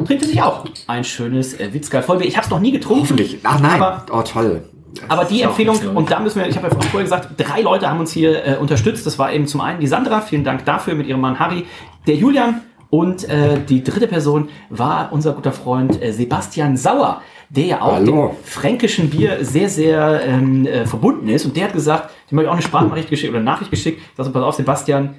[0.07, 2.27] trinkt er sich auch ein schönes äh, Witzgal Vollbier.
[2.27, 3.05] Ich habe es noch nie getrunken.
[3.05, 3.39] Hoffentlich.
[3.43, 3.81] Ach nein.
[3.81, 4.65] Aber oh, toll.
[5.09, 8.01] Aber die Empfehlung, und da müssen wir, ich habe ja vorher gesagt, drei Leute haben
[8.01, 9.07] uns hier äh, unterstützt.
[9.07, 11.67] Das war eben zum einen die Sandra, vielen Dank dafür mit ihrem Mann Harry,
[12.07, 17.65] der Julian und äh, die dritte Person war unser guter Freund äh, Sebastian Sauer, der
[17.65, 18.29] ja auch Hallo.
[18.29, 21.45] dem fränkischen Bier sehr, sehr ähm, äh, verbunden ist.
[21.45, 24.01] Und der hat gesagt, dem habe ich auch eine Sprachnachricht geschickt oder eine Nachricht geschickt,
[24.17, 25.17] dass pass auf, Sebastian,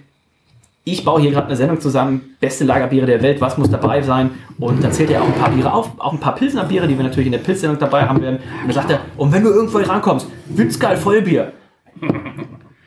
[0.92, 4.32] ich baue hier gerade eine Sendung zusammen, beste Lagerbiere der Welt, was muss dabei sein?
[4.60, 6.98] Und dann zählt er auch ein paar Biere auf, auch ein paar Pilsner Biere, die
[6.98, 8.38] wir natürlich in der Pilzsendung dabei haben werden.
[8.38, 11.54] Und dann sagt er, und wenn du irgendwo rankommst, Witzgeil Vollbier.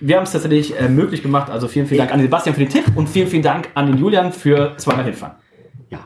[0.00, 2.60] Wir haben es tatsächlich äh, möglich gemacht, also vielen, vielen Dank an den Sebastian für
[2.60, 5.36] den Tipp und vielen, vielen Dank an den Julian für zweimal hinfahren.
[5.90, 6.00] Ja.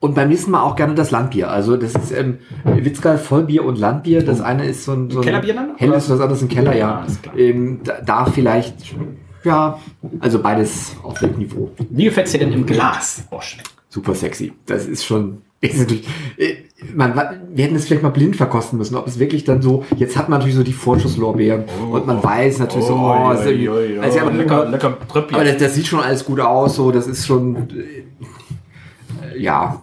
[0.00, 1.48] Und beim nächsten Mal auch gerne das Landbier.
[1.48, 4.24] Also das ist ähm, Witzgeil Vollbier und Landbier.
[4.24, 5.76] Das eine ist so ein, so ein Kellerbier dann?
[5.76, 7.00] helles, das andere ist ein Keller, ja.
[7.02, 7.38] alles klar.
[7.38, 8.96] Ähm, da, da vielleicht,
[9.44, 9.78] ja,
[10.20, 11.70] also beides auf Weltniveau.
[11.90, 13.58] Wie gefällt es dir denn im Glas, Bosch?
[13.88, 14.52] super sexy.
[14.66, 15.42] Das ist schon.
[15.60, 16.54] Ist natürlich, äh,
[16.92, 17.14] man,
[17.54, 19.84] wir hätten es vielleicht mal blind verkosten müssen, ob es wirklich dann so.
[19.96, 23.98] Jetzt hat man natürlich so die Vorschusslorbeeren und man weiß natürlich so, oh, ist irgendwie-
[24.00, 25.36] also ja, aber, lecker, lecker Tröppchen.
[25.36, 29.82] aber das, das sieht schon alles gut aus, so, das ist schon, äh, ja.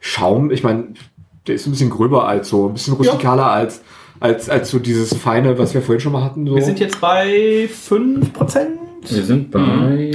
[0.00, 0.94] Schaum, ich meine,
[1.46, 3.82] der ist ein bisschen gröber als so, ein bisschen rustikaler als,
[4.22, 6.46] als, als so dieses feine, was wir vorhin schon mal hatten.
[6.46, 6.54] So.
[6.54, 8.66] Wir sind jetzt bei 5%?
[9.08, 10.12] Wir sind bei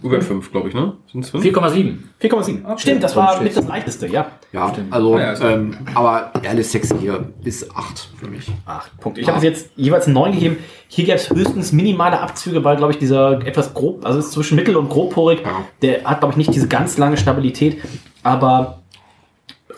[0.00, 0.92] Über fünf, glaube ich, ne?
[1.10, 1.44] Sind es fünf?
[1.44, 1.96] 4,7.
[2.22, 2.78] 4,7.
[2.78, 4.28] Stimmt, das war mit das leichteste, ja.
[4.52, 8.46] ja, also, Ah, ja, ist ähm, aber ehrlich sexy hier ist 8 für mich.
[8.64, 9.20] Acht Punkte.
[9.22, 10.56] Ich habe es jetzt jeweils einen 9 gegeben.
[10.86, 14.76] Hier gäbe es höchstens minimale Abzüge, weil, glaube ich, dieser etwas grob, also zwischen mittel-
[14.76, 15.64] und grobporig, Ja.
[15.82, 17.78] der hat, glaube ich, nicht diese ganz lange Stabilität.
[18.22, 18.82] Aber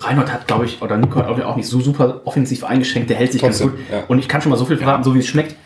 [0.01, 3.33] Reinhold hat, glaube ich, oder Nico hat auch nicht so super offensiv eingeschränkt, der hält
[3.33, 3.87] sich Trotzdem, ganz gut.
[3.93, 4.03] ja.
[4.09, 5.57] Und ich kann schon mal so viel verraten, so wie es schmeckt,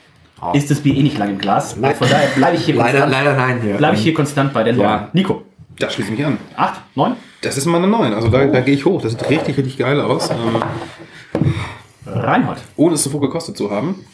[0.52, 1.74] ist das Bier eh nicht lang im Glas.
[1.74, 3.76] Von daher bleibe ich hier Leider, konstant, leider nein hier.
[3.76, 4.82] bleib ich hier konstant bei der 9.
[4.82, 5.08] Ja.
[5.12, 5.42] Nico,
[5.78, 6.38] Da schließe ich mich an.
[6.56, 7.12] 8, 9?
[7.42, 8.12] Das ist mal eine 9.
[8.12, 9.00] Also da, da gehe ich hoch.
[9.00, 10.30] Das sieht richtig, richtig geil aus.
[10.30, 10.62] Ähm,
[12.06, 12.58] Reinhold.
[12.76, 14.04] ohne es zuvor gekostet zu haben.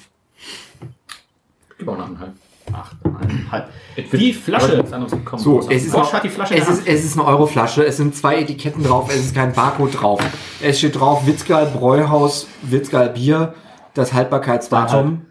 [1.78, 2.32] Gib auch noch einen halb.
[2.72, 4.16] 8,5.
[4.16, 4.84] Die Flasche.
[5.36, 8.14] So, es ist, noch, hat die Flasche es, ist, es ist eine Euroflasche, es sind
[8.14, 10.20] zwei Etiketten drauf, es ist kein Barcode drauf.
[10.62, 13.54] Es steht drauf Witzgal Bräuhaus, Witzgal Bier,
[13.94, 15.26] das Haltbarkeitsdatum.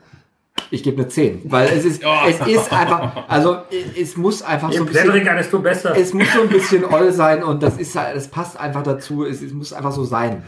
[0.72, 3.58] Ich gebe eine 10, weil es ist, es ist einfach, also
[4.00, 5.28] es, muss einfach so ein bisschen,
[5.96, 9.42] es muss so ein bisschen oll sein und das ist, das passt einfach dazu, es,
[9.42, 10.44] es muss einfach so sein.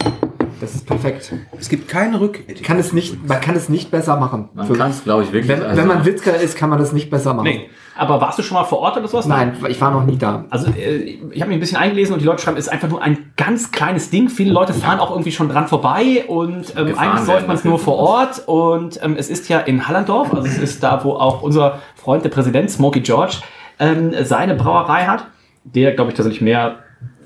[0.61, 1.33] Das ist perfekt.
[1.59, 2.63] Es gibt keine Rücketikette.
[2.63, 4.49] Kann es nicht, man kann es nicht besser machen.
[4.53, 5.49] Man Für- kann es, glaube ich, wirklich.
[5.49, 7.45] Wenn, also- wenn man Witzka ist, kann man das nicht besser machen.
[7.45, 7.69] Nee.
[7.97, 9.25] Aber warst du schon mal vor Ort oder sowas?
[9.25, 10.45] Nein, ich war noch nie da.
[10.49, 10.97] Also äh,
[11.31, 13.33] ich habe mich ein bisschen eingelesen und die Leute schreiben, es ist einfach nur ein
[13.35, 14.29] ganz kleines Ding.
[14.29, 17.79] Viele Leute fahren auch irgendwie schon dran vorbei und ähm, eigentlich läuft man es nur
[17.79, 18.43] vor Ort.
[18.47, 22.23] Und ähm, es ist ja in Hallandorf, also es ist da, wo auch unser Freund,
[22.23, 23.37] der Präsident Smokey George,
[23.79, 25.25] ähm, seine Brauerei hat,
[25.63, 26.77] der, glaube ich, tatsächlich mehr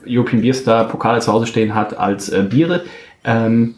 [0.07, 2.83] European Beer Star Pokale zu Hause stehen hat als äh, Biere.
[3.25, 3.75] Ähm,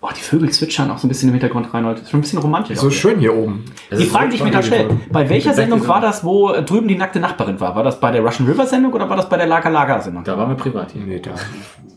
[0.00, 1.96] oh, die Vögel zwitschern auch so ein bisschen im Hintergrund rein, Leute.
[1.96, 2.78] Das ist schon ein bisschen romantisch.
[2.78, 3.64] So schön hier oben.
[3.90, 6.24] Die ist Frage, so die ich mir da spannend, stelle, bei welcher Sendung war das,
[6.24, 7.74] wo äh, drüben die nackte Nachbarin war?
[7.76, 10.24] War das bei der Russian River Sendung oder war das bei der Lager Lager Sendung?
[10.24, 11.02] Da waren wir privat hier.
[11.02, 11.30] Nee, da.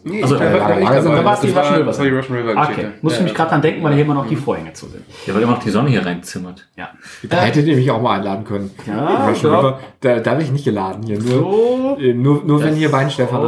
[0.03, 1.91] Nee, Also, ich war- äh, ich Lager- war- Lager- Da war es die Russian River
[1.91, 2.93] die Russian River Okay, Geschichte.
[3.01, 5.03] muss ich Ja, mich gerade dran denken, weil hier immer noch die Vorhänge zu sind.
[5.25, 6.65] Ja, weil immer noch die Sonne hier reinzimmert.
[6.77, 6.89] Ja.
[7.23, 8.71] Da hättet ihr mich auch mal einladen können.
[8.85, 9.59] Ja, Russian ja.
[9.59, 11.03] River, da, da habe ich nicht geladen.
[11.05, 11.19] Hier.
[11.19, 11.97] Nur, So.
[11.99, 13.47] äh, nur, nur wenn hier Weinstefan am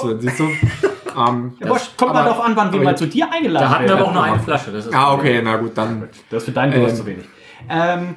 [0.00, 0.06] So.
[0.08, 0.44] Bier Siehst du?
[1.16, 3.82] Ähm, Ja, Bosch, kommt mal darauf an, wann wir mal zu dir eingeladen Da hatten
[3.84, 4.00] wir werden.
[4.00, 4.70] aber auch nur eine Flasche.
[4.72, 7.24] Das ist Ah, okay, na gut, dann Das ist für deinen Durst Ähm, zu wenig.
[7.68, 8.14] Ähm,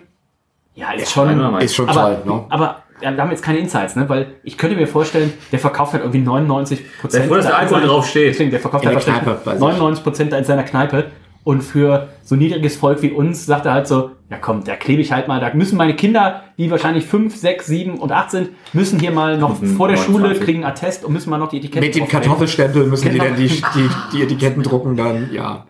[0.76, 1.60] ja, ist schon.
[1.60, 2.36] ist schon aber, toll.
[2.36, 2.46] Ne?
[2.50, 4.08] aber ja, wir haben jetzt keine Insights, ne?
[4.10, 7.26] Weil ich könnte mir vorstellen, der verkauft halt irgendwie 99 Prozent.
[7.28, 8.34] Froh, dass der Alkohol drauf steht.
[8.34, 9.60] Deswegen, der verkauft In halt der Kneipe, weiß ich.
[9.62, 11.06] 99 Prozent in seiner Kneipe.
[11.46, 15.02] Und für so niedriges Volk wie uns sagt er halt so, ja komm, da klebe
[15.02, 18.50] ich halt mal, da müssen meine Kinder, die wahrscheinlich 5, 6, 7 und 8 sind,
[18.74, 20.06] müssen hier mal noch Mhm, vor der 29.
[20.06, 22.08] Schule, kriegen einen Attest und müssen mal noch die Etiketten Mit dem.
[22.08, 23.24] Kartoffelstempel müssen Genau.
[23.24, 25.66] die dann die, die, die Etiketten drucken, dann, ja.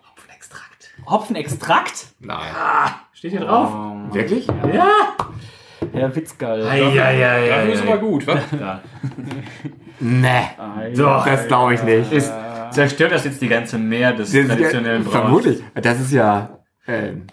[1.08, 2.08] Hopfenextrakt?
[2.20, 2.38] Nein.
[3.14, 3.72] Steht hier drauf?
[4.12, 4.46] Wirklich?
[4.72, 4.88] Ja.
[5.92, 6.62] Herr Witzgall.
[6.62, 8.36] Dafür ist aber gut, wa?
[10.02, 10.50] Nee.
[10.96, 11.26] Doch.
[11.26, 12.12] Das glaube ich nicht.
[12.12, 12.32] Ist,
[12.72, 15.12] zerstört das jetzt die ganze Meer des traditionellen ja, Brauens?
[15.12, 15.64] vermutlich.
[15.76, 16.60] Das ist ja.
[16.88, 17.24] Ähm,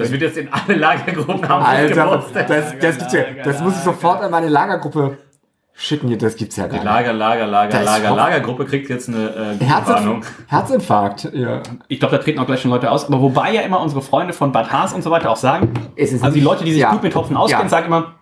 [0.00, 1.64] Das wird jetzt in alle Lagergruppen haben.
[1.64, 5.18] Alter, das, das, gibt's ja, das muss ich sofort an meine Lagergruppe
[5.74, 6.08] schicken.
[6.08, 6.84] hier, Das gibt's ja gar Die nicht.
[6.84, 10.26] Lager, Lager, Lager, Das Lager, Lagergruppe kriegt jetzt eine äh, Herzinfarkt.
[10.48, 11.30] Herzinfarkt.
[11.32, 11.62] Ja.
[11.88, 13.06] Ich glaube, da treten auch gleich schon Leute aus.
[13.06, 16.12] Aber wobei ja immer unsere Freunde von Bad Haas und so weiter auch sagen, Es
[16.12, 16.90] ist also die Leute, die sich ja.
[16.90, 17.70] gut mit Hopfen auskennen, Ja.
[17.70, 18.14] sagen immer,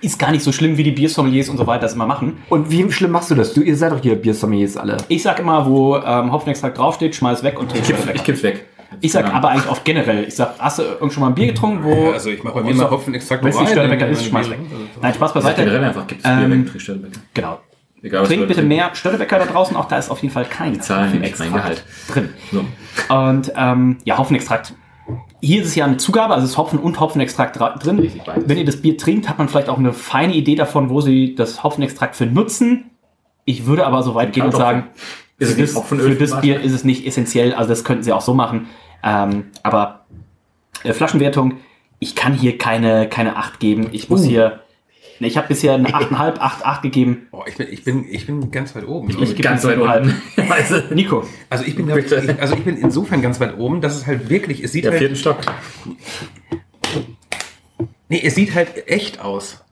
[0.00, 2.38] ist gar nicht so schlimm, wie die Biersommeliers und so weiter das immer machen.
[2.50, 3.52] Und wie schlimm machst du das?
[3.52, 4.96] Du, ihr seid doch hier Biersommeliers alle.
[5.08, 8.42] Ich sag immer, wo ähm, Hopfenextrakt draufsteht, schmeiß weg und Ich trink kipp's, ich kipp's
[8.42, 8.67] weg.
[9.00, 10.24] Ich sag aber eigentlich oft generell.
[10.24, 12.10] Ich sag, hast du irgend schon mal ein Bier getrunken, wo.
[12.10, 14.58] Also ich mache bei mir mal Hopfenextrakt Wenn es nicht Störtebecker ist, schmeiß weg.
[15.00, 15.64] Nein, Spaß beiseite.
[15.64, 17.20] generell einfach, gibt's Bier Ähm, weg, trink Störtebecker.
[17.34, 17.60] Genau.
[18.02, 20.44] Egal, was Trink Leute bitte mehr Störtebecker da draußen, auch da ist auf jeden Fall
[20.44, 21.84] kein zahlen nämlich mein Gehalt.
[22.08, 22.30] drin.
[22.52, 22.64] So.
[23.14, 24.74] Und ähm, ja, Hopfenextrakt.
[25.40, 28.10] Hier ist es ja eine Zugabe, also es ist Hopfen und Hopfenextrakt drin.
[28.46, 31.34] Wenn ihr das Bier trinkt, hat man vielleicht auch eine feine Idee davon, wo sie
[31.34, 32.90] das Hopfenextrakt für nutzen.
[33.44, 34.88] Ich würde aber so weit gehen und sagen,
[35.38, 38.02] Ist es für nicht das, für das Bier ist es nicht essentiell, also das könnten
[38.02, 38.66] sie auch so machen.
[39.02, 40.04] Ähm, aber
[40.82, 41.54] äh, Flaschenwertung,
[42.00, 43.88] ich kann hier keine, keine 8 geben.
[43.92, 44.14] Ich Uh.
[44.14, 44.60] muss hier,
[45.20, 47.28] ne, ich habe bisher eine 8,5, 8, 8 gegeben.
[47.30, 49.10] Oh, ich, bin, ich, bin, ich bin ganz weit oben.
[49.10, 50.12] Ich gebe Ganz eine weit 7,5.
[50.36, 50.50] unten.
[50.50, 50.94] Weißt du?
[50.94, 54.28] Nico, Also ich bin, ich, also ich bin insofern ganz weit oben, dass es halt
[54.30, 55.38] wirklich, es sieht Der halt, vierten Stock.
[58.08, 59.64] nee, es sieht halt echt aus.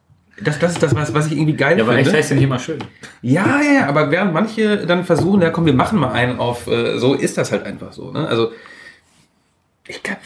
[0.43, 2.19] Das, das ist das, was, was ich irgendwie geil Ja, aber echt finde.
[2.19, 2.79] heißt ja nicht immer schön.
[3.23, 6.67] Ja, ja, ja, aber während manche dann versuchen, ja komm, wir machen mal einen auf,
[6.67, 8.11] äh, so ist das halt einfach so.
[8.11, 8.29] Ne?
[8.29, 8.53] Also
[9.89, 10.21] ich glaube,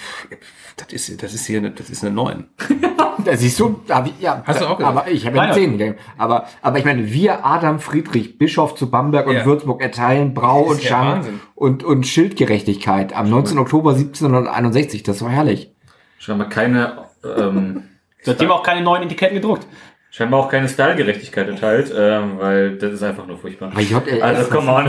[0.77, 2.45] das ist, das ist hier eine, das ist eine 9.
[3.23, 4.97] Da siehst du, hab ich, ja, Hast du auch gesagt?
[4.97, 5.97] aber ich habe eine 10 gegeben.
[6.17, 9.45] Aber, aber ich meine, wir, Adam Friedrich, Bischof zu Bamberg und Ja.
[9.45, 11.23] Würzburg erteilen Brau und Scham
[11.55, 13.59] und, und Schildgerechtigkeit am 19.
[13.59, 15.03] Oktober 1761.
[15.03, 15.71] Das war herrlich.
[16.19, 17.83] Scheinbar keine, ähm,
[18.23, 19.67] seitdem auch keine neuen Etiketten gedruckt.
[20.11, 23.71] Scheinbar auch keine Stylegerechtigkeit erteilt, ähm, weil das ist einfach nur furchtbar.
[23.73, 24.87] Aber JL Also, come on.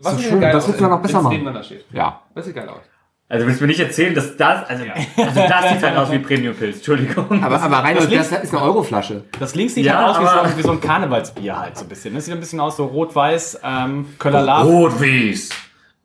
[0.00, 1.58] Was So schön, das müssen wir noch besser machen.
[1.92, 2.22] Ja.
[2.34, 2.82] Das sieht geil aus.
[3.28, 4.84] Also willst du mir nicht erzählen, dass das, also,
[5.16, 7.44] also das sieht halt aus wie Premium-Pilz, Entschuldigung.
[7.44, 9.22] Aber, aber rein, das das, das ist eine Euroflasche.
[9.38, 11.88] Das links sieht Ja, halt aus wie so, wie so ein Karnevalsbier halt so ein
[11.88, 12.12] bisschen.
[12.12, 14.64] Das sieht ein bisschen aus so rot-weiß, ähm, Köller Lab.
[14.66, 15.50] Rot-Wies.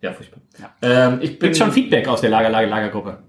[0.01, 0.39] Ja, furchtbar.
[0.84, 3.24] Ähm, ich bin Gibt schon Feedback aus der Lager, Lager, Lagergruppe.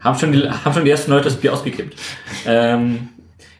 [0.00, 1.96] Haben schon, die, haben schon die ersten Leute das Bier ausgekippt.
[2.44, 3.08] Ähm,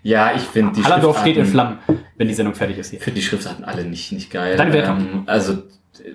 [0.03, 1.79] ja, ich finde die Hallandorf steht in Flammen,
[2.17, 2.99] wenn die Sendung fertig ist hier.
[2.99, 4.57] Ich finde die Schriftarten alle nicht, nicht geil.
[4.57, 4.99] Deine Wertung?
[4.99, 5.63] Ähm, also,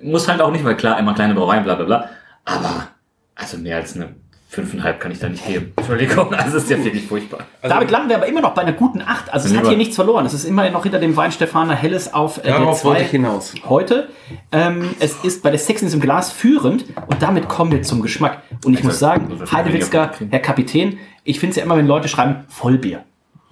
[0.01, 2.09] muss halt auch nicht, weil klar, immer kleine Brauereien, bla bla bla.
[2.45, 2.87] Aber,
[3.35, 4.15] also mehr als eine
[4.51, 5.73] 5,5 kann ich da nicht geben.
[5.77, 7.39] Entschuldigung, also ist ja wirklich furchtbar.
[7.61, 9.33] Damit landen wir aber immer noch bei einer guten 8.
[9.33, 10.25] Also es hat hier nichts verloren.
[10.25, 13.11] Es ist immer noch hinter dem Weinstefaner Helles auf äh, der Darauf wollte 2 ich
[13.11, 13.53] hinaus.
[13.67, 14.09] heute.
[14.51, 18.43] Ähm, es ist bei der Sexiness im Glas führend und damit kommen wir zum Geschmack.
[18.63, 20.11] Und ich muss sagen, Also Heidewitzka.
[20.29, 23.03] Herr Kapitän, ich finde es ja immer, wenn Leute schreiben Vollbier.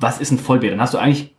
[0.04, 0.72] Was ist ein Vollbier?
[0.72, 1.34] Dann hast du eigentlich,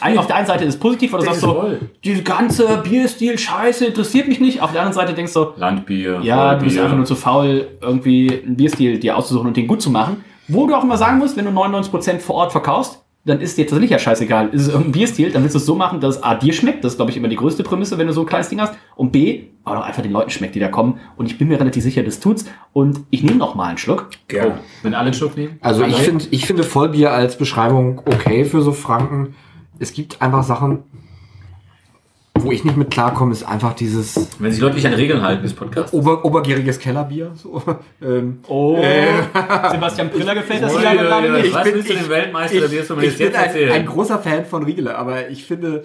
[0.00, 3.86] eigentlich auf der einen Seite ist es positiv, oder sagst du, diese ganze Bierstil, scheiße,
[3.86, 4.62] interessiert mich nicht.
[4.62, 6.20] Auf der anderen Seite denkst du, Landbier.
[6.22, 9.82] ja, du bist einfach nur zu faul, irgendwie einen Bierstil dir auszusuchen und den gut
[9.82, 10.24] zu machen.
[10.48, 13.64] Wo du auch immer sagen musst, wenn du 99% vor Ort verkaufst, dann ist dir
[13.64, 14.50] tatsächlich ja scheißegal.
[14.50, 16.84] Ist es irgendein Bierstil, dann willst du es so machen, dass es A, dir schmeckt.
[16.84, 18.74] Das ist, glaube ich, immer die größte Prämisse, wenn du so ein kleines Ding hast.
[18.96, 21.00] Und B, aber auch einfach den Leuten schmeckt, die da kommen.
[21.16, 22.44] Und ich bin mir relativ sicher, das tut's.
[22.74, 24.10] Und ich nehme noch mal einen Schluck.
[24.28, 24.58] Gerne.
[24.82, 25.58] Wenn alle einen Schluck nehmen?
[25.62, 29.34] Also ich finde, ich finde Vollbier als Beschreibung okay für so Franken.
[29.78, 30.82] Es gibt einfach Sachen,
[32.38, 35.42] wo ich nicht mit klarkomme, ist einfach dieses Wenn sich Leute nicht an Regeln halten
[35.44, 35.92] des Podcasts.
[35.92, 37.32] ober, obergieriges Kellerbier.
[37.36, 37.62] So.
[38.02, 39.22] Ähm, Oh, Äh.
[39.70, 41.54] Sebastian Priller gefällt das hier gerade nicht.
[41.54, 43.72] Was bin- willst du ich- den Weltmeister der ich, Biersommeliers ich bin jetzt ein, erzählen?
[43.72, 45.84] ein großer Fan von Riegele, aber ich finde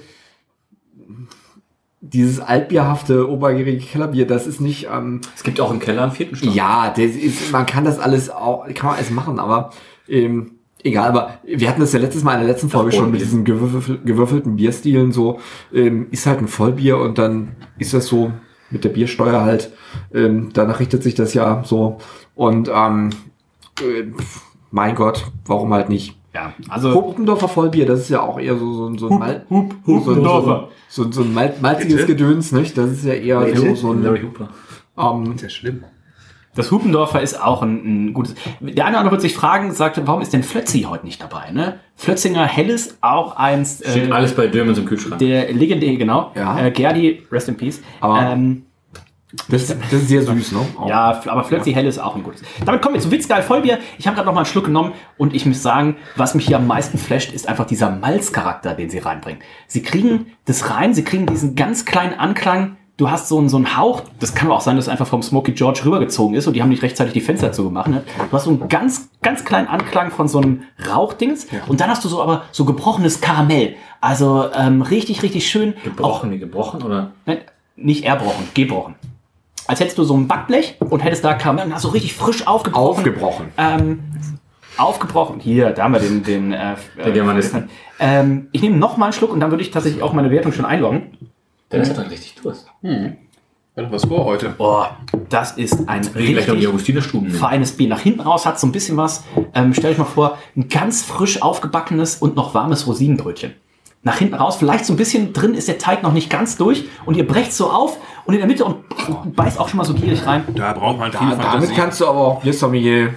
[2.02, 6.36] dieses altbierhafte obergierige Kellerbier, das ist nicht ähm, es gibt auch im Keller einen vierten
[6.36, 6.54] Stock.
[6.54, 9.72] Ja, das ist, man kann das alles auch, kann man alles machen, aber
[10.08, 10.52] ähm,
[10.84, 13.44] egal, aber wir hatten das ja letztes Mal in der letzten Folge schon mit diesen
[13.44, 15.40] gewürfel, gewürfelten Bierstilen so,
[15.74, 18.32] ähm, ist halt ein Vollbier und dann ist das so
[18.72, 19.72] mit der Biersteuer halt,
[20.14, 21.98] ähm, danach richtet sich das ja so
[22.36, 23.10] und ähm,
[23.82, 24.06] äh,
[24.72, 26.16] mein Gott, warum halt nicht?
[26.34, 29.74] Ja, also Hupendorfer Vollbier, das ist ja auch eher so, so, so ein Mal, Hup,
[29.86, 32.16] so, so, so, so, so ein mal, malziges Bitte?
[32.16, 32.78] Gedöns, nicht?
[32.78, 34.50] Das ist ja eher so, so ein, Larry Hooper.
[34.98, 35.84] ähm, Ist ja schlimm.
[36.56, 38.36] Das Hupendorfer ist auch ein, ein gutes.
[38.60, 41.52] Der eine oder andere wird sich fragen, sagt, warum ist denn Flötzi heute nicht dabei?
[41.52, 41.80] Ne?
[41.96, 45.20] Flötzinger Helles, auch eins Steht äh, alles bei Dömens im Kühlschrank.
[45.20, 46.32] der legendäre, genau.
[46.36, 46.60] Ja.
[46.60, 47.82] Äh, Gerdi, rest in peace.
[48.02, 48.64] Aber- ähm,
[49.48, 50.60] das, das ist sehr süß, ne?
[50.76, 50.90] Auch.
[50.90, 52.42] ja, aber Flötzi Helles ist auch ein gutes.
[52.66, 53.78] Damit kommen wir zu Witzgeil Vollbier.
[54.00, 56.58] Ich habe gerade noch mal einen Schluck genommen und ich muss sagen, was mich hier
[56.58, 59.44] am meisten flasht, ist einfach dieser Malzcharakter, den sie reinbringen.
[59.68, 62.78] Sie kriegen das rein, sie kriegen diesen ganz kleinen Anklang.
[63.00, 65.08] Du hast so einen, so einen Hauch, das kann aber auch sein, dass es einfach
[65.08, 67.88] vom Smoky George rübergezogen ist und die haben nicht rechtzeitig die Fenster zugemacht.
[67.88, 68.04] Ne?
[68.30, 72.04] Du hast so einen ganz, ganz kleinen Anklang von so einem Rauchdings und dann hast
[72.04, 73.76] du so aber so gebrochenes Karamell.
[74.02, 75.76] Also ähm, richtig, richtig schön.
[75.78, 77.12] Auch, Gebrochen, wie gebrochen oder?
[77.26, 77.38] nein,
[77.78, 78.96] nicht erbrochen, gebrochen.
[79.66, 82.48] Als hättest du so ein Backblech und hättest da Karamell und hast so richtig frisch
[82.48, 82.98] aufgebrochen.
[82.98, 83.46] Aufgebrochen.
[83.58, 84.04] Ähm,
[84.76, 85.40] aufgebrochen.
[85.40, 87.70] Hier, da haben wir den, den äh, Der Germanisten.
[87.98, 90.52] Ähm, ich nehme noch mal einen Schluck und dann würde ich tatsächlich auch meine Wertung
[90.52, 91.18] schon einloggen.
[91.72, 92.69] Dennis hat dann richtig Durst.
[92.84, 94.56] Hat noch was vor heute?
[94.58, 94.84] Oh,
[95.30, 96.46] das ist ein richtig
[97.34, 97.88] feines Bier.
[97.88, 99.24] Nach hinten raus hat so ein bisschen was.
[99.54, 103.54] Ähm, stell euch mal vor, ein ganz frisch aufgebackenes und noch warmes Rosinenbrötchen.
[104.02, 106.86] Nach hinten raus, vielleicht so ein bisschen drin ist der Teig noch nicht ganz durch
[107.06, 108.78] und ihr brecht so auf und in der Mitte und
[109.36, 110.46] beißt auch schon mal so gierig rein.
[110.56, 111.74] Da braucht man viel Da, damit Fantasie.
[111.76, 113.14] kannst du aber auch Biersommelier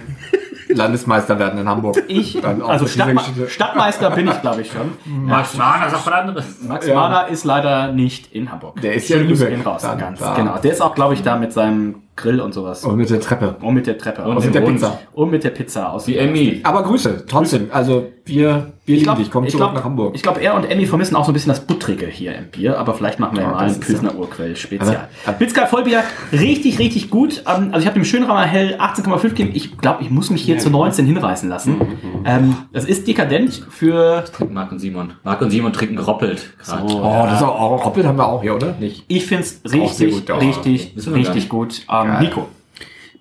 [0.73, 1.97] Landesmeister werden in Hamburg.
[2.07, 3.49] Ich, Dann auch also Stadtma Geschichte.
[3.49, 4.91] Stadtmeister bin ich, glaube ich, schon.
[5.25, 6.45] Max Mahner sagt was anderes.
[6.61, 6.95] Max Ja.
[6.95, 8.81] Mahner ist leider nicht in Hamburg.
[8.81, 9.65] Der ist ja in Lübeck.
[9.65, 9.81] raus.
[9.81, 10.57] Ganz, genau.
[10.57, 12.83] Der ist auch, glaube ich, da mit seinem Grill und sowas.
[12.85, 13.55] Und mit der Treppe.
[13.61, 14.23] Und mit der Treppe.
[14.23, 14.61] Und aus mit der.
[14.61, 14.99] Pizza.
[15.13, 16.07] Und mit der Pizza aus.
[16.07, 16.59] Wie Emmy.
[16.63, 17.67] Aber Grüße, trotzdem.
[17.71, 19.31] Also wir, wir lieben dich.
[19.31, 20.13] Komm zurück glaub, nach Hamburg.
[20.15, 22.77] Ich glaube, er und Emmy vermissen auch so ein bisschen das Buttrige hier im Bier,
[22.79, 24.95] aber vielleicht machen wir Ja, mal das ein ist Pilsner Urquell Spezial.
[24.95, 27.43] Aber- aber- Witzka Vollbier, richtig, richtig gut.
[27.47, 29.51] Ähm, Also ich habe dem Schönrammer Hell 18,5 gegeben.
[29.55, 31.81] Ich glaube, ich muss mich hier zu 19 hinreißen lassen.
[32.25, 35.13] Ähm, Das ist dekadent für, Trinken Marc und Simon.
[35.23, 36.53] Marc und Simon trinken geroppelt.
[36.63, 36.83] gerade.
[36.85, 38.73] Oh, das ist auch, auch Roppelt haben wir auch hier, oder?
[38.79, 39.03] Nicht?
[39.07, 40.35] ich finde es richtig, gut, ja.
[40.37, 41.81] richtig, richtig gut.
[41.91, 42.47] Ähm, Nico.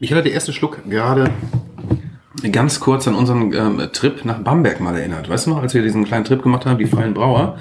[0.00, 1.30] Mich hat der erste Schluck gerade
[2.50, 5.28] ganz kurz an unseren ähm, Trip nach Bamberg mal erinnert.
[5.28, 7.58] Weißt du noch, als wir diesen kleinen Trip gemacht haben, die freien Brauer?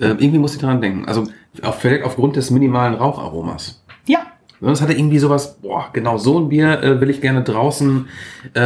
[0.00, 1.04] Äh, irgendwie musste ich daran denken.
[1.06, 1.24] Also
[1.62, 3.84] auf, vielleicht aufgrund des minimalen Raucharomas.
[4.06, 4.20] Ja,
[4.60, 8.08] Das hatte irgendwie sowas, boah, genau so ein Bier äh, will ich gerne draußen
[8.56, 8.60] äh,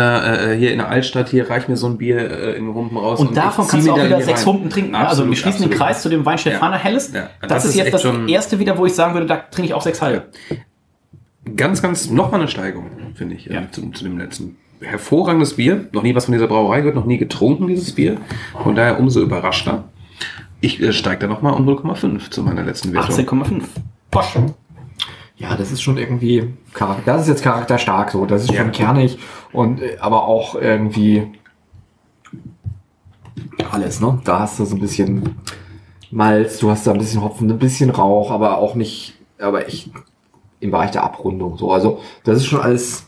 [0.54, 3.20] äh, hier in der Altstadt, hier reich mir so ein Bier äh, in Humpen raus.
[3.20, 4.54] Und davon ich zieh kannst du auch wieder sechs rein.
[4.54, 4.90] Humpen trinken.
[4.92, 4.98] ne?
[4.98, 5.86] also Absolut, wir schließen den absolut.
[5.88, 6.82] Kreis zu dem Weinstefaner Ja.
[6.82, 7.12] Helles.
[7.12, 7.28] Ja.
[7.42, 9.82] Das, Das ist jetzt das erste wieder, wo ich sagen würde, da trinke ich auch
[9.82, 10.28] sechs halbe.
[11.56, 13.70] Ganz, ganz, nochmal eine Steigerung, finde ich, ja.
[13.70, 14.56] zu, zu dem letzten.
[14.80, 18.18] Hervorragendes Bier, noch nie was von dieser Brauerei gehört, noch nie getrunken, dieses Bier.
[18.62, 19.84] Von daher umso überraschter.
[20.60, 23.14] Ich äh, steige da nochmal um 0,5 zu meiner letzten Wertung.
[23.16, 23.62] 18,5.
[24.10, 24.36] Posch.
[25.36, 27.12] Ja, das ist schon irgendwie Charakter.
[27.12, 28.26] Das ist jetzt charakterstark so.
[28.26, 28.62] Das ist Ja.
[28.62, 29.18] schon kernig
[29.52, 31.26] und äh, aber auch irgendwie
[33.70, 34.20] alles, ne?
[34.24, 35.36] Da hast du so ein bisschen
[36.10, 39.90] Malz, du hast da ein bisschen Hopfen, ein bisschen Rauch, aber auch nicht, aber echt
[40.62, 41.58] im Bereich der Abrundung.
[41.58, 43.06] So, also das ist schon alles.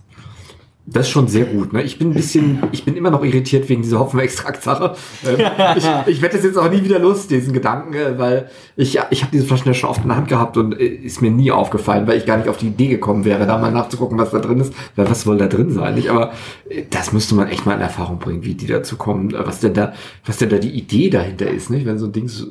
[0.86, 1.72] Das ist schon sehr gut.
[1.72, 1.82] Ne?
[1.82, 4.94] Ich bin ein bisschen, ich bin immer noch irritiert wegen dieser Hopfenextrakt-Sache.
[5.26, 5.38] Ähm,
[5.78, 9.22] ich ich werde das jetzt auch nie wieder los, diesen Gedanken, äh, weil ich, ich
[9.22, 11.50] habe diese Flaschen ja schon oft in der Hand gehabt und äh, ist mir nie
[11.50, 14.40] aufgefallen, weil ich gar nicht auf die Idee gekommen wäre, da mal nachzugucken, was da
[14.40, 14.74] drin ist.
[14.94, 15.94] Weil was soll da drin sein?
[15.94, 16.10] Nicht?
[16.10, 16.32] Aber
[16.68, 19.60] äh, das müsste man echt mal in Erfahrung bringen, wie die dazu kommen, äh, was
[19.60, 19.94] denn da,
[20.26, 21.86] was denn da die Idee dahinter ist, nicht?
[21.86, 22.44] Wenn so ein Ding so,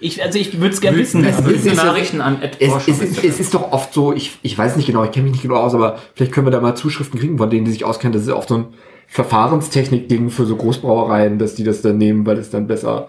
[0.00, 1.24] Ich, also ich würde es gerne wissen.
[1.24, 4.12] Es Also ist- diese ist- Nachrichten an es, es, ist es ist doch oft so,
[4.12, 6.50] ich, ich weiß nicht genau, ich kenne mich nicht genau aus, aber vielleicht können wir
[6.50, 8.12] da mal Zuschriften kriegen von denen, die sich auskennen.
[8.12, 8.66] Das ist oft so ein
[9.06, 13.08] Verfahrenstechnik-Ding für so Großbrauereien, dass die das dann nehmen, weil es dann besser,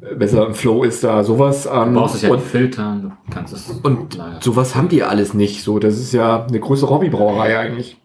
[0.00, 1.66] äh, besser im Flow ist da, sowas.
[1.66, 4.40] Ähm, Du brauchst es ja und, filtern, du kannst es und lagern.
[4.40, 5.62] sowas haben die alles nicht.
[5.62, 7.96] So, das ist ja eine größere Hobbybrauerei eigentlich.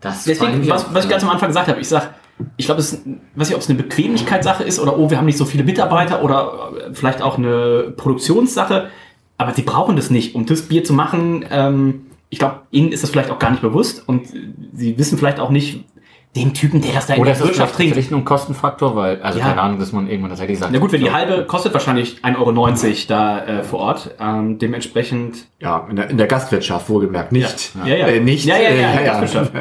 [0.00, 2.14] Das Deswegen, was, was ich ganz am Anfang gesagt habe, ich sag,
[2.56, 5.26] ich glaube, es ist, weiß nicht, ob es eine Bequemlichkeitssache ist oder oh, wir haben
[5.26, 8.88] nicht so viele Mitarbeiter oder äh, vielleicht auch eine Produktionssache,
[9.38, 11.44] aber sie brauchen das nicht, um das Bier zu machen.
[11.50, 14.26] Ähm, ich glaube, ihnen ist das vielleicht auch gar nicht bewusst und
[14.74, 15.84] sie wissen vielleicht auch nicht,
[16.34, 17.92] dem Typen, der das da in Oder der ist das Wirtschaft trinkt.
[17.92, 19.48] vielleicht nur ein Kostenfaktor, weil, also Ja.
[19.48, 20.72] keine Ahnung, dass man irgendwann tatsächlich sagt.
[20.72, 24.14] Na gut, wenn die halbe kostet wahrscheinlich 1,90 Euro da äh, vor Ort.
[24.18, 27.72] Ähm, dementsprechend Ja, in der, in der Gastwirtschaft wohlgemerkt, nicht.
[27.84, 28.06] Ja, ja.
[28.06, 28.46] Äh, nicht.
[28.46, 29.52] Ja, ja, äh, ja, Gastwirtschaft.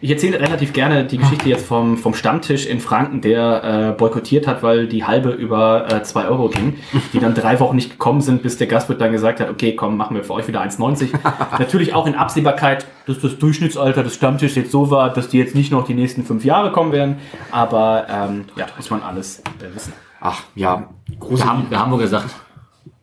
[0.00, 4.46] Ich erzähle relativ gerne die Geschichte jetzt vom, vom Stammtisch in Franken, der äh, boykottiert
[4.46, 6.76] hat, weil die halbe über äh, 2 Euro ging,
[7.12, 9.96] die dann drei Wochen nicht gekommen sind, bis der Gastwirt dann gesagt hat, okay, komm,
[9.96, 11.08] machen wir für euch wieder 1,90.
[11.58, 15.56] Natürlich auch in Absehbarkeit, dass das Durchschnittsalter des Stammtisches jetzt so war, dass die jetzt
[15.56, 17.16] nicht noch die nächsten fünf Jahre kommen werden,
[17.50, 19.92] aber ähm, ja, muss man alles äh, wissen.
[20.20, 22.36] Ach ja, große, Wir haben, wir haben wohl gesagt,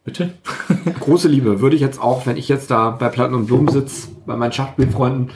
[0.05, 0.33] bitte?
[1.01, 1.59] große Liebe.
[1.59, 4.53] Würde ich jetzt auch, wenn ich jetzt da bei Platten und Blumen sitze, bei meinen
[4.53, 5.31] Schachspielfreunden,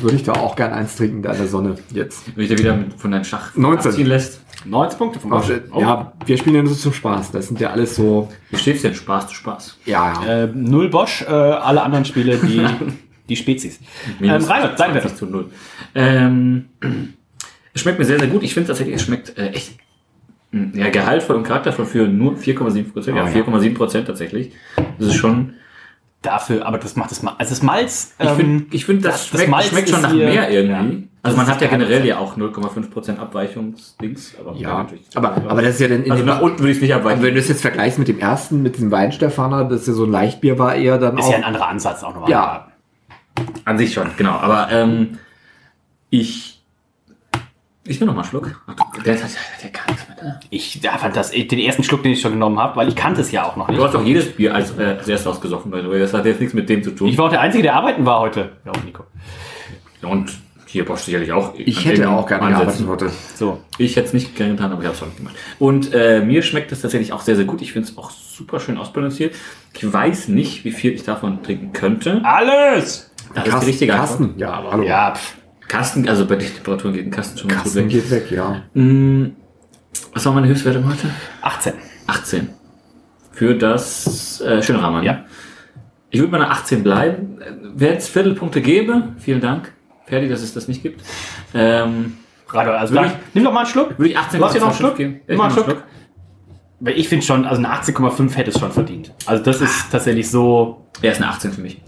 [0.00, 2.24] würde ich da auch gern eins trinken, da in der Sonne jetzt.
[2.34, 3.90] Wenn ich dir wieder mit, von deinem Schach 19.
[3.90, 4.40] abziehen lässt.
[4.64, 7.32] 90 Punkte vom Auch, äh, Ja, wir spielen ja nur so zum Spaß.
[7.32, 8.94] Das sind ja alles so, Wie steht's denn?
[8.94, 9.78] Spaß zu Spaß.
[9.86, 10.44] ja, ja.
[10.44, 12.64] Äh, null Bosch, äh, alle anderen Spiele die,
[13.28, 13.78] die Spezies.
[14.06, 15.02] Ähm, Minus Reinhard, dein Wert.
[15.02, 15.46] 20 zu 0.
[15.94, 16.66] Ähm,
[17.74, 18.42] es schmeckt mir sehr, sehr gut.
[18.42, 19.72] Ich finde tatsächlich, es schmeckt äh, echt
[20.52, 23.16] mh, ja, gehaltvoll und charaktervoll für nur 4,7 Prozent.
[23.16, 23.44] Ja, Oh ja.
[23.44, 24.52] 4,7 Prozent tatsächlich.
[24.98, 25.54] Das ist schon.
[26.22, 27.36] Dafür, aber das macht das Malz.
[27.40, 28.14] Also das Malz.
[28.18, 30.50] Ich ähm, finde, ich find, das, das- das schmeckt, Malz schmeckt schon nach hier- mehr
[30.50, 30.96] irgendwie.
[31.02, 31.08] Ja.
[31.24, 34.34] Also man hat ja generell ja auch 0,5 Prozent Abweichungsdings.
[34.40, 36.76] Aber Ja, aber, aber das ist ja dann in also dem- nach unten würde ich
[36.78, 37.18] es nicht abweichen.
[37.20, 40.04] Und wenn du es jetzt vergleichst mit dem ersten, mit diesem Weinstefaner, das ja so
[40.04, 41.30] ein Leichtbier war, eher dann ist auch.
[41.30, 42.30] ja ein anderer Ansatz auch nochmal.
[42.30, 42.68] Ja.
[43.64, 44.32] An sich schon, genau.
[44.32, 45.18] Aber ähm,
[46.10, 46.62] ich.
[47.84, 48.62] Ich nehme noch mal einen Schluck.
[48.68, 49.24] Ach, du- Der, der,
[49.62, 50.11] der kann nichts mehr.
[50.50, 53.20] Ich ja, fand das den ersten Schluck, den ich schon genommen habe, weil ich kannte
[53.20, 53.78] es ja auch noch nicht.
[53.78, 55.98] Du hast doch jedes Bier als, äh, als erstes ausgesoffen, way.
[55.98, 57.08] Das hat jetzt nichts mit dem zu tun.
[57.08, 58.52] Ich war auch der Einzige, der arbeiten war heute.
[58.64, 59.04] Ja, auch Nico.
[60.02, 60.32] Und
[60.66, 61.52] hier Bosch sicherlich auch.
[61.56, 63.10] Ich hätte auch gerne gearbeitet heute.
[63.34, 63.60] So.
[63.76, 65.36] Ich hätte es nicht gerne getan, aber ich habe es auch nicht gemacht.
[65.58, 67.60] Und äh, mir schmeckt es tatsächlich auch sehr, sehr gut.
[67.60, 69.34] Ich finde es auch super schön ausbalanciert.
[69.74, 72.22] Ich weiß nicht, wie viel ich davon trinken könnte.
[72.24, 73.10] Alles!
[73.34, 74.08] Das ist die richtige Antwort.
[74.08, 74.34] Kasten.
[74.38, 74.84] Ja, aber hallo.
[74.84, 75.36] Ja, pff.
[75.68, 77.90] Kasten, also bei den Temperaturen geht ein Kasten schon ganz gut Kasten weg.
[77.90, 78.62] geht weg, ja.
[78.74, 79.32] Mm,
[80.12, 81.08] Was war meine Höchstwertung heute?
[81.40, 81.72] 18.
[82.06, 82.48] 18.
[83.32, 85.02] Für das äh, Schönrahmen.
[85.04, 85.24] Ja.
[86.10, 87.38] Ich würde bei einer 18 bleiben.
[87.74, 89.72] Wer jetzt Viertelpunkte gäbe, vielen Dank.
[90.06, 91.02] Fertig, dass es das nicht gibt.
[91.54, 93.98] Ähm, Gerade, also Würde dann, nimm doch mal einen Schluck.
[93.98, 94.96] würde ich 18 Du hast hier noch einen Schluck Schluck?
[94.98, 95.20] geben?
[95.26, 95.82] Nimm mal einen Schluck.
[96.84, 99.12] Weil ich finde schon, also eine 18,5 hätte es schon verdient.
[99.26, 100.78] Also das ist tatsächlich so.
[101.00, 101.80] Er ist eine 18 für mich.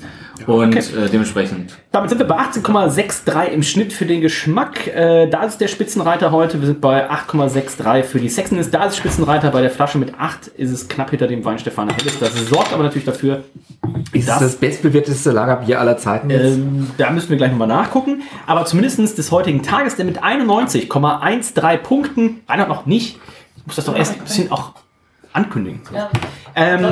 [0.46, 0.78] Und okay.
[0.78, 1.76] äh, dementsprechend.
[1.90, 4.86] Damit sind wir bei 18,63 im Schnitt für den Geschmack.
[4.86, 6.60] Äh, da ist der Spitzenreiter heute.
[6.60, 8.70] Wir sind bei 8,63 für die Sexiness.
[8.70, 11.92] Da ist Spitzenreiter bei der Flasche mit 8 ist es knapp hinter dem Wein Stefana
[11.92, 12.18] Helles.
[12.20, 13.42] Das sorgt aber natürlich dafür,
[14.12, 16.30] Ist Das- das, das bestbewertete Lagerbier aller Zeiten?
[16.30, 18.22] Ähm, da müssen wir gleich nochmal nachgucken.
[18.46, 23.18] Aber zumindest des heutigen Tages, der mit 91,13 Punkten, Reinhard noch nicht,
[23.56, 24.74] ich muss das doch erst ein bisschen auch
[25.34, 25.80] ankündigen.
[26.56, 26.82] Ähm,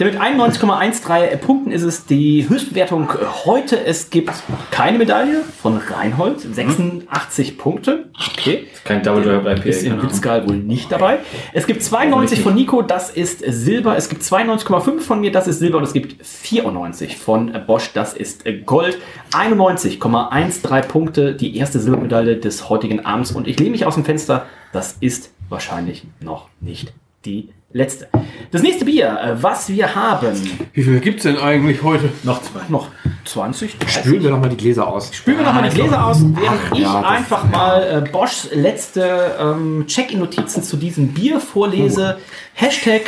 [0.00, 3.08] der mit 91,13 Punkten ist es die Höchstbewertung
[3.44, 3.84] heute.
[3.84, 4.32] Es gibt
[4.72, 8.10] keine Medaille von Reinhold, 86 Punkte.
[8.32, 8.66] Okay.
[8.84, 11.20] Kein Double Dry bei Ist im Witzgal wohl nicht dabei.
[11.52, 13.96] Es gibt 92 von Nico, das ist Silber.
[13.96, 15.78] Es gibt 92,5 von mir, das ist Silber.
[15.78, 18.98] Und es gibt 94 von Bosch, das ist Gold.
[19.30, 23.30] 91,13 Punkte, die erste Silbermedaille des heutigen Abends.
[23.30, 26.92] Und ich lehne mich aus dem Fenster, das ist wahrscheinlich noch nicht
[27.24, 28.08] die letzte.
[28.50, 30.34] Das nächste Bier, äh, was wir haben,
[30.72, 32.10] Wie viel gibt's denn eigentlich heute?
[32.22, 32.88] noch, zwei, noch
[33.24, 34.02] 20, 30.
[34.02, 35.14] Spülen wir nochmal die Gläser aus.
[35.14, 39.84] Spülen wir nochmal die Gläser aus, während ich ja, einfach mal äh, Boschs letzte ähm,
[39.86, 42.18] Check-in-Notizen zu diesem Bier vorlese.
[42.54, 43.02] Hashtag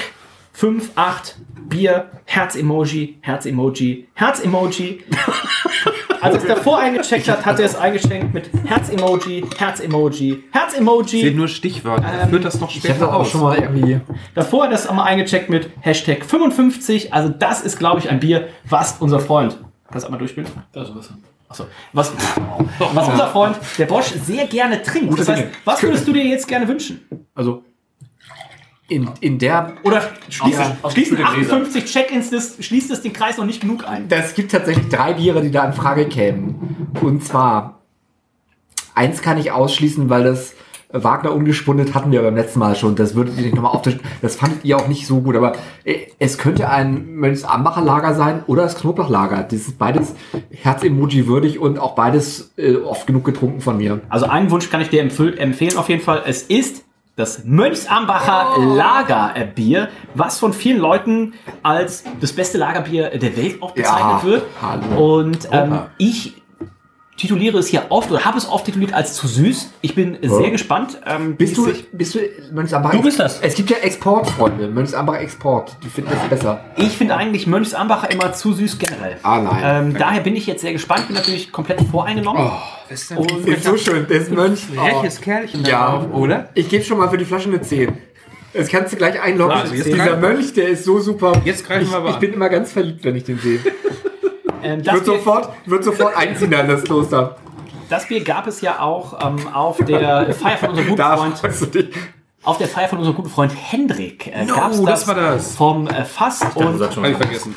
[0.55, 1.37] 58
[1.69, 5.05] Bier, Herz-Emoji, Herz-Emoji, Herz-Emoji.
[6.21, 11.31] Als er es davor eingecheckt hat, hat er es eingeschenkt mit Herz-Emoji, Herz-Emoji, Sind Herz-Emoji.
[11.33, 12.29] nur Stichwörter.
[12.29, 13.31] Führt das noch Ich habe später auch aus.
[13.31, 14.01] schon mal irgendwie.
[14.35, 17.12] Davor hat er es einmal eingecheckt mit Hashtag 55.
[17.12, 19.59] Also das ist, glaube ich, ein Bier, was unser Freund...
[19.91, 20.49] Kannst du einmal durchspielen?
[20.73, 21.15] Das ist Wasser.
[21.49, 21.67] Achso.
[21.93, 22.12] Was,
[22.95, 25.17] was unser Freund, der Bosch, sehr gerne trinkt.
[25.19, 27.01] Das heißt, was würdest du dir jetzt gerne wünschen?
[27.35, 27.62] Also
[28.89, 29.72] in, in der.
[29.82, 33.86] Oder schließt, Ja, es- schließen 58 Check-ins, das, schließt es den Kreis noch nicht genug
[33.89, 34.09] ein?
[34.09, 36.89] Das gibt tatsächlich drei Biere, die da in Frage kämen.
[37.01, 37.81] Und zwar
[38.94, 40.55] eins kann ich ausschließen, weil das
[40.97, 42.94] Wagner ungespundet hatten wir beim letzten Mal schon.
[42.94, 43.98] Das würdet ihr nicht nochmal auftischen.
[44.23, 45.35] Das fandet ihr auch nicht so gut.
[45.35, 45.55] Aber
[45.85, 49.43] äh, es könnte ein Mönchs-Ambacher Lager sein oder das Knoblauchlager.
[49.43, 50.15] Das ist beides
[50.52, 54.02] Herz-Emoji würdig und auch beides äh, oft genug getrunken von mir.
[54.09, 56.23] Also einen Wunsch kann ich dir empf- empfehlen auf jeden Fall.
[56.27, 56.85] Es ist
[57.16, 64.01] das Mönchsambacher Lagerbier, was von vielen Leuten als das beste Lagerbier der Welt auch bezeichnet
[64.01, 64.43] Ja, wird.
[64.61, 65.16] hallo.
[65.16, 66.43] Und ähm, ich
[67.16, 69.70] tituliere es hier oft oder habe es oft tituliert als zu süß.
[69.82, 70.99] Ich bin sehr gespannt.
[71.07, 72.19] Ähm, Bist du, es sich- bist du
[72.53, 72.91] Mönchsambach?
[72.91, 73.41] Du bist das.
[73.41, 75.77] Es gibt ja Exportfreunde, Mönchsambach Export.
[75.85, 76.65] Die finden das besser.
[76.77, 79.16] Ich finde eigentlich Mönchsambacher immer zu süß generell.
[79.23, 79.62] Ah, nein.
[79.93, 81.07] Ähm, daher bin ich jetzt sehr gespannt.
[81.07, 82.51] Bin natürlich komplett voreingenommen.
[82.89, 84.61] Was ist denn Und- Ist so schön, der ist Mönch.
[84.74, 86.49] freches Kerlchen da Ja, oder?
[86.55, 87.97] Ich gebe schon mal für die Flasche eine 10.
[88.53, 89.53] Das kannst du gleich einloggen.
[89.57, 91.41] Also jetzt Dieser Mönch, der ist so super.
[91.45, 93.59] Jetzt greifen ich, wir aber Ich bin immer ganz verliebt, wenn ich den sehe.
[94.65, 97.36] Ähm, das, Wird Bier, sofort, wird sofort einziehen in das Kloster.
[97.91, 101.74] das Bier gab es ja auch ähm, auf der Feier von unserem guten Freund.
[101.74, 101.85] du.
[102.43, 105.55] Auf der Feier von unserem guten Freund Hendrik äh, No, gab's das war das.
[105.57, 107.55] vom äh, Fass und Das schon Hab ich vergessen.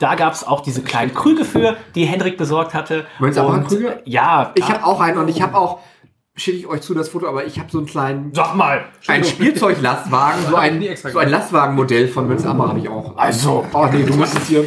[0.00, 3.06] da gab es auch diese kleinen Krüge für, die Hendrik besorgt hatte.
[3.20, 3.88] Mönchsambacher Und, Krüge?
[3.88, 5.78] äh, Ja, Ich habe auch einen und ich habe auch,
[6.34, 8.84] schicke ich euch zu das Foto, aber ich habe so einen kleinen, Sag mal.
[9.06, 13.16] ein Spielzeuglastwagen, so ein, so ein Lastwagenmodell von Mönchsambach habe ich auch.
[13.16, 13.64] Also.
[13.72, 14.64] Oh nee, du musst es hier.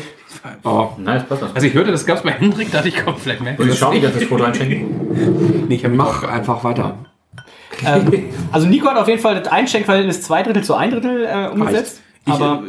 [0.63, 0.89] Oh.
[0.97, 1.55] Nein, das passt doch.
[1.55, 3.99] Also ich hörte, das gab's bei Hendrik, dachte ich, komm, vielleicht ihr ich das wie
[3.99, 4.15] nicht.
[4.15, 5.65] das Foto einschenken?
[5.69, 6.97] Nee, ich Mach einfach weiter.
[7.85, 11.47] Ähm, also Nico hat auf jeden Fall das Einschenkverhältnis zwei Drittel zu ein Drittel äh,
[11.47, 12.01] umgesetzt.
[12.25, 12.63] Ich, Aber,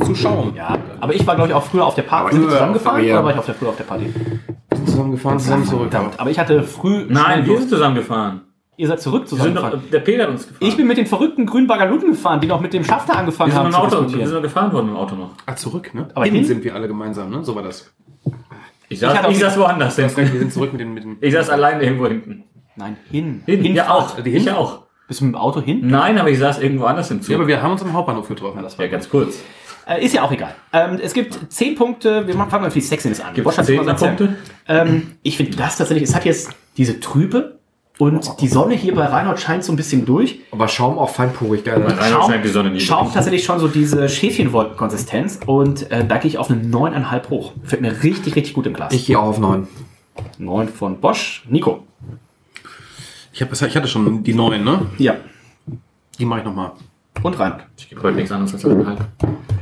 [0.00, 0.54] äh, zu schauen.
[0.56, 2.32] ja, aber ich war, glaube ich, auch früher auf der Party.
[2.34, 4.12] Sind wir zusammengefahren der- oder war ich auf der früher auf der Party?
[4.86, 5.90] Zusammengefahren, zusammen zurück.
[5.90, 7.04] Verdammt, aber ich hatte früh.
[7.08, 7.60] Nein, Lust.
[7.62, 8.42] sind zusammengefahren.
[8.78, 9.90] Ihr seid zurück Wir sind noch, zusammengefahren.
[9.90, 10.68] der Peter hat uns gefahren.
[10.68, 13.54] Ich bin mit den verrückten grünen Bagaluten gefahren, die noch mit dem Schafter angefangen wir
[13.62, 15.30] sind haben zu Auto, wir sind noch gefahren worden im Auto noch.
[15.46, 16.08] Ah, zurück, ne?
[16.14, 17.42] Aber hin, hin- sind wir alle gemeinsam, ne?
[17.42, 17.90] So war das.
[18.88, 21.32] Ich saß, Ich ich saß woanders recht, wir sind zurück mit den, mit den Ich
[21.32, 22.44] saß alleine irgendwo hinten.
[22.76, 23.42] Nein, hin.
[23.46, 24.20] Hinten, ja auch.
[24.20, 24.80] Die Ich hin- auch.
[25.08, 25.80] Bist du mit dem Auto hin?
[25.86, 27.30] Nein, aber ich saß irgendwo anders im Zug.
[27.30, 28.60] Ja, aber wir haben uns am Hauptbahnhof getroffen.
[28.62, 29.38] Das war ja, ganz kurz.
[29.88, 30.54] Äh, ist ja auch egal.
[30.72, 32.26] Ähm, es gibt zehn Punkte.
[32.26, 33.32] Wir machen- fangen mit die Sexiness an.
[33.32, 33.86] Gibt es erzählt.
[33.86, 34.36] Punkte?
[34.68, 37.58] Ähm, ich finde das tatsächlich, es hat jetzt diese Trübe
[37.98, 40.40] und die Sonne hier bei Reinhold scheint so ein bisschen durch.
[40.50, 41.82] Aber Schaum auch feinporig, geil.
[41.82, 42.80] Reinhold scheint die Sonne nie.
[42.80, 47.52] Schaum tatsächlich schon so diese Schäfchenwolkenkonsistenz und äh, da gehe ich auf eine 9,5 hoch.
[47.62, 48.92] Fällt mir richtig, richtig gut im Glas.
[48.92, 49.66] Ich gehe auch auf 9.
[50.38, 51.44] 9 von Bosch.
[51.48, 51.84] Nico.
[53.32, 54.86] Ich, hab, ich hatte schon die neuen, ne?
[54.98, 55.16] Ja.
[56.18, 56.72] Die mache ich nochmal.
[57.22, 57.64] Und Reinhold.
[57.78, 59.06] Ich gebe heute nichts anderes als eineinhalb.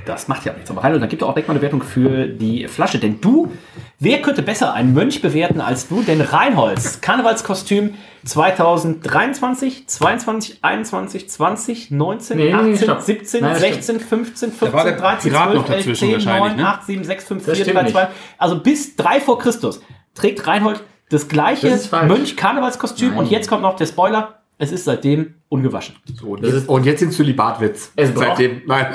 [0.07, 0.71] Das macht ja nichts.
[0.71, 2.99] Aber Reinhold, dann gibt er auch direkt mal eine Wertung für die Flasche.
[2.99, 3.51] Denn du,
[3.99, 6.03] wer könnte besser einen Mönch bewerten als du?
[6.03, 7.95] Denn Reinholz, Karnevalskostüm
[8.25, 13.01] 2023, 22, 21, 20, 19, Nee, nee, 18, stopp.
[13.01, 16.13] 17, Nein, das 16, 15, 15, war der 13, Pirat 12, noch 11, dazwischen 10,
[16.15, 16.69] wahrscheinlich, 9, ne?
[16.69, 18.01] 8, 7, 6, 5, Das 4, stimmt 3, 2.
[18.05, 18.13] nicht.
[18.39, 19.81] Also bis 3 vor Christus
[20.15, 21.79] trägt Reinhold das gleiche.
[22.07, 23.17] Mönch-Karnevalskostüm.
[23.17, 24.41] Und jetzt kommt noch der Spoiler.
[24.59, 25.97] Es ist seitdem ungewaschen.
[26.19, 27.93] So, und, Das jetzt, ist- und jetzt den Zölibatwitz.
[27.97, 28.63] Es braucht- Seitdem.
[28.67, 28.87] Nein.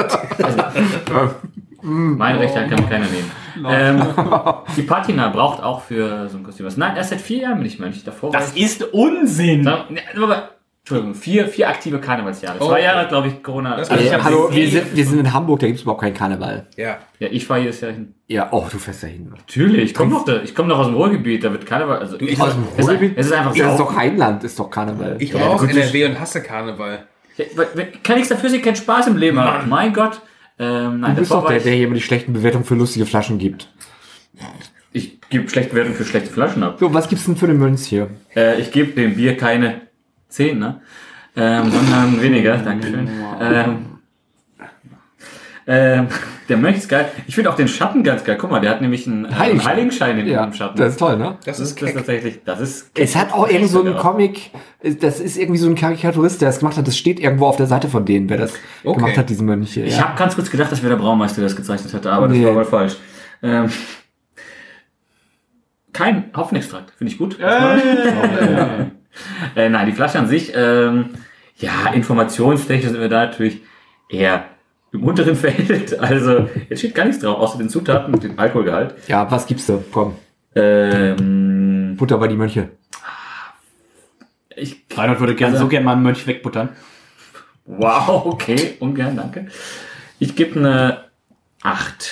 [1.81, 3.31] Meine Rechte kann mir keiner nehmen.
[3.65, 4.03] Ähm,
[4.77, 6.75] die Patina braucht auch für so ein Kostüm was.
[6.77, 8.03] Nein, erst seit vier Jahren bin ich Mönch.
[8.03, 9.61] Davor Das ich, ist Unsinn.
[9.61, 9.85] Ne,
[10.21, 10.49] aber,
[10.89, 12.57] Entschuldigung, vier, vier aktive Karnevalsjahre.
[12.57, 12.83] Zwei Oh.
[12.83, 13.75] Jahre, glaube ich, Corona.
[13.75, 15.83] Also ist- ich hab Hallo, sie- wir sind, wir sind in Hamburg, da gibt es
[15.83, 16.65] überhaupt keinen Karneval.
[16.77, 16.97] Ja.
[17.19, 18.15] Ja, ich fahre jedes Jahr hin.
[18.27, 19.29] Ja, oh, du fährst da hin.
[19.29, 21.99] Natürlich, ich komme noch, da- ich komm noch aus dem Ruhrgebiet, da wird Karneval.
[21.99, 23.13] Also, ich- es, Aus dem es, Ruhrgebiet?
[23.17, 23.83] es ist einfach Das ist so.
[23.83, 25.17] doch Rheinland, ist doch Karneval.
[25.19, 27.05] Ich Ja, komme aus gut, NRW und hasse Karneval.
[27.37, 27.45] Ja,
[28.03, 29.67] kann nichts dafür, ich keinen Spaß im Leben habe.
[29.67, 30.19] Mein Gott.
[30.57, 32.75] Ähm, nein, du bist doch war der, ich, der hier immer die schlechten Bewertungen für
[32.75, 33.69] lustige Flaschen gibt.
[34.91, 36.77] ich gebe schlechte Wertungen für schlechte Flaschen ab.
[36.79, 38.09] So, was gibt's denn für den Mönch hier?
[38.35, 39.81] Äh, ich gebe dem Bier keine
[40.29, 40.81] 10, ne?
[41.35, 43.07] Ähm, sondern weniger, Dankeschön.
[43.41, 43.85] Ähm,
[45.67, 46.07] ähm,
[46.49, 47.11] der Mönch ist geil.
[47.27, 48.37] Ich finde auch den Schatten ganz geil.
[48.41, 49.71] Guck mal, der hat nämlich einen, äh, einen Heiligenschein.
[49.71, 50.77] Heiligenschein in Ja, dem Schatten.
[50.77, 51.37] das ist toll, ne?
[51.45, 52.91] Das das ist ist das tatsächlich, das ist.
[52.97, 53.95] Es hat auch irgend so einen.
[53.95, 54.49] Comic,
[54.99, 56.87] das ist irgendwie so ein Karikaturist, der das gemacht hat.
[56.87, 58.53] Das steht irgendwo auf der Seite von denen, wer das
[58.83, 58.97] Okay.
[58.99, 59.85] gemacht hat, diesen Mönch hier.
[59.85, 60.07] Ich Ja.
[60.09, 62.39] habe ganz kurz gedacht, dass wäre der Braumeister, der das gezeichnet hätte, aber Nee.
[62.41, 62.97] das war wohl falsch.
[63.43, 63.69] Ähm,
[65.93, 67.39] kein Hopfenextrakt, finde ich gut.
[67.39, 68.85] äh,
[69.55, 71.09] nein, die Flasche an sich, ähm,
[71.57, 73.61] ja, informationstechnisch sind wir da natürlich
[74.09, 74.45] eher
[74.91, 75.99] im unteren Feld.
[75.99, 78.95] Also, jetzt steht gar nichts drauf, außer den Zutaten und dem Alkoholgehalt.
[79.07, 79.83] ja, was gibst du?
[79.91, 80.15] Komm,
[80.55, 82.69] Ähm, Butter bei die Mönche.
[84.55, 86.69] ich, Reinhold würde gerne Also- so gerne mal einen Mönch wegbuttern.
[87.65, 89.47] wow, okay, ungern, danke.
[90.17, 91.05] Ich gebe eine
[91.61, 92.11] 8.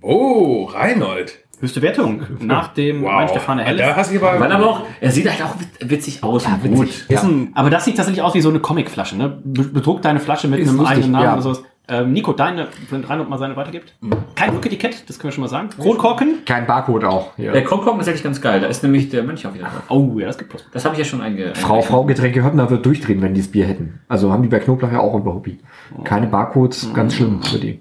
[0.00, 1.38] Oh, Reinhold.
[1.60, 3.96] Höchste Wertung nach dem Mönch der Fahne Da Helles.
[3.96, 4.38] hast du aber.
[4.40, 6.76] Weil aber auch, er sieht halt auch wit- witzig aus und witzig.
[6.78, 6.88] gut.
[7.08, 9.38] ist ein, Aber das sieht tatsächlich aus wie so eine Comicflasche, ne?
[9.42, 11.32] Be- Bedruckt deine Flasche mit Ist einem lustig, eigenen Namen ja.
[11.32, 11.62] oder sowas.
[11.88, 13.94] Ähm, Nico, deine, wenn Reinhold mal seine weitergibt.
[14.34, 15.68] Kein Rücketikett, das können wir schon mal sagen.
[15.70, 16.44] Kronkorken.
[16.44, 17.38] Kein Barcode auch.
[17.38, 17.52] Ja.
[17.52, 18.60] Der Kronkorken ist eigentlich ganz geil.
[18.60, 19.82] Da ist nämlich der Mönch auch wieder drauf.
[19.88, 20.66] Oh, ja, das gibt Plus.
[20.72, 21.54] Das habe ich ja schon einge...
[21.54, 24.00] Frau, Frau Getränke Höppner wird durchdrehen, wenn die das Bier hätten.
[24.08, 25.60] Also haben die bei Knoblauch ja auch über Hobby.
[26.02, 27.78] Keine Barcodes, ganz schlimm für die.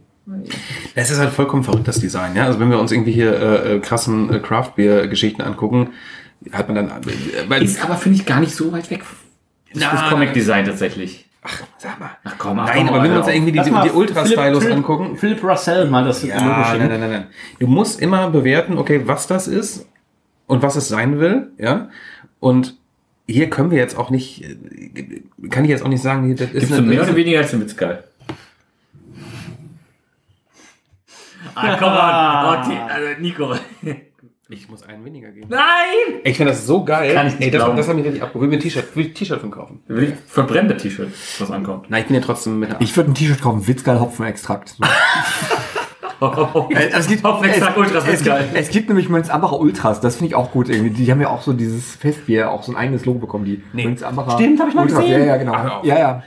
[0.96, 2.36] Es ist halt vollkommen verrückt, das Design.
[2.36, 2.46] Ja?
[2.46, 5.90] Also wenn wir uns irgendwie hier äh, äh, krassen äh, Craft-Beer-Geschichten angucken,
[6.52, 6.88] hat man dann.
[6.88, 9.04] Äh, weil, Ist aber, finde ich, gar nicht so weit weg.
[9.74, 11.30] Das Na, ist Comic-Design tatsächlich.
[11.78, 12.12] sag mal.
[12.24, 15.16] Ach komm, ach Nein, komm, aber wenn wir uns irgendwie die, die, Ultra-Stylos angucken.
[15.18, 17.28] Philipp Russell mal das Ja, Logo nein, nein, nein, nein.
[17.60, 19.86] Du musst immer bewerten, okay, was das ist
[20.48, 21.90] und was es sein will, ja.
[22.40, 22.76] Und
[23.28, 26.48] hier können wir jetzt auch nicht, äh, kann ich jetzt auch nicht sagen, hier, das
[26.48, 28.04] ist Gibst du eine- mehr das oder weniger als den Witzgeil?
[31.56, 32.72] Ah, komm on.
[32.72, 33.56] Okay, also Nico.
[34.48, 35.48] Ich muss einen weniger geben.
[35.49, 36.19] Nein!
[36.23, 37.15] Ich finde das so geil.
[37.15, 37.77] Kann ich nicht Ey, das, glauben.
[37.77, 38.41] das hat mich richtig abgeholt.
[38.44, 39.82] Will mir ein T-Shirt, will ich ein T-Shirt von kaufen.
[39.88, 41.10] Will ich verbrennt der T-Shirt,
[41.40, 41.90] was ankommt.
[41.90, 44.69] Nein, ich bin ja trotzdem mit der Ich würde ein T-Shirt kaufen, Witzgeil Hopfenextrakt.
[44.69, 44.84] So.
[46.22, 48.49] Äh, es gibt, Hopfenextrakt Ultras es, gibt, Witzgeil.
[48.53, 50.90] es gibt nämlich Mönchsambacher Ultras, das finde ich auch gut irgendwie.
[50.91, 53.84] Die haben ja auch so dieses Festbier, auch so ein eigenes Logo bekommen, die Nee.
[53.84, 55.02] Mönchsambacher Stimmt, hab ich mal Ultras.
[55.02, 55.19] gesehen.
[55.19, 55.53] Ja, ja, genau.
[55.53, 56.23] Ach, ja, ja.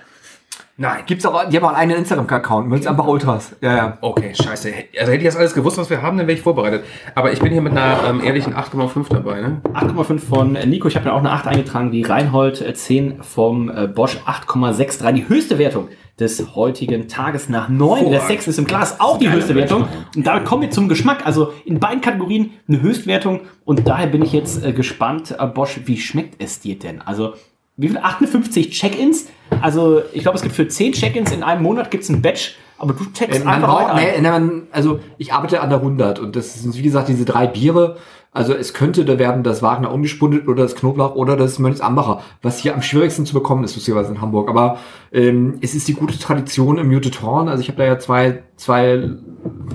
[0.81, 1.03] Nein.
[1.07, 3.57] Gibt's auch, die haben auch einen Instagram-Account, Mönchsambacher Ultras.
[3.61, 3.99] Ja, ja.
[4.01, 4.73] Okay, scheiße.
[5.01, 6.85] Also hätte ich das alles gewusst, was wir haben, dann wäre ich vorbereitet.
[7.17, 9.61] Aber ich bin hier mit einer ähm, ehrlichen 8,5 dabei, ne?
[9.75, 10.87] 8,5 von Nico.
[10.87, 11.91] Ich habe mir auch eine 8 eingetragen.
[11.91, 15.11] Die Reinhold äh, 10 vom äh, Bosch 8,63.
[15.15, 15.89] Die höchste Wertung
[16.21, 18.11] des heutigen Tages nach 9.
[18.11, 19.89] Der 6 ist im Glas auch die höchste Wertung.
[20.15, 21.27] Und damit kommen wir zum Geschmack.
[21.27, 23.41] Also in beiden Kategorien eine Höchstwertung.
[23.65, 27.03] Und daher bin ich jetzt äh, gespannt, äh, Bosch, wie schmeckt es dir denn?
[27.03, 27.35] Also
[27.77, 27.99] wie viel?
[27.99, 29.27] 58 Check-ins.
[29.63, 32.57] Also ich glaube, es gibt für 10 Check-ins in einem Monat gibt's ein Batch.
[32.79, 36.21] Aber du checkst Äh, Man einfach braucht, nee, nee, also ich arbeite an der 100
[36.21, 37.97] und das sind wie gesagt diese drei Biere.
[38.31, 42.59] Also es könnte da werden das Wagner ungespundet oder das Knoblauch oder das Mönchsambacher, was
[42.59, 44.49] hier am schwierigsten zu bekommen ist, lustigerweise in Hamburg.
[44.49, 44.79] Aber
[45.13, 47.49] ähm, es ist die gute Tradition im Muted Horn.
[47.49, 49.11] Also ich habe da ja zwei, zwei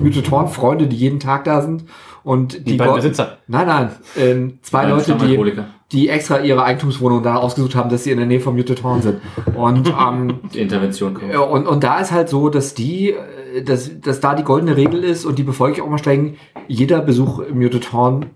[0.00, 1.84] Muted Horn Freunde, die jeden Tag da sind.
[2.24, 3.38] Und die, beiden Go- Besitzer.
[3.46, 3.90] Nein, nein.
[4.16, 5.52] Ähm, zwei Leute, die,
[5.92, 9.02] die extra ihre Eigentumswohnung da ausgesucht haben, dass sie in der Nähe vom Muted Horn
[9.02, 9.20] sind.
[9.54, 11.34] Und ähm, Die Intervention kommt.
[11.36, 15.04] und, und da ist halt so, dass die, äh, dass, dass da die goldene Regel
[15.04, 16.36] ist und die befolge ich auch mal streng,
[16.66, 18.26] jeder Besuch im Muted Horn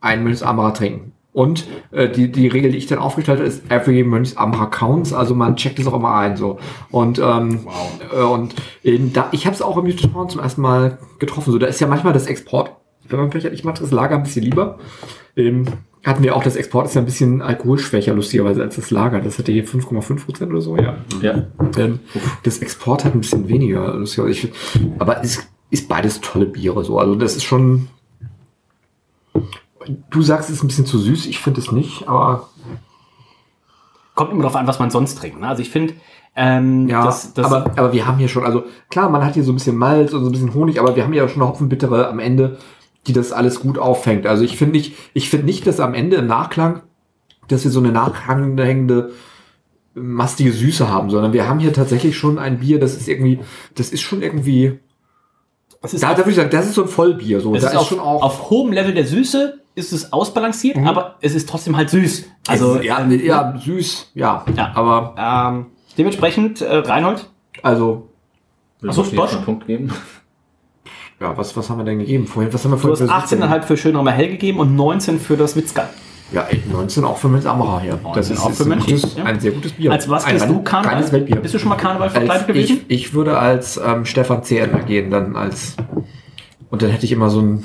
[0.00, 1.12] ein Mönchsammerer trinken.
[1.32, 5.34] Und äh, die, die Regel, die ich dann aufgestellt habe, ist every Mönchsammerer counts, also
[5.34, 6.36] man checkt es auch immer ein.
[6.36, 6.58] so
[6.90, 7.60] Und, ähm,
[8.12, 11.52] äh, und in, da, ich habe es auch im Muted Horn zum ersten Mal getroffen.
[11.52, 12.72] So, da ist ja manchmal das Export,
[13.08, 14.78] wenn man Pech hat, ich mache das Lager ein bisschen lieber.
[15.36, 15.66] Ähm,
[16.04, 19.20] hatten wir auch, das Export ist ja ein bisschen alkoholschwächer, lustigerweise, als das Lager.
[19.20, 20.96] Das hatte hier 5,5 Prozent oder so, ja.
[21.20, 21.46] Ja.
[21.76, 22.00] Ähm,
[22.44, 23.94] das Export hat ein bisschen weniger.
[23.94, 24.48] lustigerweise.
[24.48, 24.52] Ich,
[24.98, 26.98] aber es ist beides tolle Biere so.
[26.98, 27.88] Also das ist schon.
[30.10, 31.26] Du sagst, es ist ein bisschen zu süß.
[31.26, 32.48] Ich finde es nicht, aber
[34.18, 35.38] Kommt immer darauf an, was man sonst trinkt.
[35.38, 35.46] Ne?
[35.46, 35.94] Also ich finde,
[36.34, 37.04] ähm, ja.
[37.04, 39.54] das, das, aber, aber wir haben hier schon, also klar, man hat hier so ein
[39.54, 42.18] bisschen Malz und so ein bisschen Honig, aber wir haben ja schon eine Hopfenbittere am
[42.18, 42.58] Ende,
[43.06, 44.26] die das alles gut auffängt.
[44.26, 46.82] Also ich finde nicht, ich finde nicht, dass am Ende im Nachklang,
[47.48, 49.12] dass wir so eine nachhängende
[49.94, 53.40] mastige Süße haben, sondern wir haben hier tatsächlich schon ein Bier, das ist irgendwie,
[53.74, 54.78] das ist schon irgendwie,
[55.82, 57.54] das ist da, da würde ich sagen, das ist so ein Vollbier, so.
[57.54, 60.76] Es da ist ist auf, schon auch, auf hohem Level der Süße ist es ausbalanciert,
[60.78, 62.24] aber es ist trotzdem halt süß.
[62.48, 64.72] Also ja, ja, süß, ja, Ja.
[64.74, 65.66] aber, ähm,
[65.96, 67.30] dementsprechend, äh, Reinhold,
[67.62, 68.08] also,
[68.80, 69.34] Willst Ach so, du jetzt Bosch?
[69.34, 69.92] einen Punkt geben?
[71.20, 72.52] Ja, was, was haben wir denn gegeben vorhin?
[72.52, 75.18] Was haben wir du vorhin hast für 18,5 für Schön nochmal hell gegeben und 19
[75.18, 75.88] für das Witzka.
[76.30, 77.98] Ja, ey, 19 auch für Mensch Amara hier.
[78.02, 79.24] 19 auch für ein, gutes, ja.
[79.24, 79.90] ein sehr gutes Bier.
[79.90, 81.10] Als was ein gehst du Karneval?
[81.12, 81.36] Weltbier.
[81.36, 82.80] Bist du schon mal Karneval verkleidet gewesen?
[82.86, 85.76] ich, ich würde als ähm, Stefan Zehner gehen, dann als
[86.70, 87.64] und dann hätte ich immer so ein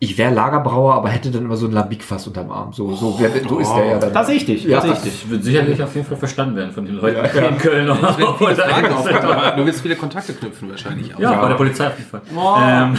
[0.00, 2.72] ich wäre Lagerbrauer, aber hätte dann immer so ein Lambic-Fass unterm Arm.
[2.72, 4.12] So, so, wär, so ist der ja dann.
[4.12, 4.76] Da sehe ich dich, Ja.
[4.76, 5.24] da sehe ich dich.
[5.24, 7.48] Ich würde sicherlich auf jeden Fall verstanden werden von den Leuten Ja, ja.
[7.48, 7.90] in Köln.
[7.90, 9.56] Oder ja, aufkommen.
[9.56, 11.18] Du willst viele Kontakte knüpfen wahrscheinlich auch.
[11.20, 12.22] bei der Polizei auf jeden Fall.
[12.62, 12.94] Ähm,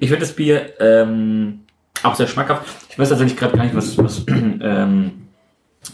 [0.00, 1.60] ich finde das Bier ähm,
[2.02, 2.64] auch sehr schmackhaft.
[2.88, 5.28] Ich weiß tatsächlich gerade gar nicht, was, was, ähm,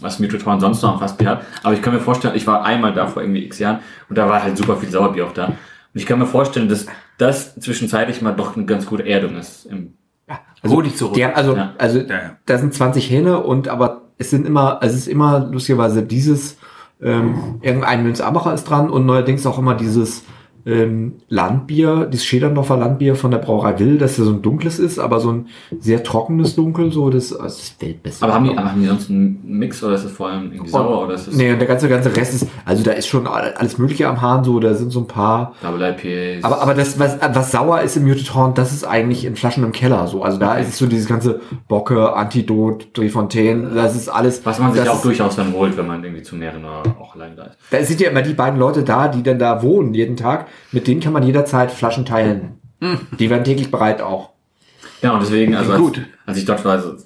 [0.00, 1.42] was Muted Horn sonst noch am Fassbier hat.
[1.62, 4.28] Aber ich kann mir vorstellen, ich war einmal da vor irgendwie x Jahren und da
[4.28, 5.46] war halt super viel Sauerbier auch da.
[5.46, 5.54] Und
[5.94, 6.86] ich kann mir vorstellen, dass
[7.18, 9.66] das zwischenzeitlich mal doch eine ganz gute Erdung ist.
[9.66, 9.94] Im,
[10.62, 11.14] Also, Hol dich zurück.
[11.14, 11.74] Die haben, also, Ja.
[11.78, 12.36] also Ja, ja.
[12.46, 16.56] da sind 20 Hähne und aber es sind immer, also es ist immer lustigerweise dieses,
[17.02, 20.24] ähm, irgendein Münzamacher ist dran und neuerdings auch immer dieses
[20.66, 24.98] ähm, Landbier, dieses Schederdorfer Landbier von der Brauerei Will, dass ja so ein dunkles ist,
[24.98, 25.46] aber so ein
[25.78, 28.24] sehr trockenes Dunkel, so das, das ist Weltbeste.
[28.24, 30.70] aber haben die, aber haben die sonst einen Mix oder ist das vor allem irgendwie
[30.70, 33.26] sauer oder ist das Nee, und der ganze, ganze Rest ist, also da ist schon
[33.26, 36.44] alles Mögliche am Hahn, so, da sind so ein paar, Double IPAs?
[36.44, 39.64] aber, aber das, was, was sauer ist im Muted Horn, das ist eigentlich in Flaschen
[39.64, 40.22] im Keller so.
[40.22, 44.44] Also da ist es so dieses ganze Bocke, Antidot, Driefontaine, das ist alles.
[44.44, 47.14] was man sich das auch ist, durchaus dann holt, wenn man irgendwie zu mehreren auch
[47.14, 47.58] allein da ist.
[47.70, 50.46] Da sind ja immer die beiden Leute da, die dann da wohnen jeden Tag.
[50.72, 52.60] Mit denen kann man jederzeit Flaschen teilen.
[53.18, 54.30] Die werden täglich bereit auch.
[55.00, 55.98] Ja, und deswegen, also Gut.
[55.98, 56.96] Als, als ich dort war, also